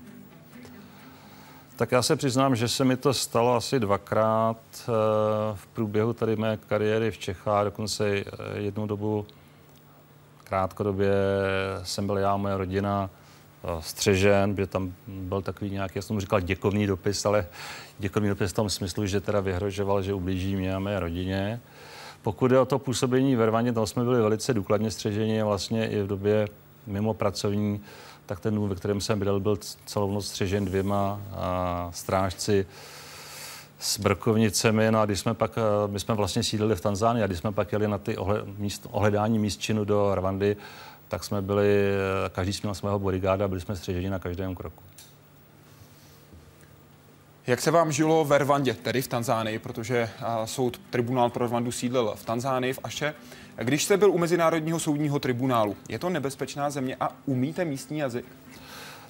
Tak 1.75 1.91
já 1.91 2.01
se 2.01 2.15
přiznám, 2.15 2.55
že 2.55 2.67
se 2.67 2.85
mi 2.85 2.97
to 2.97 3.13
stalo 3.13 3.55
asi 3.55 3.79
dvakrát 3.79 4.57
eh, 4.79 4.85
v 5.55 5.67
průběhu 5.67 6.13
tady 6.13 6.35
mé 6.35 6.57
kariéry 6.57 7.11
v 7.11 7.17
Čechách, 7.17 7.65
dokonce 7.65 8.09
eh, 8.09 8.23
jednu 8.55 8.87
dobu 8.87 9.25
krátkodobě 10.43 11.13
jsem 11.83 12.05
byl 12.05 12.17
já 12.17 12.33
a 12.33 12.37
moje 12.37 12.57
rodina 12.57 13.09
eh, 13.63 13.67
střežen, 13.79 14.55
že 14.57 14.67
tam 14.67 14.93
byl 15.07 15.41
takový 15.41 15.71
nějaký, 15.71 15.93
já 15.95 16.01
jsem 16.01 16.13
mu 16.13 16.19
říkal 16.19 16.41
děkovný 16.41 16.87
dopis, 16.87 17.25
ale 17.25 17.47
děkovný 17.99 18.29
dopis 18.29 18.51
v 18.51 18.55
tom 18.55 18.69
smyslu, 18.69 19.05
že 19.05 19.21
teda 19.21 19.39
vyhrožoval, 19.39 20.01
že 20.01 20.13
ublíží 20.13 20.55
mě 20.55 20.75
a 20.75 20.79
mé 20.79 20.99
rodině. 20.99 21.61
Pokud 22.21 22.51
je 22.51 22.59
o 22.59 22.65
to 22.65 22.79
působení 22.79 23.35
ve 23.35 23.45
Rwandě, 23.45 23.71
tam 23.71 23.87
jsme 23.87 24.03
byli 24.03 24.21
velice 24.21 24.53
důkladně 24.53 24.91
střeženi 24.91 25.43
vlastně 25.43 25.89
i 25.89 26.01
v 26.01 26.07
době 26.07 26.47
mimo 26.87 27.13
pracovní, 27.13 27.81
tak 28.25 28.39
ten 28.39 28.55
dům, 28.55 28.69
ve 28.69 28.75
kterém 28.75 29.01
jsem 29.01 29.19
bydlel, 29.19 29.39
byl 29.39 29.57
celou 29.85 30.11
noc 30.11 30.27
střežen 30.27 30.65
dvěma 30.65 31.21
a 31.33 31.89
strážci 31.93 32.65
s 33.79 33.99
brkovnicemi. 33.99 34.91
No 34.91 34.99
a 35.01 35.05
když 35.05 35.19
jsme 35.19 35.33
pak, 35.33 35.55
my 35.87 35.99
jsme 35.99 36.15
vlastně 36.15 36.43
sídlili 36.43 36.75
v 36.75 36.81
Tanzánii 36.81 37.23
a 37.23 37.27
když 37.27 37.39
jsme 37.39 37.51
pak 37.51 37.71
jeli 37.71 37.87
na 37.87 37.97
ty 37.97 38.17
ohle, 38.17 38.41
míst, 38.57 38.87
ohledání 38.91 39.39
místčinu 39.39 39.85
do 39.85 40.15
Rwandy, 40.15 40.57
tak 41.07 41.23
jsme 41.23 41.41
byli, 41.41 41.93
každý 42.31 42.53
směl 42.53 42.75
svého 42.75 42.99
bodyguarda, 42.99 43.47
byli 43.47 43.61
jsme 43.61 43.75
střeženi 43.75 44.09
na 44.09 44.19
každém 44.19 44.55
kroku. 44.55 44.83
Jak 47.47 47.61
se 47.61 47.71
vám 47.71 47.91
žilo 47.91 48.25
ve 48.25 48.37
Rwandě, 48.37 48.73
tedy 48.73 49.01
v 49.01 49.07
Tanzánii, 49.07 49.59
protože 49.59 50.09
soud 50.45 50.81
tribunál 50.89 51.29
pro 51.29 51.45
Rwandu 51.45 51.71
sídlil 51.71 52.13
v 52.15 52.25
Tanzánii, 52.25 52.73
v 52.73 52.79
Aše. 52.83 53.13
Když 53.55 53.83
jste 53.83 53.97
byl 53.97 54.11
u 54.11 54.17
Mezinárodního 54.17 54.79
soudního 54.79 55.19
tribunálu, 55.19 55.75
je 55.89 55.99
to 55.99 56.09
nebezpečná 56.09 56.69
země 56.69 56.95
a 56.99 57.09
umíte 57.25 57.65
místní 57.65 57.97
jazyk? 57.97 58.25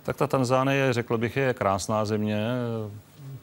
Tak 0.03 0.17
ta 0.17 0.27
Tanzánie, 0.27 0.93
řekl 0.93 1.17
bych, 1.17 1.37
je 1.37 1.53
krásná 1.53 2.05
země. 2.05 2.47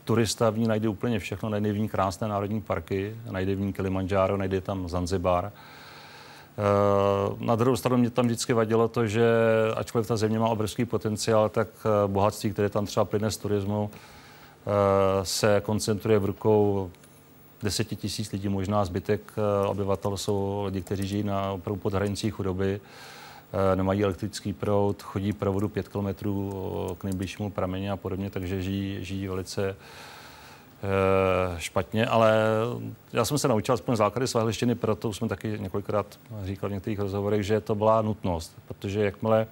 Turista 0.05 0.51
v 0.51 0.59
ní 0.59 0.69
najde 0.69 0.89
úplně 0.89 1.19
všechno, 1.19 1.49
najde 1.49 1.73
v 1.73 1.79
ní 1.79 1.89
krásné 1.89 2.29
národní 2.29 2.61
parky, 2.61 3.17
najde 3.31 3.55
v 3.55 3.61
ní 3.61 3.73
Kilimanjaro, 3.73 4.37
najde 4.37 4.61
tam 4.61 4.89
Zanzibar. 4.89 5.53
Eh, 6.59 7.37
na 7.39 7.57
druhou 7.57 7.77
stranu 7.77 7.97
mě 7.97 8.11
tam 8.11 8.27
vždycky 8.27 8.53
vadilo 8.53 8.89
to, 8.89 9.07
že 9.07 9.27
ačkoliv 9.77 10.07
ta 10.07 10.17
země 10.17 10.39
má 10.39 10.49
obrovský 10.49 10.85
potenciál, 10.85 11.49
tak 11.49 11.69
eh, 11.85 12.09
bohatství, 12.09 12.53
které 12.53 12.69
tam 12.69 12.87
třeba 12.87 13.05
plyne 13.05 13.31
z 13.31 13.37
turismu, 13.37 13.91
se 15.23 15.61
koncentruje 15.61 16.19
v 16.19 16.25
rukou 16.25 16.91
deseti 17.63 17.97
tisíc 17.97 18.33
lidí, 18.33 18.49
možná 18.49 18.85
zbytek 18.85 19.33
eh, 19.37 19.67
obyvatel 19.67 20.17
jsou 20.17 20.65
lidi, 20.65 20.83
kteří 20.83 21.07
žijí 21.07 21.23
na 21.23 21.53
opravdu 21.53 21.81
pod 21.81 21.95
hranicí 21.95 22.31
chudoby, 22.31 22.81
eh, 22.81 23.77
nemají 23.77 24.05
elektrický 24.05 24.53
proud, 24.53 25.03
chodí 25.03 25.33
provodu 25.33 25.69
pět 25.69 25.89
kilometrů 25.89 26.53
k 26.99 27.05
nejbližšímu 27.05 27.51
prameni 27.51 27.91
a 27.91 27.97
podobně, 27.97 28.31
takže 28.31 28.63
žijí, 28.63 29.05
žijí 29.05 29.29
velice 29.29 29.77
špatně, 31.57 32.07
ale 32.07 32.43
já 33.13 33.25
jsem 33.25 33.39
se 33.39 33.49
naučil 33.49 33.75
aspoň 33.75 33.97
základy 33.97 34.27
svahlštiny, 34.27 34.75
proto 34.75 35.13
jsme 35.13 35.29
taky 35.29 35.59
několikrát 35.61 36.07
říkal 36.45 36.71
v 36.71 36.73
některých 36.73 36.99
rozhovorech, 36.99 37.43
že 37.43 37.61
to 37.61 37.75
byla 37.75 38.03
nutnost, 38.03 38.57
protože 38.69 39.05
jakmile 39.05 39.47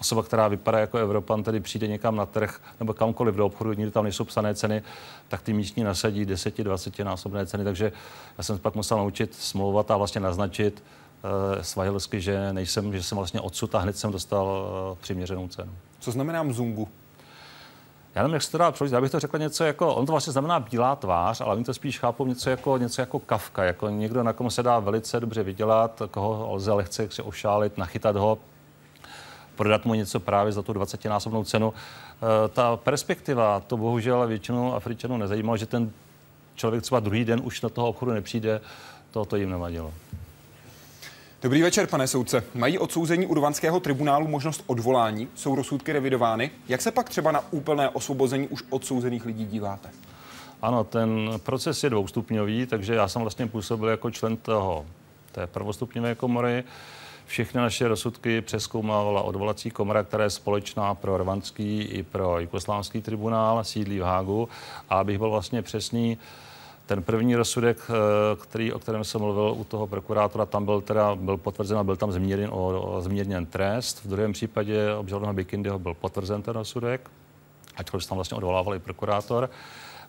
osoba, 0.00 0.22
která 0.22 0.48
vypadá 0.48 0.78
jako 0.78 0.98
Evropan, 0.98 1.42
tedy 1.42 1.60
přijde 1.60 1.86
někam 1.86 2.16
na 2.16 2.26
trh 2.26 2.60
nebo 2.80 2.94
kamkoliv 2.94 3.34
do 3.34 3.46
obchodu, 3.46 3.72
nikdy 3.72 3.90
tam 3.90 4.04
nejsou 4.04 4.24
psané 4.24 4.54
ceny, 4.54 4.82
tak 5.28 5.42
ty 5.42 5.52
místní 5.52 5.84
nasadí 5.84 6.26
10-20 6.26 7.04
násobné 7.04 7.46
ceny. 7.46 7.64
Takže 7.64 7.92
já 8.38 8.44
jsem 8.44 8.58
pak 8.58 8.74
musel 8.74 8.98
naučit 8.98 9.34
smlouvat 9.34 9.90
a 9.90 9.96
vlastně 9.96 10.20
naznačit 10.20 10.82
uh, 11.24 11.62
svahilsky, 11.62 12.20
že 12.20 12.52
nejsem, 12.52 12.92
že 12.92 13.02
jsem 13.02 13.16
vlastně 13.16 13.40
odsud 13.40 13.74
a 13.74 13.78
hned 13.78 13.98
jsem 13.98 14.12
dostal 14.12 14.46
uh, 14.46 14.98
přiměřenou 14.98 15.48
cenu. 15.48 15.72
Co 16.00 16.10
znamená 16.10 16.42
mzungu? 16.42 16.88
Já 18.14 18.22
nevím, 18.22 18.34
jak 18.34 18.42
se 18.42 18.50
to 18.50 18.58
dá 18.58 18.70
přeložit. 18.70 18.94
Já 18.94 19.00
bych 19.00 19.10
to 19.10 19.20
řekl 19.20 19.38
něco 19.38 19.64
jako, 19.64 19.94
on 19.94 20.06
to 20.06 20.12
vlastně 20.12 20.32
znamená 20.32 20.60
bílá 20.60 20.96
tvář, 20.96 21.40
ale 21.40 21.54
oni 21.54 21.64
to 21.64 21.74
spíš 21.74 21.98
chápou 21.98 22.26
něco 22.26 22.50
jako, 22.50 22.78
něco 22.78 23.02
jako 23.02 23.18
kavka, 23.18 23.64
jako 23.64 23.88
někdo, 23.88 24.22
na 24.22 24.32
kom 24.32 24.50
se 24.50 24.62
dá 24.62 24.78
velice 24.78 25.20
dobře 25.20 25.42
vydělat, 25.42 26.02
koho 26.10 26.54
lze 26.54 26.72
lehce 26.72 27.08
ošálit, 27.22 27.78
nachytat 27.78 28.16
ho, 28.16 28.38
prodat 29.60 29.84
mu 29.84 29.94
něco 29.94 30.20
právě 30.20 30.52
za 30.52 30.62
tu 30.62 30.72
20-násobnou 30.72 31.44
cenu. 31.44 31.74
Eh, 31.74 32.48
ta 32.48 32.76
perspektiva, 32.76 33.60
to 33.60 33.76
bohužel 33.76 34.26
většinu 34.26 34.74
Afričanů 34.74 35.16
nezajímalo, 35.16 35.56
že 35.56 35.66
ten 35.66 35.90
člověk 36.54 36.82
třeba 36.82 37.00
druhý 37.00 37.24
den 37.24 37.40
už 37.44 37.62
na 37.62 37.68
toho 37.68 37.88
obchodu 37.88 38.12
nepřijde, 38.12 38.60
to, 39.10 39.24
to 39.24 39.36
jim 39.36 39.50
nevadilo. 39.50 39.92
Dobrý 41.42 41.62
večer, 41.62 41.86
pane 41.86 42.06
soudce. 42.06 42.44
Mají 42.54 42.78
odsouzení 42.78 43.26
urvanského 43.26 43.80
tribunálu 43.80 44.28
možnost 44.28 44.64
odvolání? 44.66 45.28
Jsou 45.34 45.54
rozsudky 45.54 45.92
revidovány? 45.92 46.50
Jak 46.68 46.82
se 46.82 46.90
pak 46.90 47.08
třeba 47.08 47.32
na 47.32 47.52
úplné 47.52 47.88
osvobození 47.88 48.48
už 48.48 48.62
odsouzených 48.70 49.26
lidí 49.26 49.44
díváte? 49.46 49.90
Ano, 50.62 50.84
ten 50.84 51.30
proces 51.36 51.84
je 51.84 51.90
dvoustupňový, 51.90 52.66
takže 52.66 52.94
já 52.94 53.08
jsem 53.08 53.22
vlastně 53.22 53.46
působil 53.46 53.88
jako 53.88 54.10
člen 54.10 54.36
toho, 54.36 54.86
té 55.32 55.46
prvostupňové 55.46 56.14
komory. 56.14 56.64
Všechny 57.30 57.60
naše 57.60 57.88
rozsudky 57.88 58.40
přeskoumávala 58.40 59.22
odvolací 59.22 59.70
komora, 59.70 60.02
která 60.02 60.24
je 60.24 60.30
společná 60.30 60.94
pro 60.94 61.18
rwandský 61.18 61.82
i 61.82 62.02
pro 62.02 62.40
jugoslávský 62.40 63.02
tribunál, 63.02 63.64
sídlí 63.64 64.00
v 64.00 64.02
Hágu. 64.02 64.48
A 64.88 65.00
abych 65.00 65.18
byl 65.18 65.30
vlastně 65.30 65.62
přesný, 65.62 66.18
ten 66.86 67.02
první 67.02 67.36
rozsudek, 67.36 67.78
eh, 67.88 67.92
který, 68.36 68.72
o 68.72 68.78
kterém 68.78 69.04
jsem 69.04 69.20
mluvil 69.20 69.54
u 69.56 69.64
toho 69.64 69.86
prokurátora, 69.86 70.46
tam 70.46 70.64
byl 70.64 70.80
teda 70.80 71.14
byl 71.14 71.36
potvrzen 71.36 71.78
a 71.78 71.84
byl 71.84 71.96
tam 71.96 72.12
zmírněn, 72.12 72.50
o, 72.52 72.80
o 72.80 73.00
zmírněn 73.00 73.46
trest. 73.46 74.04
V 74.04 74.08
druhém 74.08 74.32
případě 74.32 74.94
obžalovaného 74.94 75.34
Bikindyho 75.34 75.78
byl 75.78 75.94
potvrzen 75.94 76.42
ten 76.42 76.54
rozsudek, 76.54 77.10
ačkoliv 77.76 78.06
tam 78.06 78.16
vlastně 78.16 78.36
odvolával 78.36 78.74
i 78.74 78.78
prokurátor. 78.78 79.50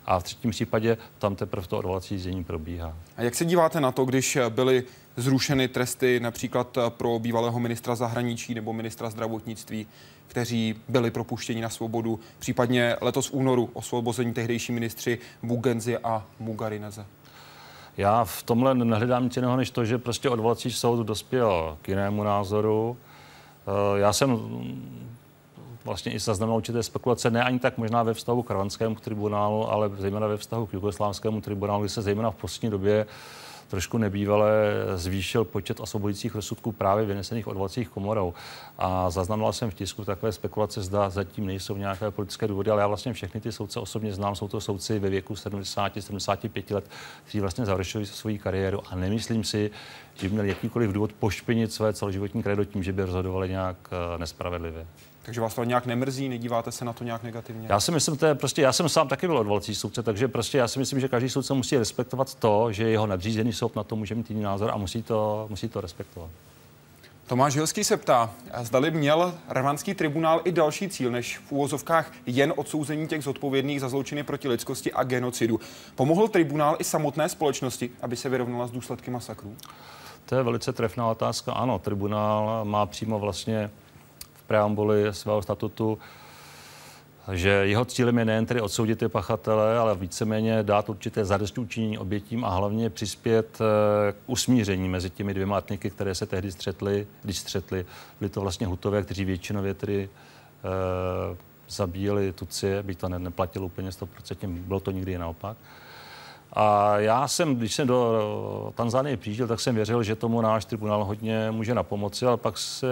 A 0.06 0.18
v 0.18 0.22
třetím 0.22 0.50
případě 0.50 0.96
tam 1.18 1.36
teprve 1.36 1.66
to 1.66 1.78
odvolací 1.78 2.16
řízení 2.16 2.44
probíhá. 2.44 2.96
A 3.16 3.22
jak 3.22 3.34
se 3.34 3.44
díváte 3.44 3.80
na 3.80 3.92
to, 3.92 4.04
když 4.04 4.38
byly 4.48 4.84
zrušeny 5.16 5.68
tresty 5.68 6.20
například 6.20 6.78
pro 6.88 7.18
bývalého 7.18 7.60
ministra 7.60 7.94
zahraničí 7.94 8.54
nebo 8.54 8.72
ministra 8.72 9.10
zdravotnictví, 9.10 9.86
kteří 10.26 10.74
byli 10.88 11.10
propuštěni 11.10 11.60
na 11.60 11.68
svobodu, 11.68 12.20
případně 12.38 12.96
letos 13.00 13.26
v 13.26 13.34
únoru 13.34 13.70
osvobození 13.72 14.32
tehdejší 14.34 14.72
ministři 14.72 15.18
Bugenzi 15.42 15.98
a 15.98 16.26
Mugarineze? 16.38 17.06
Já 17.96 18.24
v 18.24 18.42
tomhle 18.42 18.74
nehledám 18.74 19.24
nic 19.24 19.36
jiného, 19.36 19.56
než 19.56 19.70
to, 19.70 19.84
že 19.84 19.98
prostě 19.98 20.28
odvolací 20.30 20.72
soud 20.72 21.06
dospěl 21.06 21.78
k 21.82 21.88
jinému 21.88 22.22
názoru. 22.24 22.96
Eh, 23.66 23.98
já 23.98 24.12
jsem 24.12 24.38
vlastně 25.84 26.12
i 26.12 26.18
zaznamenal 26.18 26.56
určité 26.56 26.82
spekulace, 26.82 27.30
ne 27.30 27.42
ani 27.42 27.58
tak 27.58 27.78
možná 27.78 28.02
ve 28.02 28.14
vztahu 28.14 28.42
k 28.42 28.50
rvanskému 28.50 28.94
tribunálu, 28.94 29.70
ale 29.70 29.90
zejména 29.98 30.26
ve 30.26 30.36
vztahu 30.36 30.66
k 30.66 30.72
jugoslávskému 30.72 31.40
tribunálu, 31.40 31.82
kdy 31.82 31.88
se 31.88 32.02
zejména 32.02 32.30
v 32.30 32.36
poslední 32.36 32.70
době 32.70 33.06
trošku 33.72 33.98
nebývalé 33.98 34.52
zvýšil 34.94 35.44
počet 35.44 35.80
osvobodujících 35.80 36.34
rozsudků 36.34 36.72
právě 36.72 37.04
vynesených 37.06 37.46
odvolacích 37.46 37.88
komorou. 37.88 38.34
A 38.78 39.10
zaznamenal 39.10 39.52
jsem 39.52 39.70
v 39.70 39.74
tisku 39.74 40.04
takové 40.04 40.32
spekulace, 40.32 40.82
zda 40.82 41.10
zatím 41.10 41.46
nejsou 41.46 41.76
nějaké 41.76 42.10
politické 42.10 42.48
důvody, 42.48 42.70
ale 42.70 42.80
já 42.80 42.86
vlastně 42.86 43.12
všechny 43.12 43.40
ty 43.40 43.52
soudce 43.52 43.80
osobně 43.80 44.12
znám. 44.12 44.34
Jsou 44.34 44.48
to 44.48 44.60
soudci 44.60 44.98
ve 44.98 45.10
věku 45.10 45.34
70-75 45.34 46.74
let, 46.74 46.84
kteří 47.22 47.40
vlastně 47.40 47.66
završili 47.66 48.06
svoji 48.06 48.38
kariéru 48.38 48.80
a 48.90 48.94
nemyslím 48.94 49.44
si, 49.44 49.70
že 50.14 50.28
by 50.28 50.32
měli 50.32 50.48
jakýkoliv 50.48 50.92
důvod 50.92 51.12
pošpinit 51.12 51.72
své 51.72 51.92
celoživotní 51.92 52.42
kredo 52.42 52.64
tím, 52.64 52.82
že 52.82 52.92
by 52.92 53.02
rozhodovali 53.02 53.48
nějak 53.48 53.76
eh, 53.92 54.18
nespravedlivě. 54.18 54.86
Takže 55.24 55.40
vás 55.40 55.54
to 55.54 55.64
nějak 55.64 55.86
nemrzí, 55.86 56.28
nedíváte 56.28 56.72
se 56.72 56.84
na 56.84 56.92
to 56.92 57.04
nějak 57.04 57.22
negativně? 57.22 57.66
Já 57.70 57.80
si 57.80 57.92
myslím, 57.92 58.16
to 58.16 58.26
je 58.26 58.34
prostě, 58.34 58.62
já 58.62 58.72
jsem 58.72 58.88
sám 58.88 59.08
taky 59.08 59.26
byl 59.26 59.38
odvolací 59.38 59.74
soudce, 59.74 60.02
takže 60.02 60.28
prostě 60.28 60.58
já 60.58 60.68
si 60.68 60.78
myslím, 60.78 61.00
že 61.00 61.08
každý 61.08 61.28
soudce 61.28 61.54
musí 61.54 61.78
respektovat 61.78 62.34
to, 62.34 62.72
že 62.72 62.90
jeho 62.90 63.06
nadřízený 63.06 63.52
soud 63.52 63.76
na 63.76 63.84
to 63.84 63.96
může 63.96 64.14
mít 64.14 64.30
jiný 64.30 64.42
názor 64.42 64.70
a 64.70 64.76
musí 64.76 65.02
to, 65.02 65.46
musí 65.50 65.68
to 65.68 65.80
respektovat. 65.80 66.30
Tomáš 67.26 67.54
Hilský 67.54 67.84
se 67.84 67.96
ptá, 67.96 68.30
zdali 68.62 68.90
měl 68.90 69.34
rvanský 69.48 69.94
tribunál 69.94 70.40
i 70.44 70.52
další 70.52 70.88
cíl, 70.88 71.10
než 71.10 71.38
v 71.38 71.52
úvozovkách 71.52 72.12
jen 72.26 72.52
odsouzení 72.56 73.08
těch 73.08 73.22
zodpovědných 73.22 73.80
za 73.80 73.88
zločiny 73.88 74.22
proti 74.22 74.48
lidskosti 74.48 74.92
a 74.92 75.02
genocidu. 75.02 75.60
Pomohl 75.94 76.28
tribunál 76.28 76.76
i 76.78 76.84
samotné 76.84 77.28
společnosti, 77.28 77.90
aby 78.02 78.16
se 78.16 78.28
vyrovnala 78.28 78.66
s 78.66 78.70
důsledky 78.70 79.10
masakrů? 79.10 79.56
To 80.26 80.34
je 80.34 80.42
velice 80.42 80.72
trefná 80.72 81.10
otázka. 81.10 81.52
Ano, 81.52 81.78
tribunál 81.78 82.64
má 82.64 82.86
přímo 82.86 83.18
vlastně 83.18 83.70
preambuli 84.46 85.04
svého 85.10 85.42
statutu 85.42 85.98
že 87.32 87.48
jeho 87.48 87.84
cílem 87.84 88.18
je 88.18 88.24
nejen 88.24 88.46
tedy 88.46 88.60
odsoudit 88.60 88.98
ty 88.98 89.08
pachatele, 89.08 89.78
ale 89.78 89.96
víceméně 89.96 90.62
dát 90.62 90.88
určité 90.88 91.24
zadostučinění 91.24 91.98
obětím 91.98 92.44
a 92.44 92.48
hlavně 92.48 92.90
přispět 92.90 93.58
eh, 93.60 94.12
k 94.12 94.16
usmíření 94.26 94.88
mezi 94.88 95.10
těmi 95.10 95.34
dvěma 95.34 95.58
etniky, 95.58 95.90
které 95.90 96.14
se 96.14 96.26
tehdy 96.26 96.52
střetly, 96.52 97.06
když 97.22 97.38
střetly. 97.38 97.86
Byli 98.20 98.30
to 98.30 98.40
vlastně 98.40 98.66
hutové, 98.66 99.02
kteří 99.02 99.24
většinově 99.24 99.74
tedy 99.74 100.08
uh, 101.28 101.36
zabíjeli 101.68 102.32
Tucie, 102.32 102.82
by 102.82 102.94
to 102.94 103.08
ne, 103.08 103.18
neplatilo 103.18 103.66
úplně 103.66 103.90
100%, 103.90 104.06
bylo 104.48 104.80
to 104.80 104.90
nikdy 104.90 105.18
naopak. 105.18 105.56
A 106.52 106.98
já 106.98 107.28
jsem, 107.28 107.56
když 107.56 107.74
jsem 107.74 107.86
do 107.86 108.72
Tanzánie 108.74 109.16
přijížděl, 109.16 109.46
tak 109.46 109.60
jsem 109.60 109.74
věřil, 109.74 110.02
že 110.02 110.16
tomu 110.16 110.40
náš 110.40 110.64
tribunál 110.64 111.04
hodně 111.04 111.50
může 111.50 111.74
na 111.74 111.82
pomoci, 111.82 112.26
ale 112.26 112.36
pak 112.36 112.58
se 112.58 112.86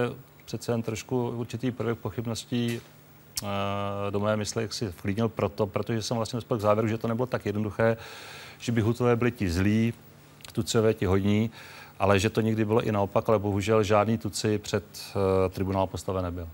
přece 0.51 0.73
jen 0.73 0.83
trošku 0.83 1.31
určitý 1.31 1.71
prvek 1.71 1.99
pochybností 1.99 2.81
Eh, 3.43 4.11
do 4.11 4.21
mé 4.21 4.37
mysli 4.37 4.63
jak 4.63 4.73
si 4.73 4.87
vklínil 4.89 5.29
proto, 5.29 5.67
protože 5.67 6.03
jsem 6.03 6.17
vlastně 6.17 6.37
dospěl 6.37 6.59
k 6.59 6.61
závěru, 6.61 6.89
že 6.89 6.99
to 6.99 7.09
nebylo 7.09 7.27
tak 7.27 7.47
jednoduché, 7.47 7.97
že 8.59 8.73
by 8.73 8.81
Hutové 8.81 9.17
byli 9.17 9.31
ti 9.31 9.51
zlí, 9.51 9.95
Tucové 10.53 10.95
ti 10.95 11.07
hodní, 11.07 11.51
ale 11.99 12.19
že 12.19 12.31
to 12.31 12.41
někdy 12.41 12.65
bylo 12.65 12.83
i 12.83 12.93
naopak, 12.93 13.29
ale 13.29 13.39
bohužel 13.39 13.83
žádný 13.83 14.19
Tuci 14.19 14.59
před 14.59 14.85
uh, 15.15 15.53
tribunál 15.53 15.87
postaven 15.87 16.25
nebyl. 16.25 16.49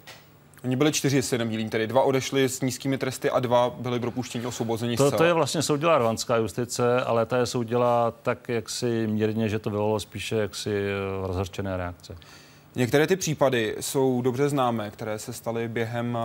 Oni 0.65 0.77
byli 0.77 0.93
čtyři, 0.93 1.17
jestli 1.17 1.39
nemýlím, 1.39 1.71
tedy 1.71 1.87
dva 1.87 2.03
odešli 2.03 2.49
s 2.49 2.61
nízkými 2.61 2.99
tresty 2.99 3.31
a 3.31 3.41
dva 3.41 3.71
byli 3.79 4.01
propuštěni 4.01 4.47
osvobození 4.47 4.97
to, 4.97 5.11
to 5.11 5.25
je 5.25 5.33
vlastně 5.33 5.63
soudila 5.63 5.99
rvanská 5.99 6.37
justice, 6.37 7.01
ale 7.01 7.27
ta 7.27 7.37
je 7.37 7.47
soudila 7.47 8.13
tak 8.23 8.49
jaksi 8.49 9.07
mírně, 9.07 9.49
že 9.49 9.59
to 9.59 9.71
bylo 9.71 10.01
spíše 10.01 10.37
jaksi 10.37 10.71
eh, 10.71 11.27
rozhorčené 11.27 11.77
reakce. 11.77 12.17
Některé 12.77 13.07
ty 13.07 13.17
případy 13.17 13.77
jsou 13.81 14.23
dobře 14.23 14.49
známé, 14.49 14.91
které 14.91 15.19
se 15.19 15.33
staly 15.33 15.69
během 15.69 16.19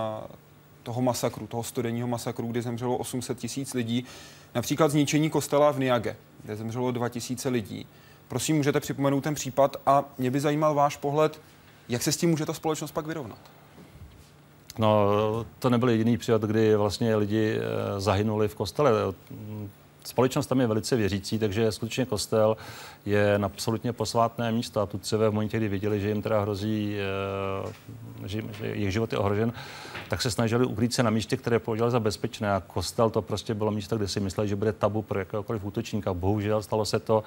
toho 0.84 1.02
masakru, 1.02 1.48
toho 1.48 1.64
studenního 1.64 2.08
masakru, 2.08 2.48
kdy 2.48 2.62
zemřelo 2.62 2.98
800 2.98 3.38
tisíc 3.38 3.74
lidí. 3.74 4.06
Například 4.56 4.92
zničení 4.92 5.30
kostela 5.30 5.72
v 5.72 5.80
Niage, 5.80 6.16
kde 6.44 6.56
zemřelo 6.56 6.92
2000 6.92 7.50
lidí. 7.50 7.86
Prosím, 8.28 8.56
můžete 8.56 8.80
připomenout 8.80 9.22
ten 9.22 9.36
případ 9.36 9.78
a 9.86 10.04
mě 10.18 10.32
by 10.32 10.40
zajímal 10.40 10.74
váš 10.74 10.98
pohled, 10.98 11.42
jak 11.90 12.04
se 12.04 12.12
s 12.12 12.18
tím 12.18 12.30
může 12.30 12.46
ta 12.46 12.54
společnost 12.54 12.92
pak 12.92 13.06
vyrovnat? 13.06 13.40
No, 14.80 15.08
to 15.60 15.70
nebyl 15.70 15.90
jediný 15.90 16.18
případ, 16.18 16.42
kdy 16.42 16.76
vlastně 16.76 17.16
lidi 17.16 17.58
eh, 17.58 18.00
zahynuli 18.02 18.48
v 18.48 18.56
kostele 18.56 18.92
společnost 20.04 20.48
tam 20.48 20.60
je 20.60 20.68
velice 20.68 20.96
věřící, 20.96 21.40
takže 21.40 21.72
skutečně 21.72 22.06
kostel 22.06 22.58
je 23.06 23.36
absolutně 23.36 23.94
posvátné 23.94 24.52
místo 24.52 24.82
a 24.82 24.86
Tutcivé 24.86 25.30
v 25.30 25.34
momentě, 25.34 25.58
kdy 25.58 25.68
viděli, 25.68 26.00
že 26.00 26.10
jim 26.10 26.22
teda 26.22 26.42
hrozí, 26.42 26.98
eh, 26.98 28.28
že, 28.28 28.42
že 28.58 28.68
jejich 28.68 28.92
život 28.92 29.12
je 29.12 29.18
ohrožen, 29.18 29.54
tak 30.10 30.22
se 30.22 30.32
snažili 30.32 30.66
ukrýt 30.66 30.94
se 30.94 31.04
na 31.04 31.10
místě, 31.10 31.38
které 31.38 31.60
považovali 31.60 31.92
za 31.92 32.00
bezpečné 32.00 32.54
a 32.54 32.64
kostel 32.68 33.10
to 33.10 33.22
prostě 33.22 33.54
bylo 33.54 33.72
místo, 33.72 33.98
kde 33.98 34.08
si 34.08 34.20
mysleli, 34.20 34.48
že 34.48 34.56
bude 34.56 34.74
tabu 34.74 35.02
pro 35.02 35.20
jakéhokoliv 35.20 35.64
útočníka. 35.64 36.14
Bohužel 36.14 36.62
stalo 36.62 36.86
se 36.86 37.00
to, 37.00 37.24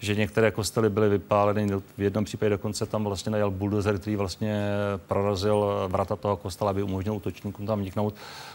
že 0.00 0.14
některé 0.14 0.50
kostely 0.50 0.90
byly 0.90 1.08
vypáleny. 1.08 1.66
V 1.98 2.02
jednom 2.02 2.24
případě 2.24 2.50
dokonce 2.50 2.86
tam 2.86 3.04
vlastně 3.04 3.32
najel 3.32 3.50
buldozer, 3.50 3.98
který 3.98 4.16
vlastně 4.16 4.70
prorazil 4.96 5.86
vrata 5.88 6.16
toho 6.16 6.36
kostela, 6.36 6.70
aby 6.70 6.82
umožnil 6.82 7.14
útočníkům 7.14 7.66
tam 7.66 7.80
vniknout. 7.80 8.14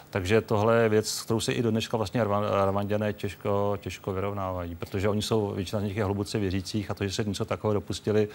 Takže 0.10 0.42
tohle 0.42 0.78
je 0.78 0.90
věc, 0.90 1.22
kterou 1.22 1.40
se 1.40 1.54
i 1.54 1.62
do 1.62 1.72
dneška 1.72 1.98
vlastně 1.98 2.24
Rwandané 2.66 3.14
těžko, 3.14 3.78
těžko 3.82 4.14
vyrovnávají, 4.14 4.76
protože 4.76 5.10
oni 5.10 5.22
jsou, 5.22 5.52
většina 5.56 5.82
z 5.82 5.84
nich 5.84 5.98
je 5.98 6.04
hluboce 6.04 6.40
věřících 6.40 6.92
a 6.92 6.94
to, 6.94 7.04
že 7.04 7.14
se 7.14 7.24
něco 7.24 7.46
takového 7.46 7.74
dopustili, 7.74 8.28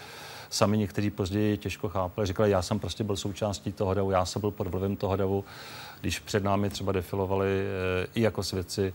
sami 0.51 0.79
někteří 0.79 1.11
později 1.11 1.57
těžko 1.57 1.89
chápali. 1.89 2.27
Říkali, 2.27 2.51
já 2.51 2.63
jsem 2.63 2.79
prostě 2.79 3.05
byl 3.05 3.17
součástí 3.17 3.73
toho 3.73 3.95
davu, 3.95 4.11
já 4.11 4.25
jsem 4.25 4.41
byl 4.41 4.51
pod 4.51 4.67
vlivem 4.67 4.97
toho 4.97 5.17
davu, 5.17 5.45
když 6.01 6.19
před 6.19 6.45
námi 6.45 6.71
třeba 6.71 6.93
defilovali 6.93 7.49
e, 7.49 8.07
i 8.15 8.21
jako 8.21 8.43
svědci 8.43 8.95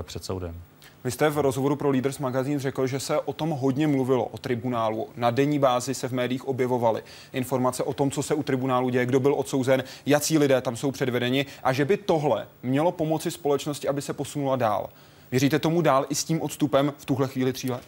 e, 0.00 0.02
před 0.02 0.24
soudem. 0.24 0.62
Vy 1.04 1.10
jste 1.10 1.30
v 1.30 1.38
rozhovoru 1.38 1.76
pro 1.76 1.90
Leaders 1.90 2.18
Magazine 2.18 2.60
řekl, 2.60 2.86
že 2.86 3.00
se 3.00 3.20
o 3.20 3.32
tom 3.32 3.50
hodně 3.50 3.86
mluvilo, 3.86 4.24
o 4.24 4.38
tribunálu. 4.38 5.08
Na 5.16 5.30
denní 5.30 5.58
bázi 5.58 5.94
se 5.94 6.08
v 6.08 6.12
médiích 6.12 6.48
objevovaly 6.48 7.02
informace 7.32 7.82
o 7.82 7.94
tom, 7.94 8.10
co 8.10 8.22
se 8.22 8.34
u 8.34 8.42
tribunálu 8.42 8.88
děje, 8.88 9.06
kdo 9.06 9.20
byl 9.20 9.34
odsouzen, 9.34 9.84
jací 10.06 10.38
lidé 10.38 10.60
tam 10.60 10.76
jsou 10.76 10.90
předvedeni 10.90 11.46
a 11.62 11.72
že 11.72 11.84
by 11.84 11.96
tohle 11.96 12.46
mělo 12.62 12.92
pomoci 12.92 13.30
společnosti, 13.30 13.88
aby 13.88 14.02
se 14.02 14.12
posunula 14.12 14.56
dál. 14.56 14.88
Věříte 15.30 15.58
tomu 15.58 15.82
dál 15.82 16.06
i 16.08 16.14
s 16.14 16.24
tím 16.24 16.42
odstupem 16.42 16.92
v 16.98 17.04
tuhle 17.04 17.28
chvíli 17.28 17.52
tří 17.52 17.70
let? 17.70 17.84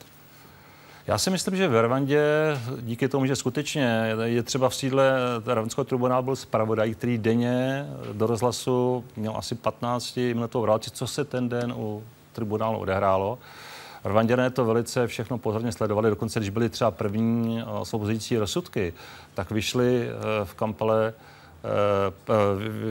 Já 1.07 1.19
si 1.19 1.31
myslím, 1.31 1.57
že 1.57 1.69
v 1.69 1.83
Rwandě 1.83 2.23
díky 2.81 3.09
tomu, 3.09 3.27
že 3.27 3.37
skutečně 3.37 4.03
je 4.25 4.43
třeba 4.43 4.69
v 4.69 4.75
sídle 4.75 5.13
Rwandského 5.47 5.85
tribunálu 5.85 6.25
byl 6.25 6.37
zpravodaj, 6.37 6.95
který 6.95 7.19
denně 7.19 7.87
do 8.13 8.27
rozhlasu 8.27 9.05
měl 9.17 9.33
asi 9.37 9.55
15 9.55 10.17
minutovou 10.17 10.65
relaci, 10.65 10.91
co 10.91 11.07
se 11.07 11.25
ten 11.25 11.49
den 11.49 11.73
u 11.77 12.03
tribunálu 12.35 12.79
odehrálo. 12.79 13.39
Rwanděné 14.05 14.51
to 14.51 14.65
velice 14.65 15.07
všechno 15.07 15.39
pozorně 15.39 15.73
sledovali, 15.73 16.11
dokonce 16.11 16.41
když 16.41 16.51
byly 16.51 16.69
třeba 16.69 16.91
první 16.91 17.61
eh, 17.61 17.65
osvobozující 17.65 18.39
rozsudky, 18.39 18.93
tak 19.35 19.51
vyšli 19.51 20.09
eh, 20.09 20.45
v 20.45 20.55
Kampale, 20.55 21.13
eh, 21.65 22.33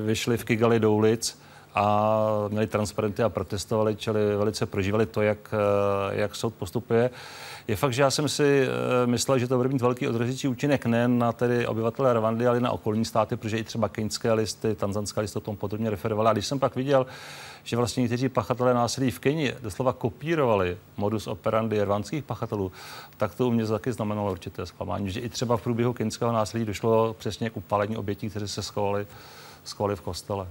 vyšli 0.05 0.37
v 0.37 0.43
Kigali 0.43 0.79
do 0.79 0.91
ulic 0.91 1.39
a 1.75 2.25
měli 2.49 2.67
transparenty 2.67 3.23
a 3.23 3.29
protestovali, 3.29 3.95
čili 3.95 4.35
velice 4.35 4.65
prožívali 4.65 5.05
to, 5.05 5.21
jak, 5.21 5.53
jak 6.11 6.35
soud 6.35 6.53
postupuje. 6.53 7.09
Je 7.67 7.75
fakt, 7.75 7.93
že 7.93 8.01
já 8.01 8.11
jsem 8.11 8.29
si 8.29 8.67
myslel, 9.05 9.39
že 9.39 9.47
to 9.47 9.57
bude 9.57 9.69
mít 9.69 9.81
velký 9.81 10.07
odrazující 10.07 10.47
účinek 10.47 10.85
nejen 10.85 11.17
na 11.17 11.31
tedy 11.31 11.67
obyvatele 11.67 12.13
Rwandy, 12.13 12.47
ale 12.47 12.59
na 12.59 12.71
okolní 12.71 13.05
státy, 13.05 13.35
protože 13.35 13.57
i 13.57 13.63
třeba 13.63 13.89
keňské 13.89 14.33
listy, 14.33 14.75
tanzanské 14.75 15.21
listy 15.21 15.37
o 15.37 15.41
tom 15.41 15.57
podrobně 15.57 15.89
referovaly. 15.89 16.29
A 16.29 16.33
když 16.33 16.47
jsem 16.47 16.59
pak 16.59 16.75
viděl, 16.75 17.05
že 17.63 17.77
vlastně 17.77 18.01
někteří 18.01 18.29
pachatelé 18.29 18.73
násilí 18.73 19.11
v 19.11 19.19
Keni 19.19 19.53
doslova 19.61 19.93
kopírovali 19.93 20.77
modus 20.97 21.27
operandi 21.27 21.83
rwandských 21.83 22.23
pachatelů, 22.23 22.71
tak 23.17 23.35
to 23.35 23.47
u 23.47 23.51
mě 23.51 23.67
taky 23.67 23.91
znamenalo 23.91 24.31
určité 24.31 24.65
zklamání, 24.65 25.11
že 25.11 25.19
i 25.19 25.29
třeba 25.29 25.57
v 25.57 25.61
průběhu 25.61 25.93
keňského 25.93 26.31
násilí 26.31 26.65
došlo 26.65 27.13
přesně 27.13 27.49
k 27.49 27.57
upálení 27.57 27.97
obětí, 27.97 28.29
kteří 28.29 28.47
se 28.47 28.63
schovali, 28.63 29.07
schovali 29.63 29.95
v 29.95 30.01
kostele. 30.01 30.47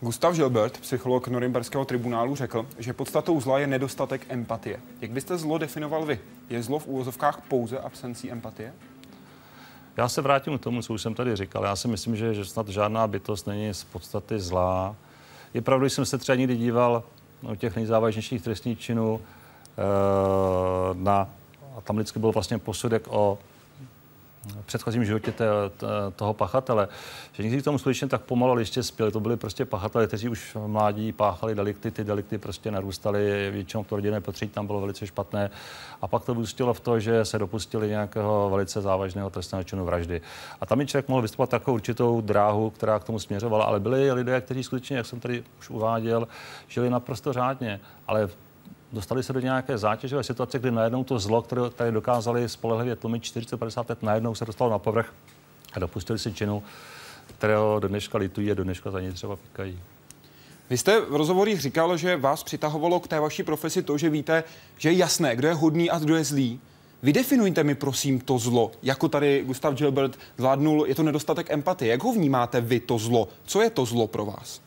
Gustav 0.00 0.34
Gilbert, 0.34 0.78
psycholog 0.78 1.28
Norimberského 1.28 1.84
tribunálu, 1.84 2.36
řekl, 2.36 2.66
že 2.78 2.92
podstatou 2.92 3.40
zla 3.40 3.58
je 3.58 3.66
nedostatek 3.66 4.26
empatie. 4.28 4.80
Jak 5.00 5.10
byste 5.10 5.38
zlo 5.38 5.58
definoval 5.58 6.06
vy? 6.06 6.20
Je 6.50 6.62
zlo 6.62 6.78
v 6.78 6.86
úvozovkách 6.86 7.40
pouze 7.48 7.78
absencí 7.78 8.30
empatie? 8.32 8.72
Já 9.96 10.08
se 10.08 10.22
vrátím 10.22 10.58
k 10.58 10.62
tomu, 10.62 10.82
co 10.82 10.94
už 10.94 11.02
jsem 11.02 11.14
tady 11.14 11.36
říkal. 11.36 11.64
Já 11.64 11.76
si 11.76 11.88
myslím, 11.88 12.16
že, 12.16 12.34
že 12.34 12.44
snad 12.44 12.68
žádná 12.68 13.06
bytost 13.06 13.46
není 13.46 13.74
z 13.74 13.84
podstaty 13.84 14.40
zlá. 14.40 14.96
Je 15.54 15.62
pravda, 15.62 15.86
že 15.86 15.94
jsem 15.94 16.06
se 16.06 16.18
třeba 16.18 16.36
někdy 16.36 16.56
díval 16.56 17.02
u 17.52 17.54
těch 17.54 17.76
nejzávažnějších 17.76 18.42
trestných 18.42 18.80
činů 18.80 19.20
e, 19.20 19.84
na, 20.94 21.28
a 21.76 21.80
tam 21.80 21.96
vždycky 21.96 22.18
byl 22.18 22.32
vlastně 22.32 22.58
posudek 22.58 23.02
o 23.08 23.38
předchozím 24.66 25.04
životě 25.04 25.32
té, 25.32 25.44
toho 26.16 26.34
pachatele, 26.34 26.88
že 27.32 27.42
někdy 27.42 27.60
k 27.60 27.64
tomu 27.64 27.78
skutečně 27.78 28.08
tak 28.08 28.22
pomalu 28.22 28.58
ještě 28.58 28.82
spěli. 28.82 29.12
To 29.12 29.20
byli 29.20 29.36
prostě 29.36 29.64
pachatele, 29.64 30.06
kteří 30.06 30.28
už 30.28 30.56
mládí 30.66 31.12
páchali 31.12 31.54
delikty, 31.54 31.90
ty 31.90 32.04
delikty 32.04 32.38
prostě 32.38 32.70
narůstaly, 32.70 33.50
většinou 33.50 33.84
to 33.84 33.96
rodinné 33.96 34.20
potření 34.20 34.50
tam 34.50 34.66
bylo 34.66 34.80
velice 34.80 35.06
špatné. 35.06 35.50
A 36.02 36.08
pak 36.08 36.24
to 36.24 36.34
vyústilo 36.34 36.74
v 36.74 36.80
to, 36.80 37.00
že 37.00 37.24
se 37.24 37.38
dopustili 37.38 37.88
nějakého 37.88 38.50
velice 38.50 38.80
závažného 38.80 39.30
trestného 39.30 39.64
činu 39.64 39.84
vraždy. 39.84 40.20
A 40.60 40.66
tam 40.66 40.80
je 40.80 40.86
člověk 40.86 41.08
mohl 41.08 41.22
vystupovat 41.22 41.50
takovou 41.50 41.74
určitou 41.74 42.20
dráhu, 42.20 42.70
která 42.70 42.98
k 42.98 43.04
tomu 43.04 43.18
směřovala, 43.18 43.64
ale 43.64 43.80
byli 43.80 44.12
lidé, 44.12 44.40
kteří 44.40 44.62
skutečně, 44.62 44.96
jak 44.96 45.06
jsem 45.06 45.20
tady 45.20 45.44
už 45.58 45.70
uváděl, 45.70 46.28
žili 46.68 46.90
naprosto 46.90 47.32
řádně, 47.32 47.80
ale 48.06 48.28
dostali 48.92 49.22
se 49.22 49.32
do 49.32 49.40
nějaké 49.40 49.78
zátěžové 49.78 50.24
situace, 50.24 50.58
kdy 50.58 50.70
najednou 50.70 51.04
to 51.04 51.18
zlo, 51.18 51.42
které 51.42 51.70
tady 51.70 51.92
dokázali 51.92 52.48
spolehlivě 52.48 52.96
tlumit 52.96 53.22
40-50 53.22 53.84
let, 53.88 54.02
najednou 54.02 54.34
se 54.34 54.44
dostalo 54.44 54.70
na 54.70 54.78
povrch 54.78 55.12
a 55.72 55.78
dopustili 55.78 56.18
si 56.18 56.32
činu, 56.32 56.62
kterého 57.38 57.80
do 57.80 57.88
dneška 57.88 58.18
litují 58.18 58.50
a 58.50 58.54
do 58.54 58.64
dneška 58.64 58.90
za 58.90 59.00
ně 59.00 59.12
třeba 59.12 59.36
pikají. 59.36 59.80
Vy 60.70 60.78
jste 60.78 61.00
v 61.00 61.16
rozhovorích 61.16 61.60
říkal, 61.60 61.96
že 61.96 62.16
vás 62.16 62.42
přitahovalo 62.42 63.00
k 63.00 63.08
té 63.08 63.20
vaší 63.20 63.42
profesi 63.42 63.82
to, 63.82 63.98
že 63.98 64.10
víte, 64.10 64.44
že 64.78 64.88
je 64.88 64.96
jasné, 64.96 65.36
kdo 65.36 65.48
je 65.48 65.54
hodný 65.54 65.90
a 65.90 65.98
kdo 65.98 66.16
je 66.16 66.24
zlý. 66.24 66.60
Vydefinujte 67.02 67.64
mi 67.64 67.74
prosím 67.74 68.20
to 68.20 68.38
zlo. 68.38 68.70
Jako 68.82 69.08
tady 69.08 69.44
Gustav 69.46 69.74
Gilbert 69.74 70.18
zvládnul, 70.36 70.86
je 70.86 70.94
to 70.94 71.02
nedostatek 71.02 71.50
empatie. 71.50 71.90
Jak 71.90 72.02
ho 72.02 72.12
vnímáte 72.12 72.60
vy, 72.60 72.80
to 72.80 72.98
zlo? 72.98 73.28
Co 73.44 73.62
je 73.62 73.70
to 73.70 73.84
zlo 73.84 74.06
pro 74.06 74.24
vás? 74.24 74.60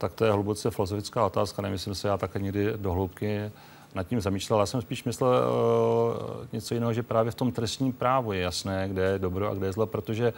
Tak 0.00 0.14
to 0.14 0.24
je 0.24 0.32
hluboce 0.32 0.70
filozofická 0.70 1.26
otázka. 1.26 1.62
Nemyslím 1.62 1.94
se, 1.94 2.08
já 2.08 2.16
také 2.16 2.38
nikdy 2.38 2.72
do 2.76 2.92
hloubky 2.92 3.50
nad 3.94 4.06
tím 4.06 4.20
zamýšlel. 4.20 4.60
Já 4.60 4.66
jsem 4.66 4.80
spíš 4.80 5.04
myslel 5.04 5.30
uh, 5.30 6.46
něco 6.52 6.74
jiného, 6.74 6.92
že 6.92 7.02
právě 7.02 7.32
v 7.32 7.34
tom 7.34 7.52
trestním 7.52 7.92
právu 7.92 8.32
je 8.32 8.40
jasné, 8.40 8.88
kde 8.88 9.02
je 9.02 9.18
dobro 9.18 9.50
a 9.50 9.54
kde 9.54 9.66
je 9.66 9.72
zlo, 9.72 9.86
protože 9.86 10.32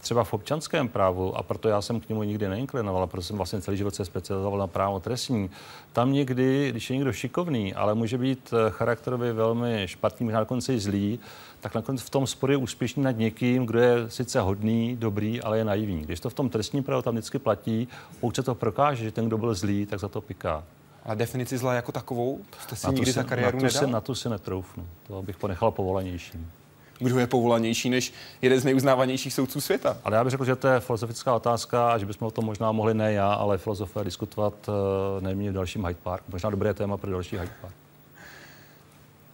třeba 0.00 0.24
v 0.24 0.32
občanském 0.32 0.88
právu, 0.88 1.36
a 1.36 1.42
proto 1.42 1.68
já 1.68 1.82
jsem 1.82 2.00
k 2.00 2.08
němu 2.08 2.22
nikdy 2.22 2.48
neinklinoval, 2.48 3.06
protože 3.06 3.26
jsem 3.26 3.36
vlastně 3.36 3.60
celý 3.60 3.76
život 3.76 3.94
se 3.94 4.04
specializoval 4.04 4.58
na 4.58 4.66
právo 4.66 5.00
trestní, 5.00 5.50
tam 5.92 6.12
někdy, 6.12 6.70
když 6.70 6.90
je 6.90 6.96
někdo 6.96 7.12
šikovný, 7.12 7.74
ale 7.74 7.94
může 7.94 8.18
být 8.18 8.52
eh, 8.52 8.70
charakterově 8.70 9.32
velmi 9.32 9.82
špatný, 9.88 10.24
možná 10.24 10.40
dokonce 10.40 10.74
i 10.74 10.80
zlý, 10.80 11.18
tak 11.60 11.74
nakonec 11.74 12.02
v 12.02 12.10
tom 12.10 12.26
sporu 12.26 12.52
je 12.52 12.56
úspěšný 12.56 13.02
nad 13.02 13.10
někým, 13.10 13.66
kdo 13.66 13.78
je 13.78 14.10
sice 14.10 14.40
hodný, 14.40 14.96
dobrý, 14.96 15.40
ale 15.42 15.58
je 15.58 15.64
naivní. 15.64 16.02
Když 16.02 16.20
to 16.20 16.30
v 16.30 16.34
tom 16.34 16.48
trestním 16.48 16.82
právu 16.82 17.02
tam 17.02 17.14
vždycky 17.14 17.38
platí, 17.38 17.88
pokud 18.20 18.36
se 18.36 18.42
to 18.42 18.54
prokáže, 18.54 19.04
že 19.04 19.12
ten, 19.12 19.26
kdo 19.26 19.38
byl 19.38 19.54
zlý, 19.54 19.86
tak 19.86 20.00
za 20.00 20.08
to 20.08 20.20
piká. 20.20 20.64
A 21.04 21.14
definici 21.14 21.58
zla 21.58 21.74
jako 21.74 21.92
takovou 21.92 22.40
jste 22.60 22.76
si 22.76 22.86
na 22.86 22.92
nikdy 22.92 23.06
si, 23.06 23.12
za 23.12 23.22
kariéru 23.22 23.56
na 23.56 23.62
nedal? 23.62 23.86
Si, 23.86 23.92
na 23.92 24.00
to 24.00 24.14
si 24.14 24.28
netroufnu. 24.28 24.86
To 25.06 25.22
bych 25.22 25.36
ponechal 25.36 25.70
povolanějším 25.70 26.50
kdo 26.98 27.18
je 27.18 27.26
povolanější 27.26 27.90
než 27.90 28.12
jeden 28.42 28.60
z 28.60 28.64
nejuznávanějších 28.64 29.32
soudců 29.32 29.60
světa. 29.60 29.96
Ale 30.04 30.16
já 30.16 30.24
bych 30.24 30.30
řekl, 30.30 30.44
že 30.44 30.56
to 30.56 30.68
je 30.68 30.80
filozofická 30.80 31.34
otázka 31.34 31.92
a 31.92 31.98
že 31.98 32.06
bychom 32.06 32.28
o 32.28 32.30
tom 32.30 32.44
možná 32.44 32.72
mohli 32.72 32.94
ne 32.94 33.12
já, 33.12 33.32
ale 33.32 33.58
filozofé 33.58 34.04
diskutovat 34.04 34.54
eh, 34.68 35.20
nejméně 35.20 35.50
v 35.50 35.54
dalším 35.54 35.86
Hyde 35.86 35.98
Park. 36.02 36.22
Možná 36.28 36.50
dobré 36.50 36.74
téma 36.74 36.96
pro 36.96 37.10
další 37.10 37.36
Hyde 37.36 37.52
Park. 37.60 37.74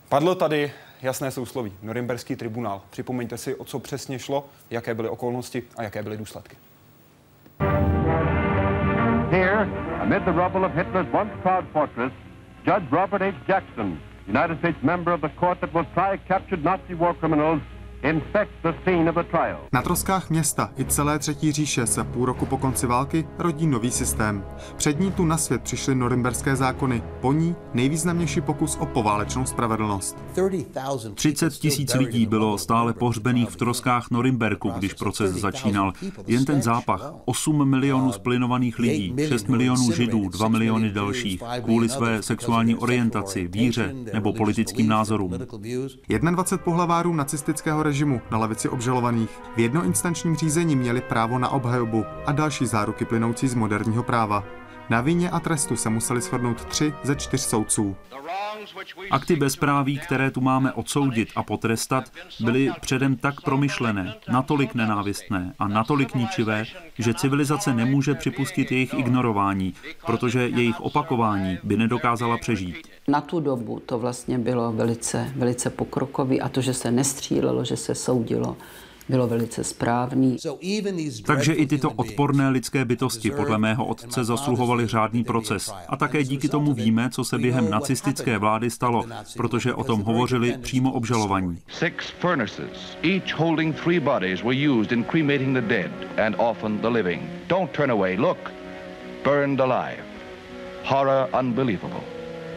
Padlo 0.08 0.34
tady 0.34 0.72
jasné 1.02 1.30
sousloví. 1.30 1.72
Norimberský 1.82 2.36
tribunál. 2.36 2.82
Připomeňte 2.90 3.38
si, 3.38 3.54
o 3.54 3.64
co 3.64 3.78
přesně 3.78 4.18
šlo, 4.18 4.46
jaké 4.70 4.94
byly 4.94 5.08
okolnosti 5.08 5.62
a 5.76 5.82
jaké 5.82 6.02
byly 6.02 6.16
důsledky. 6.16 6.56
Here, 9.30 9.68
amid 10.00 10.24
the 10.24 10.30
rubble 10.30 10.66
of 10.66 10.74
Hitler's 10.74 11.08
once 11.12 11.32
proud 11.42 11.64
fortress, 11.72 12.12
Judge 12.66 12.86
Robert 12.90 13.22
H. 13.22 13.34
Jackson 13.48 13.98
United 14.26 14.58
States 14.60 14.78
member 14.82 15.12
of 15.12 15.20
the 15.20 15.28
court 15.30 15.60
that 15.60 15.72
will 15.74 15.86
try 15.94 16.16
captured 16.16 16.64
Nazi 16.64 16.94
war 16.94 17.14
criminals 17.14 17.60
na 19.72 19.82
troskách 19.82 20.30
města 20.30 20.70
i 20.78 20.84
celé 20.84 21.18
třetí 21.18 21.52
říše 21.52 21.86
se 21.86 22.04
půl 22.04 22.26
roku 22.26 22.46
po 22.46 22.58
konci 22.58 22.86
války 22.86 23.26
rodí 23.38 23.66
nový 23.66 23.90
systém. 23.90 24.44
Před 24.76 25.00
ní 25.00 25.12
tu 25.12 25.24
na 25.24 25.36
svět 25.36 25.62
přišly 25.62 25.94
norimberské 25.94 26.56
zákony, 26.56 27.02
po 27.20 27.32
ní 27.32 27.56
nejvýznamnější 27.74 28.40
pokus 28.40 28.76
o 28.80 28.86
poválečnou 28.86 29.44
spravedlnost. 29.44 30.16
30 31.14 31.52
tisíc 31.52 31.94
lidí 31.94 32.26
bylo 32.26 32.58
stále 32.58 32.92
pohřbených 32.92 33.50
v 33.50 33.56
troskách 33.56 34.10
Norimberku, 34.10 34.70
když 34.70 34.94
proces 34.94 35.32
začínal. 35.32 35.92
Jen 36.26 36.44
ten 36.44 36.62
zápach. 36.62 37.12
8 37.24 37.68
milionů 37.68 38.12
splinovaných 38.12 38.78
lidí, 38.78 39.14
6 39.28 39.48
milionů 39.48 39.92
židů, 39.92 40.28
2 40.28 40.48
miliony 40.48 40.90
dalších, 40.90 41.42
kvůli 41.64 41.88
své 41.88 42.22
sexuální 42.22 42.76
orientaci, 42.76 43.48
víře 43.48 43.94
nebo 44.12 44.32
politickým 44.32 44.88
názorům. 44.88 45.32
21 46.08 46.58
pohlavárů 46.64 47.14
nacistického 47.14 47.82
režimu 47.82 47.91
na 48.30 48.38
lavici 48.38 48.68
obžalovaných. 48.68 49.30
V 49.56 49.58
jednoinstančním 49.58 50.36
řízení 50.36 50.76
měli 50.76 51.00
právo 51.00 51.38
na 51.38 51.48
obhajobu 51.48 52.04
a 52.26 52.32
další 52.32 52.66
záruky 52.66 53.04
plynoucí 53.04 53.48
z 53.48 53.54
moderního 53.54 54.02
práva. 54.02 54.44
Na 54.90 55.00
vině 55.00 55.30
a 55.30 55.40
trestu 55.40 55.76
se 55.76 55.90
museli 55.90 56.20
shodnout 56.20 56.64
tři 56.64 56.94
ze 57.02 57.16
čtyř 57.16 57.40
soudců. 57.40 57.96
Akty 59.10 59.36
bezpráví, 59.36 59.98
které 59.98 60.30
tu 60.30 60.40
máme 60.40 60.72
odsoudit 60.72 61.28
a 61.36 61.42
potrestat, 61.42 62.04
byly 62.40 62.70
předem 62.80 63.16
tak 63.16 63.40
promyšlené, 63.40 64.14
natolik 64.28 64.74
nenávistné 64.74 65.54
a 65.58 65.68
natolik 65.68 66.14
ničivé, 66.14 66.64
že 66.98 67.14
civilizace 67.14 67.74
nemůže 67.74 68.14
připustit 68.14 68.72
jejich 68.72 68.94
ignorování, 68.94 69.74
protože 70.06 70.48
jejich 70.48 70.80
opakování 70.80 71.58
by 71.62 71.76
nedokázala 71.76 72.38
přežít. 72.38 72.76
Na 73.08 73.20
tu 73.20 73.40
dobu 73.40 73.80
to 73.86 73.98
vlastně 73.98 74.38
bylo 74.38 74.72
velice, 74.72 75.32
velice 75.36 75.70
pokrokový 75.70 76.40
a 76.40 76.48
to, 76.48 76.60
že 76.60 76.74
se 76.74 76.90
nestřílelo, 76.90 77.64
že 77.64 77.76
se 77.76 77.94
soudilo, 77.94 78.56
bylo 79.08 79.26
velice 79.26 79.64
správný. 79.64 80.36
Takže 81.26 81.52
i 81.52 81.66
tyto 81.66 81.90
odporné 81.90 82.48
lidské 82.48 82.84
bytosti 82.84 83.30
podle 83.30 83.58
mého 83.58 83.84
otce 83.84 84.24
zasluhovaly 84.24 84.86
řádný 84.86 85.24
proces. 85.24 85.74
A 85.88 85.96
také 85.96 86.24
díky 86.24 86.48
tomu 86.48 86.74
víme, 86.74 87.10
co 87.10 87.24
se 87.24 87.38
během 87.38 87.70
nacistické 87.70 88.38
vlády 88.38 88.70
stalo, 88.70 89.04
protože 89.36 89.74
o 89.74 89.84
tom 89.84 90.02
hovořili 90.02 90.58
přímo 90.58 90.92
obžalovaní. 90.92 91.58
Six 91.68 92.10
furnaces, 92.20 92.96
each 93.02 93.38
holding 93.38 93.76
three 93.76 94.00
bodies, 94.00 94.42
were 94.42 94.68
used 94.68 94.92
in 94.92 95.04
cremating 95.04 95.54
the 95.54 95.68
dead 95.68 95.90
and 96.26 96.36
often 96.38 96.78
the 96.78 96.88
living. 96.88 97.22
Don't 97.48 97.70
turn 97.70 97.90
away, 97.90 98.16
look. 98.16 98.38
Burned 99.24 99.60
alive. 99.60 100.02
Horror 100.84 101.28
unbelievable, 101.40 102.00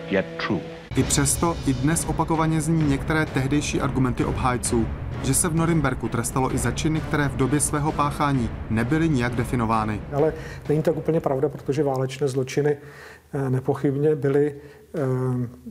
yet 0.10 0.26
true. 0.48 0.62
I 0.96 1.04
přesto 1.04 1.58
i 1.68 1.74
dnes 1.74 2.06
opakovaně 2.06 2.62
zní 2.62 2.84
některé 2.84 3.26
tehdejší 3.26 3.82
argumenty 3.82 4.26
obhájců, 4.26 4.88
že 5.26 5.34
se 5.34 5.50
v 5.50 5.56
Norimberku 5.56 6.10
trestalo 6.10 6.56
i 6.56 6.58
za 6.58 6.72
činy, 6.72 7.02
které 7.02 7.30
v 7.30 7.36
době 7.38 7.60
svého 7.60 7.92
páchání 7.92 8.50
nebyly 8.70 9.10
nijak 9.10 9.36
definovány. 9.36 10.02
Ale 10.14 10.34
není 10.70 10.82
tak 10.82 10.98
úplně 10.98 11.20
pravda, 11.20 11.50
protože 11.50 11.84
válečné 11.84 12.28
zločiny 12.28 12.78
eh, 13.34 13.50
nepochybně 13.50 14.16
byly 14.16 14.56
eh, 14.56 15.00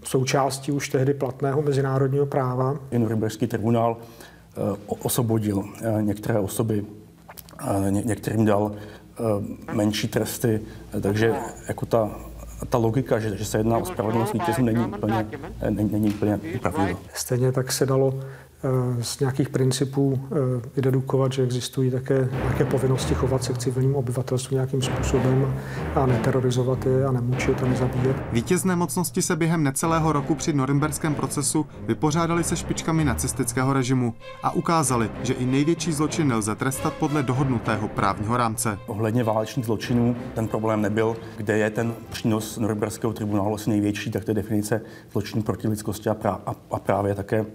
součástí 0.04 0.72
už 0.72 0.88
tehdy 0.88 1.14
platného 1.14 1.62
mezinárodního 1.62 2.26
práva. 2.26 2.78
Norimberský 2.98 3.46
tribunál 3.46 3.96
eh, 3.96 4.60
osvobodil 4.86 5.64
některé 6.00 6.38
osoby, 6.38 6.84
některým 7.90 8.44
dal 8.44 8.72
menší 9.72 10.08
tresty, 10.08 10.60
takže 11.00 11.34
jako 11.68 11.86
ta 11.86 12.10
ta 12.68 12.78
logika, 12.78 13.18
že, 13.18 13.36
že 13.36 13.44
se 13.44 13.58
jedná 13.58 13.78
o 13.78 13.84
spravedlnost 13.84 14.32
vítězů, 14.32 14.62
není 14.62 14.86
úplně, 14.86 15.26
není, 15.70 15.92
není 15.92 16.14
úplně 16.14 16.40
pravdivá. 16.62 16.98
Stejně 17.14 17.52
tak 17.52 17.72
se 17.72 17.86
dalo 17.86 18.20
z 19.00 19.20
nějakých 19.20 19.48
principů 19.48 20.20
eh, 20.76 20.80
dedukovat, 20.80 21.32
že 21.32 21.42
existují 21.42 21.90
také 21.90 22.28
nějaké 22.32 22.64
povinnosti 22.64 23.14
chovat 23.14 23.44
se 23.44 23.52
k 23.52 23.58
civilnímu 23.58 23.98
obyvatelstvu 23.98 24.54
nějakým 24.54 24.82
způsobem 24.82 25.54
a 25.94 26.06
neterorizovat 26.06 26.86
je 26.86 27.06
a 27.06 27.12
nemučit 27.12 27.62
a 27.62 27.66
nezabíjet. 27.66 28.16
Vítězné 28.32 28.76
mocnosti 28.76 29.22
se 29.22 29.36
během 29.36 29.62
necelého 29.62 30.12
roku 30.12 30.34
při 30.34 30.52
norimberském 30.52 31.14
procesu 31.14 31.66
vypořádali 31.86 32.44
se 32.44 32.56
špičkami 32.56 33.04
nacistického 33.04 33.72
režimu 33.72 34.14
a 34.42 34.50
ukázali, 34.50 35.10
že 35.22 35.32
i 35.34 35.46
největší 35.46 35.92
zločin 35.92 36.28
nelze 36.28 36.54
trestat 36.54 36.92
podle 36.92 37.22
dohodnutého 37.22 37.88
právního 37.88 38.36
rámce. 38.36 38.78
Ohledně 38.86 39.24
válečných 39.24 39.66
zločinů 39.66 40.16
ten 40.34 40.48
problém 40.48 40.82
nebyl, 40.82 41.16
kde 41.36 41.58
je 41.58 41.70
ten 41.70 41.94
přínos 42.10 42.58
norimberského 42.58 43.12
tribunálu 43.12 43.54
asi 43.54 43.70
největší, 43.70 44.10
tak 44.10 44.24
to 44.24 44.30
je 44.30 44.34
definice 44.34 44.80
zločinů 45.12 45.42
proti 45.42 45.68
lidskosti 45.68 46.08
a, 46.08 46.14
prá- 46.14 46.38
a 46.70 46.78
právě 46.78 47.14
také 47.14 47.46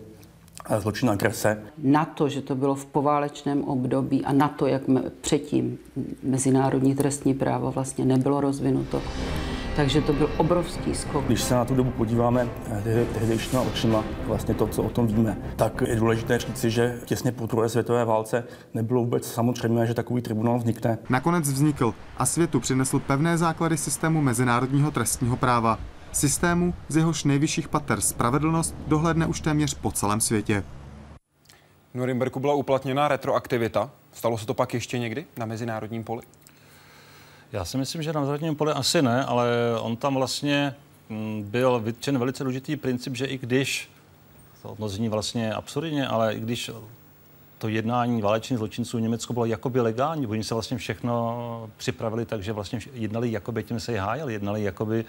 zločin 0.78 1.10
agrese. 1.10 1.64
Na 1.78 2.06
to, 2.06 2.30
že 2.30 2.42
to 2.42 2.56
bylo 2.56 2.76
v 2.76 2.86
poválečném 2.86 3.64
období 3.64 4.26
a 4.26 4.34
na 4.34 4.48
to, 4.48 4.68
jak 4.68 4.82
předtím 5.22 5.78
mezinárodní 6.24 6.96
trestní 6.96 7.34
právo 7.34 7.72
vlastně 7.72 8.06
nebylo 8.06 8.42
rozvinuto, 8.42 9.02
takže 9.76 10.02
to 10.02 10.14
byl 10.14 10.30
obrovský 10.38 10.96
skok. 10.96 11.26
Když 11.26 11.42
se 11.42 11.56
na 11.56 11.66
tu 11.66 11.76
dobu 11.76 11.92
podíváme 11.92 12.48
eh, 12.72 13.06
tehdejšíma 13.14 13.62
očima, 13.62 14.04
vlastně 14.26 14.54
to, 14.54 14.68
co 14.68 14.84
o 14.84 14.90
tom 14.90 15.08
víme, 15.08 15.38
tak 15.56 15.84
je 15.88 15.96
důležité 15.96 16.40
říci, 16.40 16.70
že 16.70 17.00
těsně 17.06 17.32
po 17.32 17.46
druhé 17.46 17.70
světové 17.70 18.06
válce 18.06 18.44
nebylo 18.74 19.02
vůbec 19.02 19.32
samozřejmé, 19.32 19.88
že 19.88 19.94
takový 19.94 20.22
tribunál 20.22 20.58
vznikne. 20.58 20.98
Nakonec 21.10 21.50
vznikl 21.50 21.94
a 22.18 22.26
světu 22.26 22.60
přinesl 22.60 23.00
pevné 23.00 23.38
základy 23.38 23.78
systému 23.78 24.22
mezinárodního 24.22 24.92
trestního 24.92 25.38
práva 25.38 25.80
systému, 26.12 26.74
z 26.88 26.98
jehož 26.98 27.24
nejvyšších 27.24 27.68
pater 27.68 28.02
spravedlnost 28.02 28.76
dohledne 28.88 29.28
už 29.28 29.42
téměř 29.42 29.74
po 29.74 29.92
celém 29.92 30.22
světě. 30.22 30.64
V 31.94 31.96
Norimberku 31.96 32.40
byla 32.40 32.54
uplatněna 32.54 33.08
retroaktivita. 33.08 33.92
Stalo 34.14 34.38
se 34.38 34.46
to 34.46 34.54
pak 34.54 34.74
ještě 34.74 35.00
někdy 35.00 35.26
na 35.38 35.46
mezinárodním 35.46 36.04
poli? 36.04 36.22
Já 37.52 37.66
si 37.66 37.78
myslím, 37.78 38.04
že 38.04 38.14
na 38.14 38.20
mezinárodním 38.20 38.56
poli 38.56 38.72
asi 38.72 39.02
ne, 39.02 39.26
ale 39.26 39.48
on 39.82 39.96
tam 39.96 40.16
vlastně 40.16 40.76
mm, 41.10 41.44
byl 41.44 41.80
vytčen 41.80 42.18
velice 42.18 42.44
důležitý 42.44 42.76
princip, 42.76 43.16
že 43.16 43.26
i 43.26 43.38
když, 43.38 43.90
to 44.78 44.90
zní 44.90 45.10
vlastně 45.10 45.54
absurdně, 45.54 46.08
ale 46.08 46.34
i 46.34 46.40
když 46.40 46.72
to 47.58 47.68
jednání 47.68 48.22
válečných 48.22 48.58
zločinců 48.58 48.98
v 48.98 49.02
Německu 49.02 49.34
bylo 49.34 49.46
jakoby 49.46 49.82
legální, 49.82 50.28
oni 50.28 50.44
se 50.44 50.54
vlastně 50.54 50.78
všechno 50.78 51.70
připravili 51.78 52.26
tak, 52.26 52.44
že 52.44 52.54
vlastně 52.54 52.80
jednali 52.94 53.32
jakoby 53.32 53.64
tím 53.64 53.80
se 53.80 54.00
hájili, 54.00 54.34
jednali 54.34 54.64
jakoby 54.64 55.06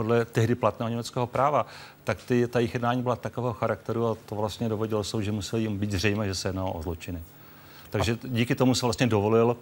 podle 0.00 0.24
tehdy 0.24 0.54
platného 0.54 0.88
německého 0.88 1.26
práva, 1.26 1.66
tak 2.04 2.18
ty, 2.22 2.48
ta 2.48 2.58
jejich 2.58 2.74
jednání 2.74 3.02
byla 3.02 3.16
takového 3.16 3.52
charakteru 3.52 4.06
a 4.06 4.16
to 4.26 4.34
vlastně 4.34 4.68
dovodilo 4.68 5.04
soud, 5.04 5.20
že 5.20 5.32
museli 5.32 5.62
jim 5.62 5.78
být 5.78 5.92
zřejmé, 5.92 6.26
že 6.26 6.34
se 6.34 6.48
jednalo 6.48 6.72
o 6.72 6.82
zločiny. 6.82 7.22
Takže 7.90 8.18
díky 8.24 8.54
tomu 8.54 8.74
se 8.74 8.86
vlastně 8.86 9.06
dovolil 9.06 9.56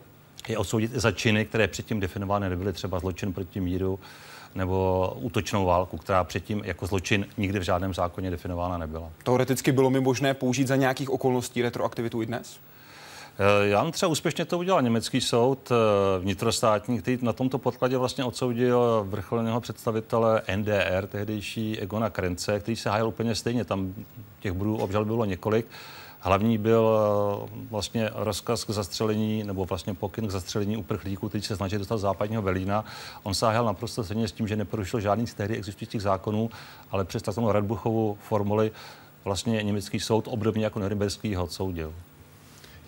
je 0.49 0.59
odsoudit 0.59 0.95
i 0.95 1.01
za 1.01 1.13
činy, 1.13 1.45
které 1.45 1.69
předtím 1.69 2.01
definovány 2.01 2.51
nebyly, 2.51 2.73
třeba 2.73 3.01
zločin 3.01 3.33
proti 3.33 3.61
míru 3.61 3.99
nebo 4.55 5.13
útočnou 5.21 5.67
válku, 5.67 5.97
která 5.97 6.25
předtím 6.25 6.63
jako 6.65 6.87
zločin 6.87 7.27
nikdy 7.37 7.59
v 7.59 7.63
žádném 7.63 7.95
zákoně 7.95 8.31
definována 8.31 8.79
nebyla. 8.79 9.11
Teoreticky 9.23 9.73
bylo 9.73 9.91
mi 9.91 10.01
možné 10.01 10.35
použít 10.35 10.69
za 10.69 10.77
nějakých 10.77 11.11
okolností 11.11 11.63
retroaktivitu 11.63 12.23
i 12.23 12.27
dnes? 12.27 12.61
Eh, 13.41 13.69
já 13.69 13.91
třeba 13.91 14.11
úspěšně 14.11 14.45
to 14.45 14.59
udělal 14.59 14.83
německý 14.83 15.21
soud 15.21 15.71
eh, 15.71 15.75
vnitrostátní, 16.19 16.99
který 16.99 17.19
na 17.23 17.33
tomto 17.33 17.59
podkladě 17.59 17.97
vlastně 17.97 18.25
odsoudil 18.25 19.07
vrcholného 19.09 19.61
představitele 19.61 20.43
NDR, 20.57 21.07
tehdejší 21.07 21.81
Egona 21.81 22.11
Krence, 22.11 22.61
který 22.61 22.77
se 22.77 22.91
hájil 22.91 23.09
úplně 23.09 23.35
stejně. 23.35 23.65
Tam 23.65 23.95
těch 24.41 24.53
bodů 24.53 24.77
obžal 24.77 25.05
bylo 25.05 25.25
několik. 25.25 25.67
Hlavní 26.21 26.59
byl 26.59 26.99
eh, 26.99 27.67
vlastně 27.71 28.11
rozkaz 28.15 28.65
k 28.65 28.71
zastřelení, 28.71 29.45
nebo 29.45 29.65
vlastně 29.65 29.95
pokyn 29.95 30.29
k 30.29 30.31
zastřelení 30.31 30.77
uprchlíků, 30.77 31.29
který 31.29 31.43
se 31.43 31.57
snaží 31.57 31.79
dostat 31.79 31.99
z 31.99 32.01
západního 32.01 32.43
Berlína. 32.43 32.85
On 33.23 33.35
sáhal 33.35 33.65
naprosto 33.65 34.05
stejně 34.05 34.29
s 34.29 34.33
tím, 34.33 34.49
že 34.49 34.57
neporušil 34.57 35.01
žádný 35.01 35.27
z 35.27 35.35
tehdy 35.35 35.57
existujících 35.57 36.03
zákonů, 36.03 36.51
ale 36.91 37.05
přes 37.05 37.23
takzvanou 37.23 37.53
Radbuchovu 37.53 38.19
formuli 38.21 38.71
vlastně 39.25 39.63
německý 39.63 40.01
soud 40.01 40.29
obdobně 40.29 40.65
jako 40.65 40.79
Norimberský 40.79 41.35
ho 41.35 41.45
odsoudil. 41.45 41.93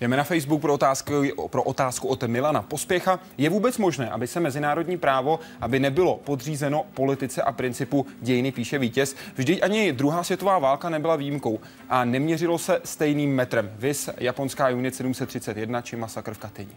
Jdeme 0.00 0.16
na 0.16 0.24
Facebook 0.24 0.60
pro 0.60 0.74
otázku, 0.74 1.12
pro 1.50 1.62
otázku 1.62 2.08
od 2.08 2.22
Milana 2.22 2.62
Pospěcha. 2.62 3.20
Je 3.38 3.50
vůbec 3.50 3.78
možné, 3.78 4.10
aby 4.10 4.26
se 4.26 4.40
mezinárodní 4.40 4.98
právo, 4.98 5.40
aby 5.60 5.80
nebylo 5.80 6.16
podřízeno 6.16 6.84
politice 6.94 7.42
a 7.42 7.52
principu 7.52 8.06
dějiny 8.20 8.52
píše 8.52 8.78
vítěz? 8.78 9.16
Vždyť 9.34 9.62
ani 9.62 9.92
druhá 9.92 10.22
světová 10.22 10.58
válka 10.58 10.88
nebyla 10.88 11.16
výjimkou 11.16 11.60
a 11.88 12.04
neměřilo 12.04 12.58
se 12.58 12.80
stejným 12.84 13.34
metrem. 13.34 13.70
Vys 13.78 14.10
japonská 14.16 14.68
unit 14.68 14.94
731 14.94 15.82
či 15.82 15.96
masakr 15.96 16.34
v 16.34 16.38
Katyni. 16.38 16.72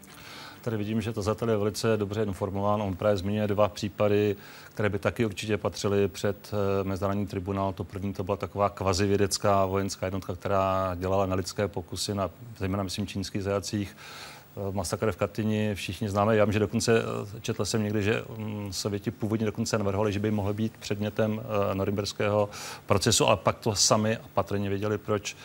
Tady 0.63 0.77
vidím, 0.77 1.01
že 1.01 1.13
tazatel 1.13 1.49
je 1.49 1.57
velice 1.57 1.97
dobře 1.97 2.23
informován. 2.23 2.81
On 2.81 2.95
právě 2.95 3.17
zmiňuje 3.17 3.47
dva 3.47 3.69
případy, 3.69 4.35
které 4.73 4.89
by 4.89 4.99
taky 4.99 5.25
určitě 5.25 5.57
patřily 5.57 6.07
před 6.07 6.51
eh, 6.53 6.83
Mezinárodní 6.83 7.27
tribunál. 7.27 7.73
To 7.73 7.83
první 7.83 8.13
to 8.13 8.23
byla 8.23 8.37
taková 8.37 8.69
kvazivědecká 8.69 9.65
vojenská 9.65 10.05
jednotka, 10.05 10.35
která 10.35 10.95
dělala 10.95 11.25
na 11.25 11.35
lidské 11.35 11.67
pokusy 11.67 12.15
na 12.15 12.29
zejména, 12.57 12.83
myslím, 12.83 13.07
čínských 13.07 13.43
zajacích 13.43 13.97
eh, 13.97 14.71
masakr 14.71 15.11
v 15.11 15.17
Katyni 15.17 15.75
všichni 15.75 16.09
známe. 16.09 16.35
Já 16.35 16.45
vím, 16.45 16.53
že 16.53 16.59
dokonce 16.59 16.99
eh, 16.99 17.39
četl 17.41 17.65
jsem 17.65 17.83
někdy, 17.83 18.03
že 18.03 18.23
mm, 18.37 18.73
Sověti 18.73 19.11
původně 19.11 19.45
dokonce 19.45 19.77
navrhovali, 19.77 20.13
že 20.13 20.19
by 20.19 20.31
mohly 20.31 20.53
být 20.53 20.73
předmětem 20.79 21.41
norimberského 21.73 22.49
procesu, 22.85 23.27
ale 23.27 23.37
pak 23.37 23.59
to 23.59 23.75
sami 23.75 24.17
patrně 24.33 24.69
věděli, 24.69 24.97
proč 24.97 25.35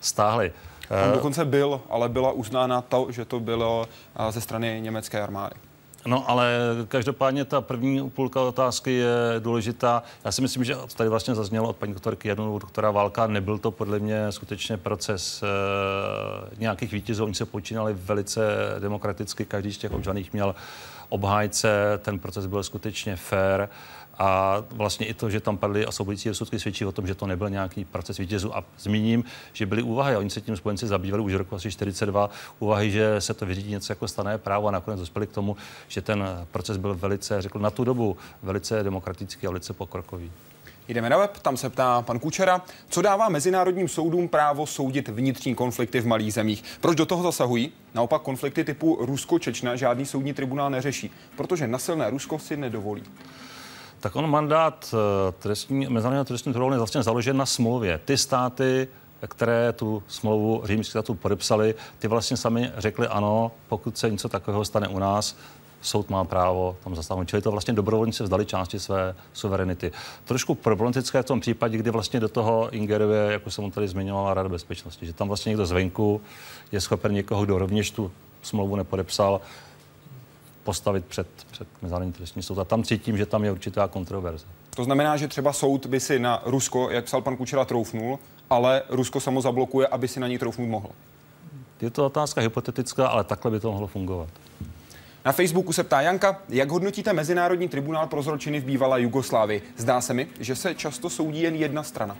stáhli. 0.00 0.52
On 1.06 1.12
dokonce 1.12 1.44
byl, 1.44 1.80
ale 1.90 2.08
byla 2.08 2.32
uznána 2.32 2.82
to, 2.82 3.06
že 3.10 3.24
to 3.24 3.40
bylo 3.40 3.88
ze 4.30 4.40
strany 4.40 4.80
německé 4.80 5.22
armády. 5.22 5.56
No, 6.06 6.30
ale 6.30 6.58
každopádně 6.88 7.44
ta 7.44 7.60
první 7.60 8.10
půlka 8.10 8.40
otázky 8.40 8.92
je 8.92 9.14
důležitá. 9.38 10.02
Já 10.24 10.32
si 10.32 10.42
myslím, 10.42 10.64
že 10.64 10.76
tady 10.96 11.10
vlastně 11.10 11.34
zaznělo 11.34 11.68
od 11.68 11.76
paní 11.76 11.92
doktorky 11.92 12.28
jednou 12.28 12.58
doktora 12.58 12.90
Válka, 12.90 13.26
nebyl 13.26 13.58
to 13.58 13.70
podle 13.70 13.98
mě 13.98 14.32
skutečně 14.32 14.76
proces 14.76 15.42
e, 15.42 15.46
nějakých 16.58 16.92
vítězů. 16.92 17.24
Oni 17.24 17.34
se 17.34 17.46
počínali 17.46 17.94
velice 17.94 18.40
demokraticky, 18.78 19.44
každý 19.44 19.72
z 19.72 19.78
těch 19.78 19.92
obžaných 19.92 20.32
měl 20.32 20.54
obhájce, 21.08 21.98
ten 22.02 22.18
proces 22.18 22.46
byl 22.46 22.62
skutečně 22.62 23.16
fair. 23.16 23.68
A 24.18 24.62
vlastně 24.70 25.06
i 25.06 25.14
to, 25.14 25.30
že 25.30 25.40
tam 25.40 25.56
padly 25.56 25.86
osvobodující 25.86 26.28
rozsudky, 26.28 26.58
svědčí 26.58 26.84
o 26.84 26.92
tom, 26.92 27.06
že 27.06 27.14
to 27.14 27.26
nebyl 27.26 27.50
nějaký 27.50 27.84
proces 27.84 28.18
vítězů. 28.18 28.56
A 28.56 28.64
zmíním, 28.78 29.24
že 29.52 29.66
byly 29.66 29.82
úvahy, 29.82 30.14
a 30.14 30.18
oni 30.18 30.30
se 30.30 30.40
tím 30.40 30.56
spojenci 30.56 30.86
zabývali 30.86 31.22
už 31.22 31.34
roku 31.34 31.54
asi 31.54 31.70
42, 31.70 32.30
úvahy, 32.58 32.90
že 32.90 33.20
se 33.20 33.34
to 33.34 33.46
vyřídí 33.46 33.70
něco 33.70 33.92
jako 33.92 34.08
stané 34.08 34.38
právo 34.38 34.68
a 34.68 34.70
nakonec 34.70 35.00
dospěli 35.00 35.26
k 35.26 35.32
tomu, 35.32 35.56
že 35.88 36.02
ten 36.02 36.24
proces 36.52 36.76
byl 36.76 36.94
velice, 36.94 37.42
řekl 37.42 37.58
na 37.58 37.70
tu 37.70 37.84
dobu, 37.84 38.16
velice 38.42 38.82
demokratický 38.82 39.46
a 39.46 39.50
velice 39.50 39.72
pokrokový. 39.72 40.32
Jdeme 40.88 41.10
na 41.10 41.18
web, 41.18 41.38
tam 41.38 41.56
se 41.56 41.70
ptá 41.70 42.02
pan 42.02 42.18
Kučera, 42.18 42.62
co 42.88 43.02
dává 43.02 43.28
mezinárodním 43.28 43.88
soudům 43.88 44.28
právo 44.28 44.66
soudit 44.66 45.08
vnitřní 45.08 45.54
konflikty 45.54 46.00
v 46.00 46.06
malých 46.06 46.34
zemích. 46.34 46.64
Proč 46.80 46.96
do 46.96 47.06
toho 47.06 47.22
zasahují? 47.22 47.72
Naopak 47.94 48.22
konflikty 48.22 48.64
typu 48.64 48.98
Rusko-Čečna 49.00 49.74
žádný 49.74 50.06
soudní 50.06 50.34
tribunál 50.34 50.70
neřeší, 50.70 51.10
protože 51.36 51.66
nasilné 51.66 52.10
Rusko 52.10 52.38
si 52.38 52.56
nedovolí 52.56 53.02
tak 54.06 54.16
on 54.16 54.30
mandát 54.30 54.94
eh, 54.94 55.32
trestní, 55.32 55.86
mezinárodního 55.88 56.24
trestního 56.24 56.52
tribunálu 56.52 56.74
je 56.74 56.78
vlastně 56.78 57.02
založen 57.02 57.36
na 57.36 57.46
smlouvě. 57.46 58.00
Ty 58.04 58.16
státy, 58.16 58.88
které 59.28 59.72
tu 59.72 60.02
smlouvu 60.08 60.62
římský 60.64 60.90
statut 60.90 61.20
podepsali, 61.20 61.74
ty 61.98 62.08
vlastně 62.08 62.36
sami 62.36 62.72
řekli 62.76 63.06
ano, 63.06 63.52
pokud 63.68 63.98
se 63.98 64.10
něco 64.10 64.28
takového 64.28 64.64
stane 64.64 64.88
u 64.88 64.98
nás, 64.98 65.36
soud 65.80 66.10
má 66.10 66.24
právo 66.24 66.76
tam 66.84 66.96
zasáhnout. 66.96 67.28
Čili 67.28 67.42
to 67.42 67.50
vlastně 67.50 67.74
dobrovolníci 67.74 68.22
vzdali 68.22 68.46
části 68.46 68.78
své 68.78 69.14
suverenity. 69.32 69.92
Trošku 70.24 70.54
problematické 70.54 71.22
v 71.22 71.26
tom 71.26 71.40
případě, 71.40 71.78
kdy 71.78 71.90
vlastně 71.90 72.20
do 72.20 72.28
toho 72.28 72.70
ingeruje, 72.70 73.32
jako 73.32 73.50
jsem 73.50 73.70
tady 73.70 73.88
zmiňovala, 73.88 74.34
Rada 74.34 74.48
bezpečnosti, 74.48 75.06
že 75.06 75.12
tam 75.12 75.28
vlastně 75.28 75.50
někdo 75.50 75.66
zvenku 75.66 76.20
je 76.72 76.80
schopen 76.80 77.12
někoho, 77.12 77.44
kdo 77.44 77.58
rovněž 77.58 77.90
tu 77.90 78.12
smlouvu 78.42 78.76
nepodepsal, 78.76 79.40
postavit 80.66 81.04
před, 81.04 81.26
před 81.50 81.68
Mezinárodní 81.82 82.12
trestní 82.12 82.42
soud. 82.42 82.58
A 82.58 82.64
tam 82.64 82.82
cítím, 82.82 83.16
že 83.16 83.26
tam 83.26 83.44
je 83.44 83.52
určitá 83.52 83.88
kontroverze. 83.88 84.46
To 84.76 84.84
znamená, 84.84 85.16
že 85.16 85.28
třeba 85.28 85.52
soud 85.52 85.86
by 85.86 86.00
si 86.00 86.18
na 86.18 86.42
Rusko, 86.46 86.90
jak 86.90 87.04
psal 87.04 87.22
pan 87.22 87.36
Kučera, 87.36 87.64
troufnul, 87.64 88.18
ale 88.50 88.82
Rusko 88.88 89.20
samo 89.20 89.40
zablokuje, 89.40 89.86
aby 89.86 90.08
si 90.08 90.20
na 90.20 90.28
ní 90.28 90.38
troufnout 90.38 90.68
mohl. 90.68 90.88
Je 91.80 91.90
to 91.90 92.06
otázka 92.06 92.40
hypotetická, 92.40 93.08
ale 93.08 93.24
takhle 93.24 93.50
by 93.50 93.60
to 93.60 93.72
mohlo 93.72 93.86
fungovat. 93.86 94.28
Na 95.24 95.32
Facebooku 95.32 95.72
se 95.72 95.84
ptá 95.84 96.00
Janka, 96.00 96.40
jak 96.48 96.70
hodnotíte 96.70 97.12
Mezinárodní 97.12 97.68
tribunál 97.68 98.06
pro 98.06 98.22
zločiny 98.22 98.60
v 98.60 98.64
bývalé 98.64 99.02
Jugoslávii? 99.02 99.62
Zdá 99.76 100.00
se 100.00 100.14
mi, 100.14 100.28
že 100.40 100.56
se 100.56 100.74
často 100.74 101.10
soudí 101.10 101.42
jen 101.42 101.54
jedna 101.54 101.82
strana. 101.82 102.16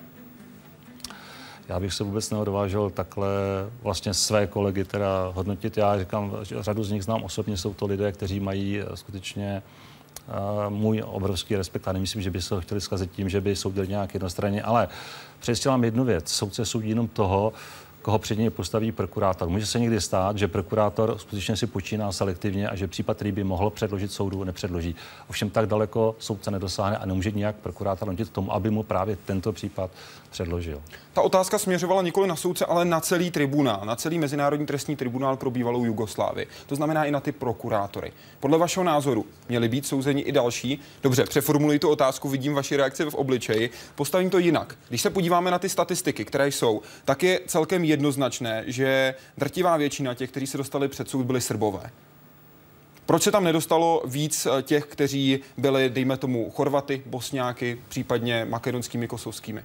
Já 1.68 1.80
bych 1.80 1.94
se 1.94 2.04
vůbec 2.04 2.30
neodvážil 2.30 2.90
takhle 2.90 3.28
vlastně 3.82 4.14
své 4.14 4.46
kolegy 4.46 4.84
teda 4.84 5.32
hodnotit. 5.34 5.76
Já 5.76 5.98
říkám, 5.98 6.32
že 6.42 6.62
řadu 6.62 6.84
z 6.84 6.90
nich 6.90 7.04
znám 7.04 7.22
osobně, 7.22 7.56
jsou 7.56 7.74
to 7.74 7.86
lidé, 7.86 8.12
kteří 8.12 8.40
mají 8.40 8.80
eh, 8.80 8.96
skutečně 8.96 9.62
uh, 10.28 10.70
můj 10.74 11.02
obrovský 11.06 11.56
respekt 11.56 11.88
a 11.88 11.92
nemyslím, 11.92 12.22
že 12.22 12.30
by 12.30 12.42
se 12.42 12.54
ho 12.54 12.60
chtěli 12.60 12.80
zkazit 12.80 13.10
tím, 13.12 13.28
že 13.28 13.40
by 13.40 13.56
soudili 13.56 13.88
nějak 13.88 14.14
jednostranně, 14.14 14.62
ale 14.62 14.88
přestělám 15.38 15.84
jednu 15.84 16.04
věc. 16.04 16.28
Soudce 16.28 16.64
soudí 16.64 16.88
jenom 16.88 17.08
toho, 17.08 17.52
koho 18.06 18.18
před 18.18 18.38
něj 18.38 18.50
postaví 18.50 18.92
prokurátor. 18.92 19.48
Může 19.48 19.66
se 19.66 19.78
někdy 19.78 20.00
stát, 20.00 20.38
že 20.38 20.48
prokurátor 20.48 21.18
skutečně 21.18 21.56
si 21.56 21.66
počíná 21.66 22.12
selektivně 22.12 22.68
a 22.68 22.76
že 22.76 22.86
případ, 22.86 23.14
který 23.14 23.32
by 23.32 23.44
mohl 23.44 23.70
předložit 23.70 24.12
soudu, 24.12 24.44
nepředloží. 24.44 24.94
Ovšem 25.28 25.50
tak 25.50 25.66
daleko 25.66 26.16
soudce 26.18 26.50
nedosáhne 26.50 26.96
a 26.96 27.06
nemůže 27.06 27.30
nijak 27.30 27.56
prokurátor 27.56 28.08
nutit 28.08 28.28
k 28.28 28.32
tomu, 28.32 28.54
aby 28.54 28.70
mu 28.70 28.82
právě 28.82 29.16
tento 29.26 29.52
případ 29.52 29.90
předložil. 30.36 30.82
Ta 31.12 31.22
otázka 31.22 31.58
směřovala 31.58 32.02
nikoli 32.02 32.28
na 32.28 32.36
soudce, 32.36 32.66
ale 32.66 32.84
na 32.84 33.00
celý 33.00 33.30
tribunál, 33.30 33.80
na 33.84 33.96
celý 33.96 34.18
Mezinárodní 34.18 34.66
trestní 34.66 34.96
tribunál 34.96 35.36
pro 35.36 35.50
bývalou 35.50 35.84
Jugoslávii. 35.84 36.46
To 36.66 36.76
znamená 36.76 37.04
i 37.04 37.10
na 37.10 37.20
ty 37.20 37.32
prokurátory. 37.32 38.12
Podle 38.40 38.58
vašeho 38.58 38.84
názoru 38.84 39.26
měli 39.48 39.68
být 39.68 39.86
souzeni 39.86 40.22
i 40.22 40.32
další? 40.32 40.80
Dobře, 41.02 41.24
přeformuluji 41.24 41.78
tu 41.78 41.88
otázku, 41.88 42.28
vidím 42.28 42.54
vaši 42.54 42.76
reakci 42.76 43.04
v 43.04 43.14
obličeji. 43.14 43.70
Postavím 43.94 44.30
to 44.30 44.38
jinak. 44.38 44.78
Když 44.88 45.02
se 45.02 45.10
podíváme 45.10 45.50
na 45.50 45.58
ty 45.58 45.68
statistiky, 45.68 46.24
které 46.24 46.48
jsou, 46.48 46.82
tak 47.04 47.22
je 47.22 47.40
celkem 47.46 47.84
jednoznačné, 47.84 48.64
že 48.66 49.14
drtivá 49.38 49.76
většina 49.76 50.14
těch, 50.14 50.30
kteří 50.30 50.46
se 50.46 50.58
dostali 50.58 50.88
před 50.88 51.10
soud, 51.10 51.26
byli 51.26 51.40
Srbové. 51.40 51.90
Proč 53.06 53.22
se 53.22 53.30
tam 53.30 53.44
nedostalo 53.44 54.02
víc 54.06 54.46
eh, 54.46 54.62
těch, 54.62 54.84
kteří 54.84 55.40
byli, 55.58 55.90
dejme 55.90 56.16
tomu, 56.16 56.50
Chorvaty, 56.50 57.02
Bosňáky, 57.06 57.78
případně 57.88 58.44
makedonskými, 58.44 59.08
kosovskými? 59.08 59.62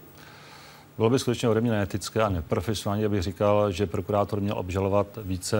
Bylo 0.97 1.09
by 1.09 1.19
skutečně 1.19 1.49
ode 1.49 1.61
mě 1.61 1.71
neetické 1.71 2.21
a 2.21 2.29
neprofesionální, 2.29 3.05
abych 3.05 3.21
říkal, 3.21 3.71
že 3.71 3.85
prokurátor 3.87 4.41
měl 4.41 4.57
obžalovat 4.57 5.07
více 5.23 5.57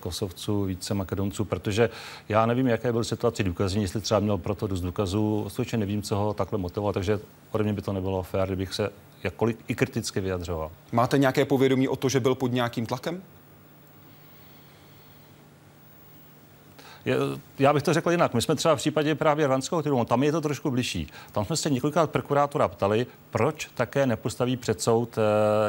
Kosovců, 0.00 0.64
více 0.64 0.94
Makedonců, 0.94 1.44
protože 1.44 1.90
já 2.28 2.46
nevím, 2.46 2.66
jaké 2.66 2.92
byly 2.92 3.04
situace 3.04 3.42
důkazní, 3.42 3.82
jestli 3.82 4.00
třeba 4.00 4.20
měl 4.20 4.38
proto 4.38 4.66
dost 4.66 4.80
důkazů, 4.80 5.46
skutečně 5.48 5.78
nevím, 5.78 6.02
co 6.02 6.16
ho 6.16 6.34
takhle 6.34 6.58
motivovalo, 6.58 6.92
takže 6.92 7.20
ode 7.50 7.64
mě 7.64 7.72
by 7.72 7.82
to 7.82 7.92
nebylo 7.92 8.22
fér, 8.22 8.48
kdybych 8.48 8.74
se 8.74 8.90
jakkoliv 9.24 9.56
i 9.68 9.74
kriticky 9.74 10.20
vyjadřoval. 10.20 10.70
Máte 10.92 11.18
nějaké 11.18 11.44
povědomí 11.44 11.88
o 11.88 11.96
to, 11.96 12.08
že 12.08 12.20
byl 12.20 12.34
pod 12.34 12.52
nějakým 12.52 12.86
tlakem? 12.86 13.22
Já 17.58 17.72
bych 17.72 17.82
to 17.82 17.92
řekl 17.92 18.10
jinak. 18.10 18.34
My 18.34 18.42
jsme 18.42 18.54
třeba 18.54 18.74
v 18.74 18.78
případě 18.78 19.14
právě 19.14 19.46
Rvanského 19.46 19.82
tribunálu, 19.82 20.04
tam 20.04 20.22
je 20.22 20.32
to 20.32 20.40
trošku 20.40 20.70
bližší. 20.70 21.08
Tam 21.32 21.44
jsme 21.44 21.56
se 21.56 21.70
několikrát 21.70 22.10
prokurátora 22.10 22.68
ptali, 22.68 23.06
proč 23.30 23.70
také 23.74 24.06
nepostaví 24.06 24.56
před 24.56 24.82
soud 24.82 25.18
e, 25.18 25.22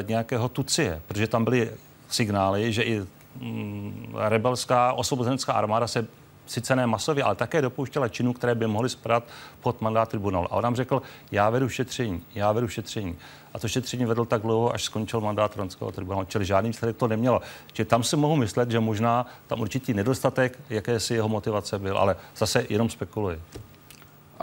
nějakého 0.03 0.49
Tucie, 0.49 1.01
protože 1.07 1.27
tam 1.27 1.43
byly 1.43 1.71
signály, 2.09 2.73
že 2.73 2.83
i 2.83 3.01
mm, 3.39 4.15
rebelská 4.17 4.93
osvobozenecká 4.93 5.53
armáda 5.53 5.87
se 5.87 6.07
sice 6.45 6.75
ne 6.75 6.87
masově, 6.87 7.23
ale 7.23 7.35
také 7.35 7.61
dopouštěla 7.61 8.07
činů, 8.07 8.33
které 8.33 8.55
by 8.55 8.67
mohly 8.67 8.89
spadat 8.89 9.23
pod 9.61 9.81
mandát 9.81 10.09
tribunálu. 10.09 10.47
A 10.53 10.55
on 10.55 10.63
nám 10.63 10.75
řekl, 10.75 11.01
já 11.31 11.49
vedu 11.49 11.69
šetření, 11.69 12.23
já 12.35 12.51
vedu 12.51 12.67
šetření. 12.67 13.15
A 13.53 13.59
to 13.59 13.67
šetření 13.67 14.05
vedl 14.05 14.25
tak 14.25 14.41
dlouho, 14.41 14.73
až 14.73 14.83
skončil 14.83 15.21
mandát 15.21 15.55
Ronského 15.55 15.91
tribunálu, 15.91 16.25
čili 16.25 16.45
žádný 16.45 16.69
výsledek 16.69 16.97
to 16.97 17.07
nemělo. 17.07 17.41
Čili 17.73 17.85
tam 17.85 18.03
si 18.03 18.15
mohu 18.15 18.35
myslet, 18.35 18.71
že 18.71 18.79
možná 18.79 19.25
tam 19.47 19.61
určitý 19.61 19.93
nedostatek, 19.93 20.59
jaké 20.69 20.99
si 20.99 21.13
jeho 21.13 21.29
motivace 21.29 21.79
byl, 21.79 21.97
ale 21.97 22.15
zase 22.37 22.65
jenom 22.69 22.89
spekuluji. 22.89 23.39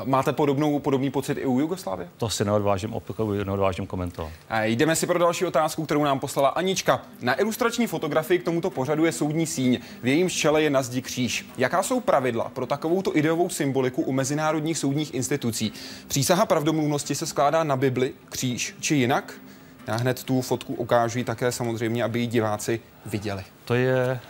Máte 0.05 0.32
podobnou, 0.32 0.78
podobný 0.78 1.11
pocit 1.11 1.38
i 1.38 1.46
u 1.46 1.61
Jugoslávie? 1.61 2.09
To 2.16 2.28
si 2.28 2.44
neodvážím, 2.44 2.94
opakuju, 2.94 3.44
neodvážím 3.44 3.86
komentovat. 3.86 4.30
A 4.48 4.64
jdeme 4.64 4.96
si 4.96 5.07
pro 5.07 5.18
další 5.18 5.46
otázku, 5.46 5.84
kterou 5.84 6.05
nám 6.05 6.20
poslala 6.20 6.48
Anička. 6.48 7.03
Na 7.22 7.40
ilustrační 7.40 7.86
fotografii 7.86 8.38
k 8.38 8.44
tomuto 8.44 8.70
pořadu 8.70 9.05
je 9.05 9.12
soudní 9.12 9.46
síň. 9.46 9.78
V 10.03 10.07
jejím 10.07 10.30
čele 10.30 10.62
je 10.62 10.70
na 10.70 10.82
zdi 10.82 11.03
kříž. 11.03 11.46
Jaká 11.59 11.82
jsou 11.82 12.01
pravidla 12.01 12.48
pro 12.48 12.66
takovouto 12.66 13.16
ideovou 13.16 13.48
symboliku 13.48 14.03
u 14.03 14.12
mezinárodních 14.12 14.78
soudních 14.78 15.14
institucí? 15.14 15.72
Přísaha 16.09 16.46
pravdomluvnosti 16.46 17.14
se 17.14 17.26
skládá 17.26 17.64
na 17.64 17.76
Bibli, 17.76 18.12
kříž 18.28 18.76
či 18.80 18.94
jinak? 18.94 19.34
Já 19.86 19.96
hned 19.96 20.24
tu 20.24 20.40
fotku 20.40 20.74
ukážu 20.74 21.24
také 21.24 21.53
samozřejmě, 21.53 22.05
aby 22.05 22.20
ji 22.20 22.26
diváci 22.26 22.80
viděli. 23.07 23.42
To 23.64 23.74
je... 23.74 24.20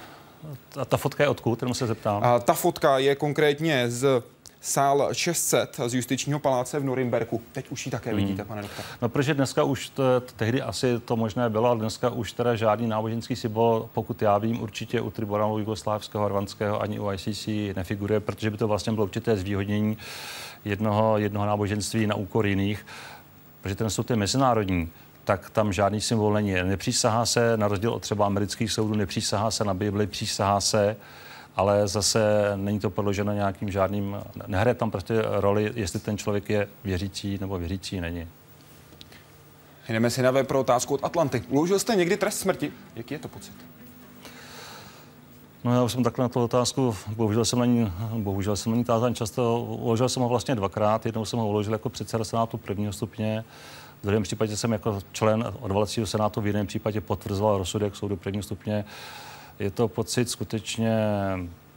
A 0.81 0.85
ta 0.85 0.97
fotka 0.97 1.23
je 1.23 1.29
odkud, 1.29 1.57
kterou 1.57 1.75
se 1.75 1.87
zeptám? 1.87 2.25
A 2.25 2.39
ta 2.39 2.55
fotka 2.55 2.99
je 2.99 3.15
konkrétně 3.15 3.91
z 3.91 4.23
sál 4.61 5.09
600 5.13 5.81
z 5.87 5.95
justičního 5.95 6.39
paláce 6.39 6.79
v 6.79 6.85
Norimberku. 6.85 7.43
Teď 7.53 7.69
už 7.71 7.87
ji 7.87 7.93
také 7.93 8.11
hmm. 8.11 8.17
vidíte, 8.17 8.45
pane 8.45 8.63
doktor. 8.63 8.85
No, 9.03 9.09
protože 9.09 9.35
dneska 9.35 9.63
už 9.63 9.89
to, 9.89 10.03
tehdy 10.37 10.63
asi 10.63 10.99
to 10.99 11.17
možné 11.17 11.51
bylo, 11.51 11.69
ale 11.69 11.79
dneska 11.79 12.11
už 12.11 12.33
teda 12.33 12.57
žádný 12.57 12.87
náboženský 12.87 13.37
symbol, 13.37 13.89
pokud 13.93 14.23
já 14.23 14.39
vím, 14.39 14.63
určitě 14.63 15.01
u 15.01 15.11
tribunálu 15.11 15.59
jugoslávského, 15.59 16.29
rvanského 16.29 16.83
ani 16.83 17.01
u 17.01 17.13
ICC 17.13 17.49
nefiguruje, 17.77 18.21
protože 18.21 18.51
by 18.51 18.57
to 18.57 18.69
vlastně 18.69 18.93
bylo 18.93 19.07
určité 19.07 19.37
zvýhodnění 19.37 19.97
jednoho, 20.65 21.19
jednoho 21.19 21.47
náboženství 21.47 22.07
na 22.07 22.15
úkor 22.15 22.47
jiných, 22.47 22.87
protože 23.61 23.75
ten 23.75 23.91
soud 23.91 24.11
je 24.11 24.17
mezinárodní 24.17 24.89
tak 25.25 25.51
tam 25.51 25.73
žádný 25.73 26.01
symbol 26.01 26.33
není. 26.33 26.53
Nepřísahá 26.53 27.27
se, 27.27 27.57
na 27.57 27.69
rozdíl 27.69 27.91
od 27.91 28.03
třeba 28.03 28.27
amerických 28.27 28.73
soudů, 28.73 28.95
nepřísahá 28.95 29.51
se 29.51 29.65
na 29.65 29.75
Bibli, 29.75 30.07
přísahá 30.07 30.61
se 30.61 30.97
ale 31.57 31.89
zase 31.89 32.53
není 32.57 32.81
to 32.81 32.91
podloženo 32.91 33.33
nějakým 33.33 33.71
žádným, 33.71 34.17
nehraje 34.47 34.75
tam 34.75 34.91
prostě 34.91 35.23
roli, 35.27 35.73
jestli 35.75 36.01
ten 36.01 36.19
člověk 36.19 36.51
je 36.51 36.69
věřící 36.85 37.39
nebo 37.41 37.59
věřící 37.59 38.01
není. 38.01 38.29
Jdeme 39.89 40.11
si 40.11 40.23
na 40.23 40.31
web 40.31 40.47
pro 40.47 40.61
otázku 40.61 40.95
od 40.95 41.05
Atlanty. 41.05 41.43
Uložil 41.49 41.79
jste 41.79 41.97
někdy 41.97 42.17
trest 42.17 42.39
smrti? 42.39 42.73
Jaký 42.97 43.15
je 43.15 43.19
to 43.19 43.29
pocit? 43.29 43.53
No 45.65 45.75
já 45.75 45.83
už 45.83 45.93
jsem 45.93 46.05
takhle 46.05 46.23
na 46.23 46.29
tu 46.29 46.43
otázku, 46.43 46.97
bohužel 47.17 47.45
jsem 47.45 47.59
na 47.59 47.65
ní, 47.65 47.93
bohužel 48.19 48.57
jsem 48.57 48.73
na 48.73 48.79
ní 48.79 48.85
tázán 48.85 49.15
často, 49.15 49.61
uložil 49.61 50.09
jsem 50.09 50.23
ho 50.23 50.29
vlastně 50.29 50.55
dvakrát, 50.55 51.07
jednou 51.07 51.25
jsem 51.25 51.39
ho 51.39 51.49
uložil 51.49 51.73
jako 51.73 51.89
předseda 51.89 52.25
senátu 52.25 52.57
prvního 52.57 52.93
stupně, 52.93 53.45
v 54.03 54.07
druhém 54.07 54.23
případě 54.23 54.57
jsem 54.57 54.73
jako 54.73 54.99
člen 55.13 55.53
odvolacího 55.61 56.07
senátu, 56.07 56.41
v 56.41 56.47
jiném 56.47 56.67
případě 56.67 57.01
potvrzoval 57.01 57.59
rozsudek 57.59 57.97
soudu 57.97 58.17
prvního 58.17 58.43
stupně 58.43 58.85
je 59.61 59.71
to 59.71 59.89
pocit 59.89 60.31
skutečně 60.31 60.99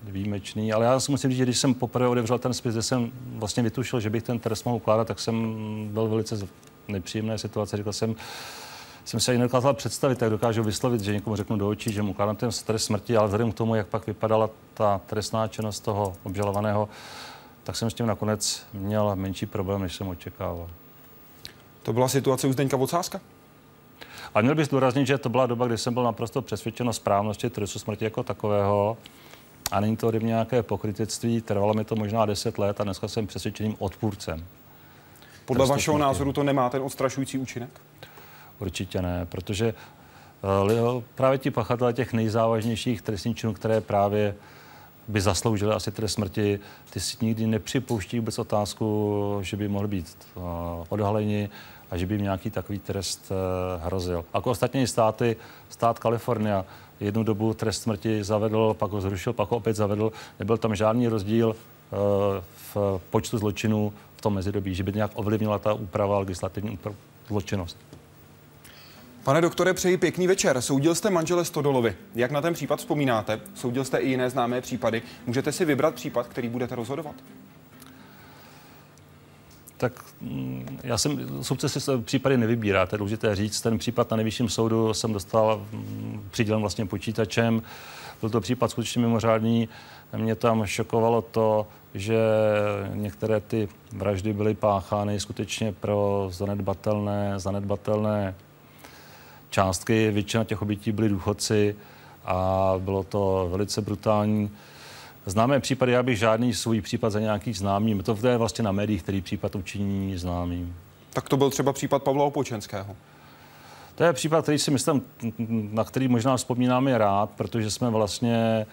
výjimečný, 0.04 0.74
ale 0.74 0.86
já 0.86 1.00
si 1.00 1.12
musím 1.12 1.30
říct, 1.30 1.38
že 1.38 1.44
když 1.44 1.58
jsem 1.58 1.74
poprvé 1.74 2.08
otevřel 2.08 2.40
ten 2.40 2.54
spis, 2.54 2.74
kde 2.74 2.84
jsem 2.84 3.12
vlastně 3.36 3.64
vytušil, 3.64 4.00
že 4.00 4.10
bych 4.10 4.24
ten 4.24 4.40
trest 4.40 4.64
mohl 4.64 4.78
ukládat, 4.78 5.08
tak 5.08 5.20
jsem 5.20 5.56
byl 5.92 6.08
velice 6.08 6.48
nepříjemné 6.88 7.38
situace. 7.38 7.78
Říkal 7.78 7.94
jsem, 7.94 8.16
jsem 9.06 9.20
si 9.20 9.32
ani 9.32 9.38
nedokázal 9.38 9.74
představit, 9.74 10.22
jak 10.22 10.32
dokážu 10.32 10.64
vyslovit, 10.64 11.02
že 11.02 11.14
někomu 11.14 11.36
řeknu 11.36 11.58
do 11.58 11.70
očí, 11.70 11.94
že 11.94 12.02
mu 12.02 12.12
ukládám 12.12 12.36
ten 12.36 12.50
trest 12.66 12.84
smrti, 12.84 13.18
ale 13.18 13.28
vzhledem 13.28 13.52
k 13.52 13.56
tomu, 13.56 13.76
jak 13.76 13.88
pak 13.88 14.08
vypadala 14.08 14.50
ta 14.74 15.02
trestná 15.06 15.48
činnost 15.48 15.80
toho 15.80 16.14
obžalovaného, 16.24 16.90
tak 17.64 17.76
jsem 17.76 17.90
s 17.90 17.94
tím 17.94 18.06
nakonec 18.06 18.66
měl 18.74 19.16
menší 19.16 19.46
problém, 19.46 19.82
než 19.82 19.96
jsem 19.96 20.08
očekával. 20.08 20.68
To 21.84 21.94
byla 21.94 22.08
situace 22.08 22.48
u 22.48 22.54
Zdeňka 22.54 22.78
Vocáska? 22.78 23.22
A 24.34 24.42
měl 24.42 24.56
bych 24.56 24.66
zdůraznit, 24.66 25.08
že 25.08 25.18
to 25.18 25.30
byla 25.30 25.46
doba, 25.46 25.68
kdy 25.68 25.78
jsem 25.78 25.94
byl 25.94 26.04
naprosto 26.04 26.42
přesvědčen 26.42 26.90
o 26.90 26.94
správnosti 26.94 27.50
trestu 27.50 27.80
smrti 27.80 28.04
jako 28.04 28.24
takového. 28.24 28.98
A 29.72 29.80
není 29.80 29.98
to 29.98 30.08
ode 30.08 30.20
mě 30.20 30.28
nějaké 30.28 30.64
pokrytectví, 30.64 31.42
trvalo 31.42 31.74
mi 31.74 31.84
to 31.84 31.96
možná 31.96 32.26
10 32.26 32.58
let 32.58 32.82
a 32.82 32.84
dneska 32.84 33.08
jsem 33.08 33.28
přesvědčeným 33.28 33.76
odpůrcem. 33.80 34.46
Podle 35.46 35.68
vašeho 35.68 35.96
smrti. 35.96 36.02
názoru 36.02 36.34
to 36.34 36.44
nemá 36.44 36.70
ten 36.70 36.82
odstrašující 36.82 37.38
účinek? 37.38 37.82
Určitě 38.60 39.02
ne, 39.02 39.26
protože 39.26 39.74
uh, 40.94 41.04
právě 41.16 41.38
ti 41.38 41.52
pachatelé 41.52 41.94
těch 41.94 42.14
nejzávažnějších 42.14 43.02
trestných 43.02 43.38
činů, 43.38 43.54
které 43.54 43.82
právě 43.82 44.36
by 45.08 45.22
zasloužili 45.22 45.74
asi 45.74 45.92
trest 45.92 46.14
smrti, 46.14 46.60
ty 46.90 47.00
si 47.00 47.18
nikdy 47.22 47.48
nepřipouští 47.48 48.20
vůbec 48.20 48.40
otázku, 48.40 49.40
že 49.42 49.58
by 49.58 49.68
mohli 49.68 49.88
být 49.88 50.18
uh, 50.36 50.44
odhaleni, 50.90 51.50
a 51.92 51.98
že 51.98 52.06
by 52.06 52.14
jim 52.14 52.24
nějaký 52.24 52.50
takový 52.50 52.80
trest 52.80 53.32
uh, 53.32 53.84
hrozil. 53.86 54.26
Jako 54.34 54.52
ostatní 54.52 54.88
státy, 54.88 55.36
stát 55.70 56.00
Kalifornia 56.00 56.66
jednu 57.00 57.24
dobu 57.24 57.54
trest 57.54 57.82
smrti 57.82 58.24
zavedl, 58.24 58.76
pak 58.80 58.92
ho 58.92 59.02
zrušil, 59.02 59.34
pak 59.34 59.52
ho 59.52 59.58
opět 59.58 59.76
zavedl. 59.76 60.12
Nebyl 60.40 60.58
tam 60.58 60.76
žádný 60.76 61.08
rozdíl 61.08 61.48
uh, 61.48 61.98
v 62.74 63.02
počtu 63.10 63.38
zločinů 63.38 63.94
v 64.18 64.22
tom 64.22 64.34
mezidobí, 64.34 64.76
že 64.76 64.84
by 64.84 64.94
nějak 64.94 65.12
ovlivnila 65.14 65.60
ta 65.60 65.74
úprava, 65.74 66.20
legislativní 66.20 66.80
zločinnost. 67.28 67.78
Pane 69.24 69.42
doktore, 69.42 69.74
přeji 69.74 69.98
pěkný 69.98 70.28
večer. 70.28 70.62
Soudil 70.62 70.96
jste 70.96 71.10
manžele 71.10 71.46
Stodolovi. 71.46 71.96
Jak 72.16 72.32
na 72.32 72.42
ten 72.42 72.54
případ 72.54 72.80
vzpomínáte? 72.80 73.40
Soudil 73.56 73.86
jste 73.86 73.98
i 73.98 74.10
jiné 74.10 74.30
známé 74.30 74.62
případy. 74.62 75.02
Můžete 75.26 75.52
si 75.52 75.66
vybrat 75.66 75.96
případ, 75.96 76.28
který 76.28 76.50
budete 76.50 76.76
rozhodovat? 76.76 77.16
Tak 79.84 80.06
mm, 80.22 80.80
já 80.84 80.98
jsem, 80.98 81.44
soudce 81.44 81.70
si 81.70 81.80
případy 82.02 82.38
nevybírá, 82.38 82.86
to 82.86 82.96
je 82.96 82.98
důležité 82.98 83.36
říct. 83.36 83.62
Ten 83.62 83.78
případ 83.78 84.12
na 84.12 84.18
nejvyšším 84.18 84.50
soudu 84.50 84.94
jsem 84.94 85.14
dostal 85.14 85.66
mm, 85.72 86.28
přidělen 86.32 86.62
vlastně 86.62 86.86
počítačem. 86.86 87.62
Byl 88.22 88.30
to 88.30 88.42
případ 88.42 88.72
skutečně 88.72 89.02
mimořádný. 89.02 89.70
Mě 90.18 90.36
tam 90.36 90.66
šokovalo 90.66 91.22
to, 91.22 91.68
že 91.94 92.18
některé 92.94 93.40
ty 93.40 93.68
vraždy 93.92 94.34
byly 94.34 94.54
páchány 94.54 95.20
skutečně 95.20 95.72
pro 95.72 96.28
zanedbatelné, 96.32 97.34
zanedbatelné 97.40 98.36
částky. 99.50 100.12
Většina 100.12 100.44
těch 100.44 100.62
obětí 100.62 100.92
byly 100.92 101.10
důchodci 101.10 101.76
a 102.26 102.74
bylo 102.78 103.04
to 103.04 103.48
velice 103.52 103.82
brutální. 103.82 104.52
Známé 105.26 105.60
případy, 105.60 105.92
já 105.92 106.04
bych 106.04 106.18
žádný 106.18 106.54
svůj 106.54 106.82
případ 106.82 107.10
za 107.10 107.20
nějaký 107.20 107.54
známý, 107.54 108.04
to 108.04 108.28
je 108.28 108.38
vlastně 108.38 108.64
na 108.64 108.72
médiích, 108.72 109.04
který 109.04 109.22
případ 109.22 109.56
učiní 109.56 110.18
známým. 110.18 110.76
Tak 111.14 111.30
to 111.30 111.38
byl 111.38 111.50
třeba 111.50 111.74
případ 111.74 112.04
Pavla 112.04 112.26
Opočenského. 112.26 112.96
To 113.96 114.04
je 114.04 114.14
případ, 114.14 114.42
který 114.42 114.60
si 114.60 114.72
myslím, 114.72 115.02
na 115.72 115.84
který 115.84 116.08
možná 116.08 116.38
vzpomínáme 116.38 116.98
rád, 116.98 117.30
protože 117.30 117.72
jsme 117.72 117.90
vlastně, 117.90 118.66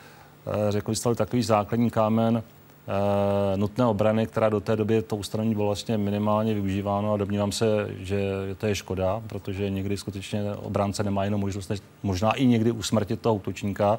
eh, 0.47 0.73
řekli 0.73 0.97
stali 0.97 1.17
takový 1.17 1.43
základní 1.43 1.91
kámen 1.91 2.43
eh, 2.89 3.57
nutné 3.57 3.87
obrany, 3.87 4.27
která 4.27 4.49
do 4.49 4.61
té 4.61 4.77
doby 4.77 5.03
to 5.03 5.17
ustanovení 5.17 5.55
bylo 5.55 5.67
vlastně 5.67 5.99
minimálně 5.99 6.55
využíváno 6.55 7.13
a 7.13 7.17
domnívám 7.17 7.53
se, 7.53 7.67
že 7.99 8.21
to 8.59 8.67
je 8.67 8.75
škoda, 8.75 9.23
protože 9.27 9.71
někdy 9.71 9.97
skutečně 9.97 10.55
obránce 10.55 11.03
nemá 11.03 11.25
jinou 11.25 11.39
možnost, 11.39 11.69
než 11.69 11.81
možná 12.03 12.33
i 12.33 12.47
někdy 12.47 12.71
usmrtit 12.71 13.21
toho 13.21 13.35
útočníka. 13.35 13.99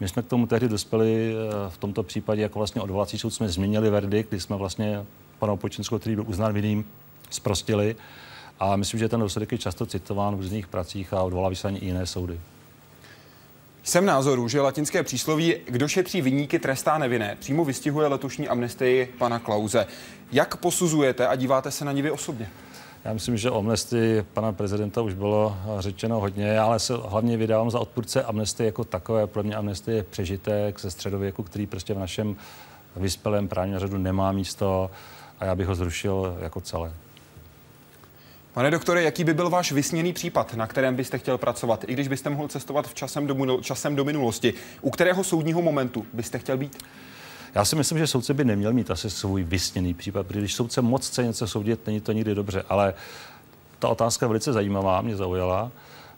My 0.00 0.08
jsme 0.08 0.22
k 0.22 0.26
tomu 0.26 0.46
tehdy 0.46 0.68
dospěli 0.68 1.34
eh, 1.34 1.70
v 1.70 1.78
tomto 1.78 2.02
případě, 2.02 2.42
jako 2.42 2.58
vlastně 2.58 2.80
odvolací 2.80 3.18
soud 3.18 3.30
jsme 3.30 3.48
změnili 3.48 3.90
verdikt, 3.90 4.28
kdy 4.28 4.40
jsme 4.40 4.56
vlastně 4.56 5.04
pana 5.38 5.56
Počinského, 5.56 5.98
který 5.98 6.14
byl 6.14 6.24
uznán 6.28 6.52
vinným, 6.52 6.84
zprostili. 7.30 7.96
A 8.60 8.76
myslím, 8.76 9.00
že 9.00 9.08
ten 9.08 9.20
rozsudek 9.20 9.52
je 9.52 9.58
často 9.58 9.86
citován 9.86 10.36
v 10.36 10.40
různých 10.40 10.66
pracích 10.66 11.12
a 11.12 11.22
odvolávají 11.22 11.56
se 11.56 11.68
ani 11.68 11.78
i 11.78 11.86
jiné 11.86 12.06
soudy. 12.06 12.40
Jsem 13.82 14.06
názoru, 14.06 14.48
že 14.48 14.60
latinské 14.60 15.02
přísloví 15.02 15.54
kdo 15.68 15.88
šetří 15.88 16.22
vyníky, 16.22 16.58
trestá 16.58 16.98
nevinné, 16.98 17.36
přímo 17.40 17.64
vystihuje 17.64 18.08
letošní 18.08 18.48
amnestii 18.48 19.14
pana 19.18 19.38
Klauze. 19.38 19.86
Jak 20.32 20.56
posuzujete 20.56 21.26
a 21.26 21.36
díváte 21.36 21.70
se 21.70 21.84
na 21.84 21.92
ní 21.92 22.02
vy 22.02 22.10
osobně? 22.10 22.50
Já 23.06 23.12
myslím, 23.12 23.36
že 23.36 23.50
o 23.50 23.58
amnestii 23.58 24.22
pana 24.22 24.52
prezidenta 24.52 25.02
už 25.02 25.14
bylo 25.14 25.56
řečeno 25.78 26.20
hodně, 26.20 26.58
ale 26.58 26.78
se 26.78 26.94
hlavně 26.96 27.36
vydávám 27.36 27.70
za 27.70 27.78
odpůrce 27.78 28.22
amnestie 28.22 28.66
jako 28.66 28.84
takové. 28.84 29.26
Pro 29.26 29.42
mě 29.42 29.56
amnestie 29.56 29.96
je 29.96 30.02
přežitek 30.02 30.80
ze 30.80 30.90
středověku, 30.90 31.42
který 31.42 31.66
prostě 31.66 31.94
v 31.94 31.98
našem 31.98 32.36
vyspělém 32.96 33.48
právním 33.48 33.78
řadu 33.78 33.98
nemá 33.98 34.32
místo 34.32 34.90
a 35.40 35.44
já 35.44 35.54
bych 35.54 35.66
ho 35.66 35.74
zrušil 35.74 36.38
jako 36.40 36.60
celé. 36.60 36.92
Pane 38.52 38.70
doktore, 38.70 39.02
jaký 39.02 39.24
by 39.24 39.34
byl 39.34 39.50
váš 39.50 39.72
vysněný 39.72 40.12
případ, 40.12 40.54
na 40.54 40.66
kterém 40.66 40.96
byste 40.96 41.18
chtěl 41.18 41.38
pracovat, 41.38 41.84
i 41.86 41.92
když 41.92 42.08
byste 42.08 42.30
mohl 42.30 42.48
cestovat 42.48 42.88
v 42.88 42.94
časem 42.94 43.26
do, 43.26 43.60
časem 43.60 43.96
do 43.96 44.04
minulosti? 44.04 44.54
U 44.80 44.90
kterého 44.90 45.24
soudního 45.24 45.62
momentu 45.62 46.06
byste 46.12 46.38
chtěl 46.38 46.56
být? 46.56 46.78
Já 47.56 47.64
si 47.64 47.76
myslím, 47.76 47.98
že 47.98 48.06
soudce 48.06 48.34
by 48.34 48.44
neměl 48.44 48.72
mít 48.72 48.90
asi 48.90 49.10
svůj 49.10 49.44
vysněný 49.44 49.94
případ, 49.94 50.26
protože 50.26 50.40
když 50.40 50.54
soudce 50.54 50.82
moc 50.82 51.08
chce 51.08 51.24
něco 51.24 51.48
soudit, 51.48 51.86
není 51.86 52.00
to 52.00 52.12
nikdy 52.12 52.34
dobře. 52.34 52.64
Ale 52.68 52.94
ta 53.78 53.88
otázka 53.88 54.26
je 54.26 54.28
velice 54.28 54.52
zajímavá, 54.52 55.00
mě 55.00 55.16
zaujala. 55.16 55.70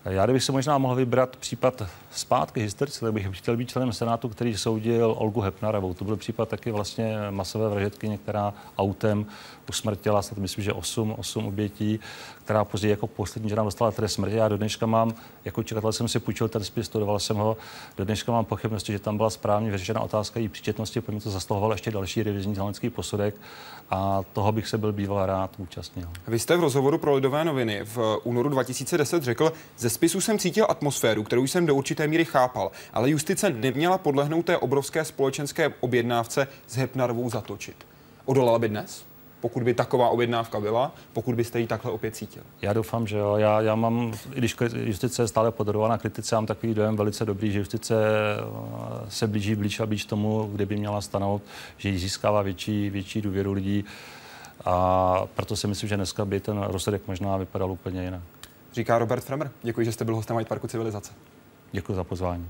Já 0.05 0.24
kdybych 0.24 0.45
si 0.45 0.53
možná 0.53 0.78
mohl 0.78 0.95
vybrat 0.95 1.36
případ 1.36 1.82
zpátky 2.11 2.61
historicky, 2.61 3.01
tak 3.01 3.12
bych 3.12 3.39
chtěl 3.39 3.57
být 3.57 3.70
členem 3.70 3.93
Senátu, 3.93 4.28
který 4.28 4.57
soudil 4.57 5.14
Olgu 5.18 5.41
Hepnarovou. 5.41 5.95
To 5.95 6.05
byl 6.05 6.16
případ 6.16 6.49
taky 6.49 6.70
vlastně 6.70 7.16
masové 7.30 7.68
vražetky, 7.68 8.18
která 8.22 8.55
autem 8.78 9.26
usmrtila, 9.68 10.22
snad 10.22 10.39
myslím, 10.39 10.64
že 10.64 10.72
8, 10.72 11.14
8 11.18 11.47
obětí, 11.47 12.01
která 12.49 12.64
později 12.64 12.90
jako 12.90 13.07
poslední 13.07 13.51
žena 13.51 13.62
dostala 13.62 13.90
trest 13.90 14.12
smrti. 14.12 14.36
Já 14.36 14.49
do 14.49 14.57
dneška 14.57 14.86
mám, 14.86 15.14
jako 15.44 15.62
čekatel 15.62 15.92
jsem 15.92 16.09
si 16.09 16.18
půjčil 16.18 16.49
ten 16.49 16.64
spis, 16.64 16.86
studoval 16.86 17.18
jsem 17.18 17.36
ho, 17.36 17.57
do 17.96 18.05
dneška 18.05 18.32
mám 18.32 18.44
pochybnosti, 18.44 18.92
že 18.92 18.99
tam 18.99 19.16
byla 19.16 19.30
správně 19.30 19.70
vyřešena 19.70 20.01
otázka 20.01 20.40
její 20.40 20.49
příčetnosti, 20.49 21.01
protože 21.01 21.24
to 21.24 21.30
zasluhoval 21.30 21.72
ještě 21.72 21.90
další 21.90 22.22
revizní 22.22 22.55
znalecký 22.55 22.90
posudek 22.90 23.34
a 23.90 24.22
toho 24.32 24.53
bych 24.53 24.68
se 24.68 24.78
byl 24.78 24.92
býval 24.92 25.26
rád 25.26 25.51
účastnil. 25.59 26.09
Vy 26.28 26.38
jste 26.38 26.57
v 26.57 26.61
rozhovoru 26.61 26.99
pro 26.99 27.14
Lidové 27.14 27.44
noviny 27.44 27.80
v 27.84 28.20
únoru 28.24 28.49
2010 28.49 29.22
řekl, 29.22 29.53
ze 29.78 29.90
spisu 29.90 30.20
jsem 30.20 30.38
cítil 30.38 30.66
atmosféru, 30.68 31.22
kterou 31.24 31.46
jsem 31.46 31.66
do 31.66 31.74
určité 31.74 32.07
míry 32.07 32.24
chápal, 32.24 32.70
ale 32.92 33.11
justice 33.11 33.51
neměla 33.51 33.99
podlehnout 33.99 34.46
té 34.46 34.57
obrovské 34.57 35.05
společenské 35.05 35.72
objednávce 35.80 36.49
s 36.66 36.76
Hepnarovou 36.76 37.30
zatočit. 37.30 37.86
Odolala 38.24 38.59
by 38.59 38.68
dnes? 38.68 39.07
Pokud 39.41 39.62
by 39.62 39.74
taková 39.74 40.09
objednávka 40.09 40.61
byla, 40.61 40.93
pokud 41.12 41.34
byste 41.34 41.61
ji 41.61 41.66
takhle 41.66 41.93
opět 41.93 42.16
cítil? 42.16 42.43
Já 42.62 42.72
doufám, 42.72 43.07
že 43.07 43.18
jo. 43.18 43.36
Já, 43.36 43.61
já 43.61 43.74
mám, 43.74 44.12
i 44.34 44.39
když 44.39 44.57
justice 44.84 45.22
je 45.22 45.28
stále 45.28 45.51
podrobovaná 45.51 45.99
kritice, 45.99 46.34
mám 46.34 46.47
takový 46.47 46.74
dojem 46.74 46.97
velice 46.97 47.24
dobrý, 47.24 47.53
že 47.53 47.59
justice 47.59 47.95
eh, 47.95 49.11
se 49.11 49.26
blíží 49.26 49.55
blíž 49.55 49.80
a 49.80 49.86
blíž 49.86 50.05
tomu, 50.05 50.51
kde 50.53 50.66
by 50.66 50.76
měla 50.76 51.01
stanout, 51.01 51.43
že 51.76 51.89
ji 51.89 51.99
získává 51.99 52.43
větší, 52.43 52.91
větší 52.91 53.20
důvěru 53.20 53.53
lidí. 53.53 53.84
A 54.64 55.26
proto 55.34 55.57
si 55.57 55.66
myslím, 55.66 55.89
že 55.89 55.97
dneska 55.97 56.24
by 56.24 56.41
ten 56.41 56.62
rozsudek 56.62 57.03
možná 57.07 57.36
vypadal 57.36 57.70
úplně 57.70 58.05
jinak. 58.05 58.22
Říká 58.72 58.99
Robert 58.99 59.24
Fremer. 59.24 59.51
Děkuji, 59.62 59.86
že 59.86 59.93
jste 59.93 60.05
byl 60.05 60.16
hostem 60.16 60.36
White 60.36 60.49
Parku 60.49 60.66
Civilizace. 60.66 61.12
Děkuji 61.72 61.95
za 61.95 62.05
pozvání. 62.05 62.49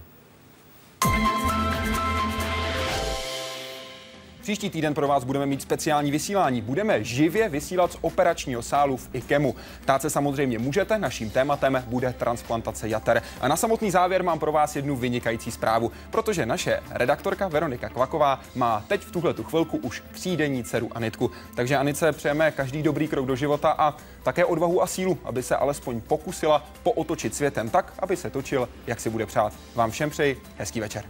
Příští 4.49 4.70
týden 4.70 4.94
pro 4.94 5.09
vás 5.09 5.24
budeme 5.24 5.46
mít 5.46 5.62
speciální 5.62 6.11
vysílání. 6.11 6.61
Budeme 6.61 7.05
živě 7.05 7.49
vysílat 7.49 7.92
z 7.92 7.99
operačního 8.01 8.62
sálu 8.62 8.96
v 8.96 9.09
IKEMu. 9.12 9.55
Ptát 9.82 10.03
se 10.03 10.11
samozřejmě 10.11 10.59
můžete, 10.59 10.99
naším 10.99 11.30
tématem 11.30 11.84
bude 11.86 12.12
transplantace 12.12 12.88
jater. 12.88 13.22
A 13.40 13.49
na 13.49 13.57
samotný 13.57 13.90
závěr 13.90 14.22
mám 14.22 14.38
pro 14.38 14.53
vás 14.53 14.76
jednu 14.76 14.96
vynikající 14.96 15.51
zprávu, 15.51 15.92
protože 16.11 16.46
naše 16.46 16.80
redaktorka 16.90 17.49
Veronika 17.49 17.88
Kvaková 17.88 18.40
má 18.55 18.84
teď 18.88 19.01
v 19.01 19.12
tuhle 19.12 19.34
tu 19.34 19.44
chvilku 19.44 19.76
už 19.76 20.03
třídenní 20.12 20.64
dceru 20.64 20.88
Anitku. 20.94 21.30
Takže 21.55 21.76
Anice 21.76 22.12
přejeme 22.12 22.51
každý 22.51 22.82
dobrý 22.82 23.09
krok 23.09 23.26
do 23.26 23.36
života 23.36 23.74
a 23.78 23.96
také 24.22 24.44
odvahu 24.44 24.82
a 24.82 24.86
sílu, 24.86 25.18
aby 25.24 25.42
se 25.42 25.57
alespoň 25.57 26.01
pokusila 26.01 26.66
pootočit 26.82 27.34
světem 27.34 27.70
tak, 27.70 27.92
aby 27.99 28.16
se 28.16 28.30
točil, 28.30 28.68
jak 28.86 29.01
si 29.01 29.11
bude 29.11 29.26
přát. 29.26 29.53
Vám 29.74 29.90
všem 29.90 30.11
přeji 30.11 30.40
hezký 30.59 30.80
večer. 30.80 31.05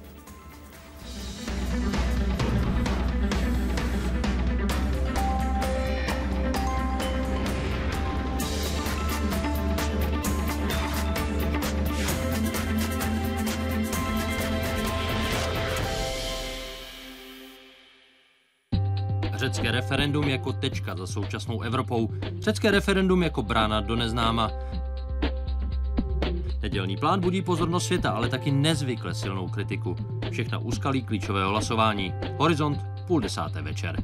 Řecké 19.69 19.81
referendum 19.81 20.29
jako 20.29 20.53
tečka 20.53 20.97
za 20.97 21.07
současnou 21.07 21.61
Evropou. 21.63 22.09
Řecké 22.41 22.71
referendum 22.71 23.23
jako 23.23 23.43
brána 23.43 23.81
do 23.81 23.97
neznáma. 23.97 24.51
Nedělní 26.63 26.97
plán 26.97 27.21
budí 27.21 27.43
pozornost 27.43 27.87
světa, 27.87 28.11
ale 28.11 28.29
taky 28.29 28.51
nezvykle 28.51 29.15
silnou 29.15 29.49
kritiku. 29.49 29.97
Všechna 30.31 30.59
úskalí 30.59 31.03
klíčového 31.03 31.51
hlasování. 31.51 32.15
Horizont 32.39 32.79
půl 33.07 33.21
desáté 33.21 33.63
večer. 33.63 33.97